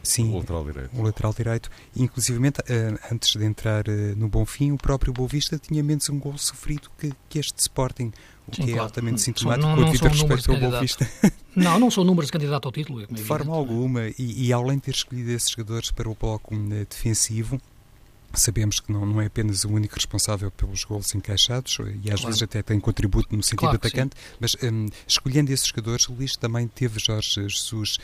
Sim, 0.02 0.32
o 0.32 0.38
lateral 0.38 0.64
direito. 0.64 0.90
O 0.98 1.02
lateral 1.02 1.32
direito. 1.32 1.70
Inclusive, 1.94 2.40
eh, 2.66 2.94
antes 3.10 3.38
de 3.38 3.44
entrar 3.44 3.86
eh, 3.88 4.14
no 4.16 4.28
Bonfim, 4.28 4.72
o 4.72 4.76
próprio 4.76 5.12
Boavista 5.12 5.58
tinha 5.58 5.82
menos 5.82 6.08
um 6.10 6.18
gol 6.18 6.36
sofrido 6.36 6.90
que, 6.98 7.12
que 7.28 7.38
este 7.38 7.60
Sporting, 7.60 8.12
o 8.48 8.56
Sim, 8.56 8.62
que 8.62 8.70
é 8.70 8.72
claro. 8.72 8.82
altamente 8.82 9.20
sintomático 9.20 9.64
não, 9.64 9.76
não, 9.76 9.82
não 9.84 9.92
respeito 9.92 10.50
ao 10.50 10.58
Boavista. 10.58 11.08
Não, 11.54 11.78
não 11.78 11.90
são 11.90 12.02
números 12.02 12.28
de 12.28 12.32
candidato 12.32 12.64
ao 12.64 12.72
título. 12.72 13.02
É 13.02 13.06
de 13.06 13.22
forma 13.22 13.54
alguma. 13.54 14.08
E, 14.18 14.46
e, 14.46 14.52
além 14.54 14.76
de 14.78 14.84
ter 14.84 14.92
escolhido 14.92 15.32
esses 15.32 15.50
jogadores 15.50 15.90
para 15.90 16.08
o 16.08 16.16
bloco 16.18 16.54
eh, 16.54 16.86
defensivo, 16.88 17.60
Sabemos 18.34 18.80
que 18.80 18.92
não, 18.92 19.04
não 19.04 19.20
é 19.20 19.26
apenas 19.26 19.64
o 19.64 19.70
único 19.70 19.94
responsável 19.94 20.50
pelos 20.50 20.84
golos 20.84 21.14
encaixados 21.14 21.78
e 22.02 22.10
às 22.10 22.20
claro. 22.20 22.26
vezes 22.26 22.42
até 22.42 22.62
tem 22.62 22.78
contributo 22.80 23.34
no 23.34 23.42
sentido 23.42 23.60
claro 23.60 23.76
atacante, 23.76 24.16
mas 24.40 24.56
um, 24.62 24.86
escolhendo 25.06 25.52
esses 25.52 25.66
jogadores, 25.66 26.08
o 26.08 26.12
Luís 26.12 26.36
também 26.36 26.66
teve 26.66 26.98
Jorge 26.98 27.48
Jesus 27.48 27.98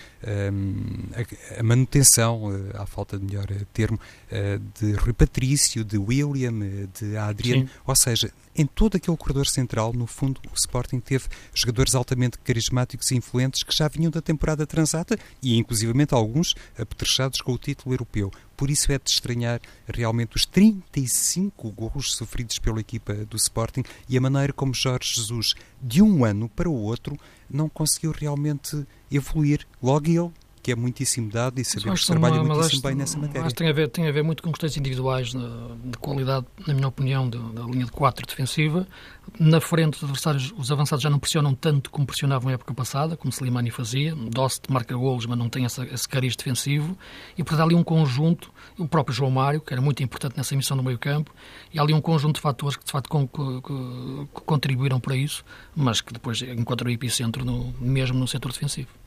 um, 0.52 1.08
a, 1.14 1.60
a, 1.60 1.62
manutenção, 1.62 2.44
uh, 2.46 2.70
à 2.74 2.86
falta 2.86 3.18
de 3.18 3.24
melhor 3.24 3.50
uh, 3.50 3.64
termo, 3.72 3.98
uh, 3.98 4.58
de 4.80 4.92
Rui 4.92 5.12
Patrício, 5.12 5.84
de 5.84 5.98
William, 5.98 6.52
de 6.98 7.16
Adriano, 7.16 7.66
Sim. 7.66 7.70
ou 7.86 7.96
seja, 7.96 8.32
em 8.58 8.66
todo 8.66 8.96
aquele 8.96 9.16
corredor 9.16 9.46
central, 9.46 9.92
no 9.92 10.04
fundo, 10.04 10.40
o 10.50 10.54
Sporting 10.54 10.98
teve 10.98 11.26
jogadores 11.54 11.94
altamente 11.94 12.38
carismáticos 12.38 13.08
e 13.12 13.16
influentes 13.16 13.62
que 13.62 13.74
já 13.74 13.86
vinham 13.86 14.10
da 14.10 14.20
temporada 14.20 14.66
transata 14.66 15.16
e, 15.40 15.56
inclusivamente, 15.56 16.12
alguns 16.12 16.56
apetrechados 16.76 17.40
com 17.40 17.52
o 17.52 17.58
título 17.58 17.94
europeu. 17.94 18.32
Por 18.56 18.68
isso 18.68 18.90
é 18.90 18.98
de 18.98 19.08
estranhar 19.08 19.60
realmente 19.86 20.34
os 20.34 20.44
35 20.44 21.70
gols 21.70 22.16
sofridos 22.16 22.58
pela 22.58 22.80
equipa 22.80 23.14
do 23.14 23.36
Sporting 23.36 23.84
e 24.08 24.18
a 24.18 24.20
maneira 24.20 24.52
como 24.52 24.74
Jorge 24.74 25.14
Jesus, 25.14 25.54
de 25.80 26.02
um 26.02 26.24
ano 26.24 26.48
para 26.48 26.68
o 26.68 26.74
outro, 26.74 27.16
não 27.48 27.68
conseguiu 27.68 28.10
realmente 28.10 28.84
evoluir. 29.08 29.64
Logo 29.80 30.08
ele 30.08 30.32
que 30.68 30.72
é 30.72 30.76
muitíssimo 30.76 31.30
dado 31.30 31.58
e 31.58 31.64
sabemos 31.64 32.02
que 32.02 32.06
trabalha 32.08 32.42
uma, 32.42 32.54
muitíssimo 32.54 32.82
bem 32.82 32.94
nessa 32.94 33.18
matéria. 33.18 33.40
Acho 33.40 33.54
que 33.54 33.58
tem 33.58 33.70
a 33.70 33.72
ver, 33.72 33.88
tem 33.88 34.06
a 34.06 34.12
ver 34.12 34.22
muito 34.22 34.42
com 34.42 34.52
questões 34.52 34.76
individuais 34.76 35.28
de, 35.28 35.38
de 35.38 35.96
qualidade, 35.96 36.44
na 36.66 36.74
minha 36.74 36.88
opinião, 36.88 37.26
da 37.26 37.62
linha 37.62 37.86
de 37.86 37.90
4 37.90 38.26
defensiva. 38.26 38.86
Na 39.40 39.62
frente, 39.62 39.96
os 39.96 40.02
adversários, 40.02 40.52
os 40.58 40.70
avançados 40.70 41.02
já 41.02 41.08
não 41.08 41.18
pressionam 41.18 41.54
tanto 41.54 41.90
como 41.90 42.06
pressionavam 42.06 42.48
na 42.48 42.54
época 42.54 42.74
passada, 42.74 43.16
como 43.16 43.32
Slimani 43.32 43.70
fazia. 43.70 44.14
Dost 44.14 44.70
marca 44.70 44.94
golos, 44.94 45.24
mas 45.24 45.38
não 45.38 45.48
tem 45.48 45.64
essa, 45.64 45.86
esse 45.86 46.06
cariz 46.06 46.36
defensivo. 46.36 46.98
E, 47.32 47.42
portanto, 47.42 47.60
há 47.60 47.64
ali 47.64 47.74
um 47.74 47.82
conjunto, 47.82 48.52
o 48.78 48.86
próprio 48.86 49.14
João 49.14 49.30
Mário, 49.30 49.62
que 49.62 49.72
era 49.72 49.80
muito 49.80 50.02
importante 50.02 50.36
nessa 50.36 50.54
missão 50.54 50.76
no 50.76 50.82
meio 50.82 50.98
campo, 50.98 51.34
e 51.72 51.78
há 51.78 51.82
ali 51.82 51.94
um 51.94 52.00
conjunto 52.02 52.34
de 52.34 52.42
fatores 52.42 52.76
que, 52.76 52.84
de 52.84 52.92
facto, 52.92 53.08
com, 53.08 53.26
que, 53.26 53.62
que, 53.62 54.42
contribuíram 54.44 55.00
para 55.00 55.16
isso, 55.16 55.42
mas 55.74 56.02
que 56.02 56.12
depois 56.12 56.42
encontram 56.42 56.90
o 56.90 56.92
epicentro 56.92 57.42
no, 57.42 57.72
mesmo 57.80 58.18
no 58.18 58.28
setor 58.28 58.52
defensivo. 58.52 58.97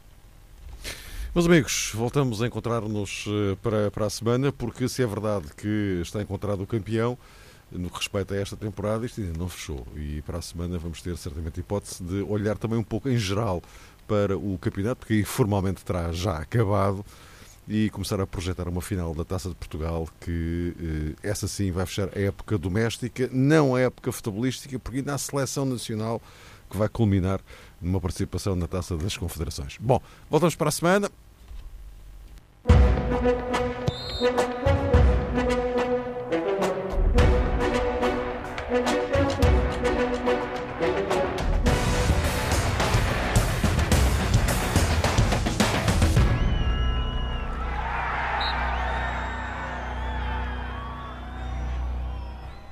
Meus 1.34 1.46
amigos, 1.46 1.94
voltamos 1.96 2.42
a 2.42 2.48
encontrar-nos 2.48 3.24
eh, 3.26 3.56
para, 3.64 3.90
para 3.90 4.06
a 4.06 4.10
semana, 4.10 4.52
porque 4.52 4.90
se 4.90 5.02
é 5.02 5.08
verdade 5.08 5.48
que 5.56 6.02
está 6.02 6.22
encontrado 6.22 6.62
o 6.62 6.68
campeão, 6.68 7.18
no 7.72 7.90
que 7.90 8.00
respeita 8.00 8.34
a 8.34 8.38
esta 8.38 8.58
temporada, 8.58 9.06
isto 9.06 9.22
ainda 9.22 9.40
não 9.40 9.48
fechou. 9.48 9.88
E 9.96 10.22
para 10.24 10.40
a 10.40 10.42
semana 10.42 10.78
vamos 10.78 11.02
ter 11.02 11.16
certamente 11.16 11.58
a 11.58 11.62
hipótese 11.62 12.04
de 12.04 12.22
olhar 12.24 12.58
também 12.58 12.78
um 12.78 12.84
pouco 12.84 13.08
em 13.08 13.18
geral 13.18 13.64
para 14.06 14.38
o 14.38 14.58
campeonato, 14.58 15.08
aí 15.10 15.24
formalmente 15.24 15.86
terá 15.86 16.12
já 16.12 16.36
acabado, 16.36 17.06
e 17.66 17.90
começar 17.92 18.20
a 18.20 18.28
projetar 18.28 18.68
uma 18.68 18.82
final 18.82 19.16
da 19.16 19.24
Taça 19.24 19.48
de 19.48 19.56
Portugal, 19.56 20.10
que 20.20 20.76
eh, 21.24 21.30
essa 21.30 21.48
sim 21.48 21.72
vai 21.72 21.86
fechar 21.86 22.10
a 22.14 22.20
época 22.20 22.58
doméstica, 22.58 23.30
não 23.32 23.74
a 23.74 23.80
época 23.80 24.12
futebolística, 24.12 24.78
porque 24.78 24.98
ainda 24.98 25.14
há 25.14 25.16
a 25.16 25.18
seleção 25.18 25.64
nacional 25.64 26.22
que 26.70 26.76
vai 26.76 26.90
culminar 26.90 27.40
numa 27.82 28.00
participação 28.00 28.56
na 28.56 28.68
Taça 28.68 28.96
das 28.96 29.18
Confederações. 29.18 29.78
Bom, 29.80 30.02
voltamos 30.30 30.56
para 30.56 30.70
a 30.70 30.72
semana. 30.72 31.12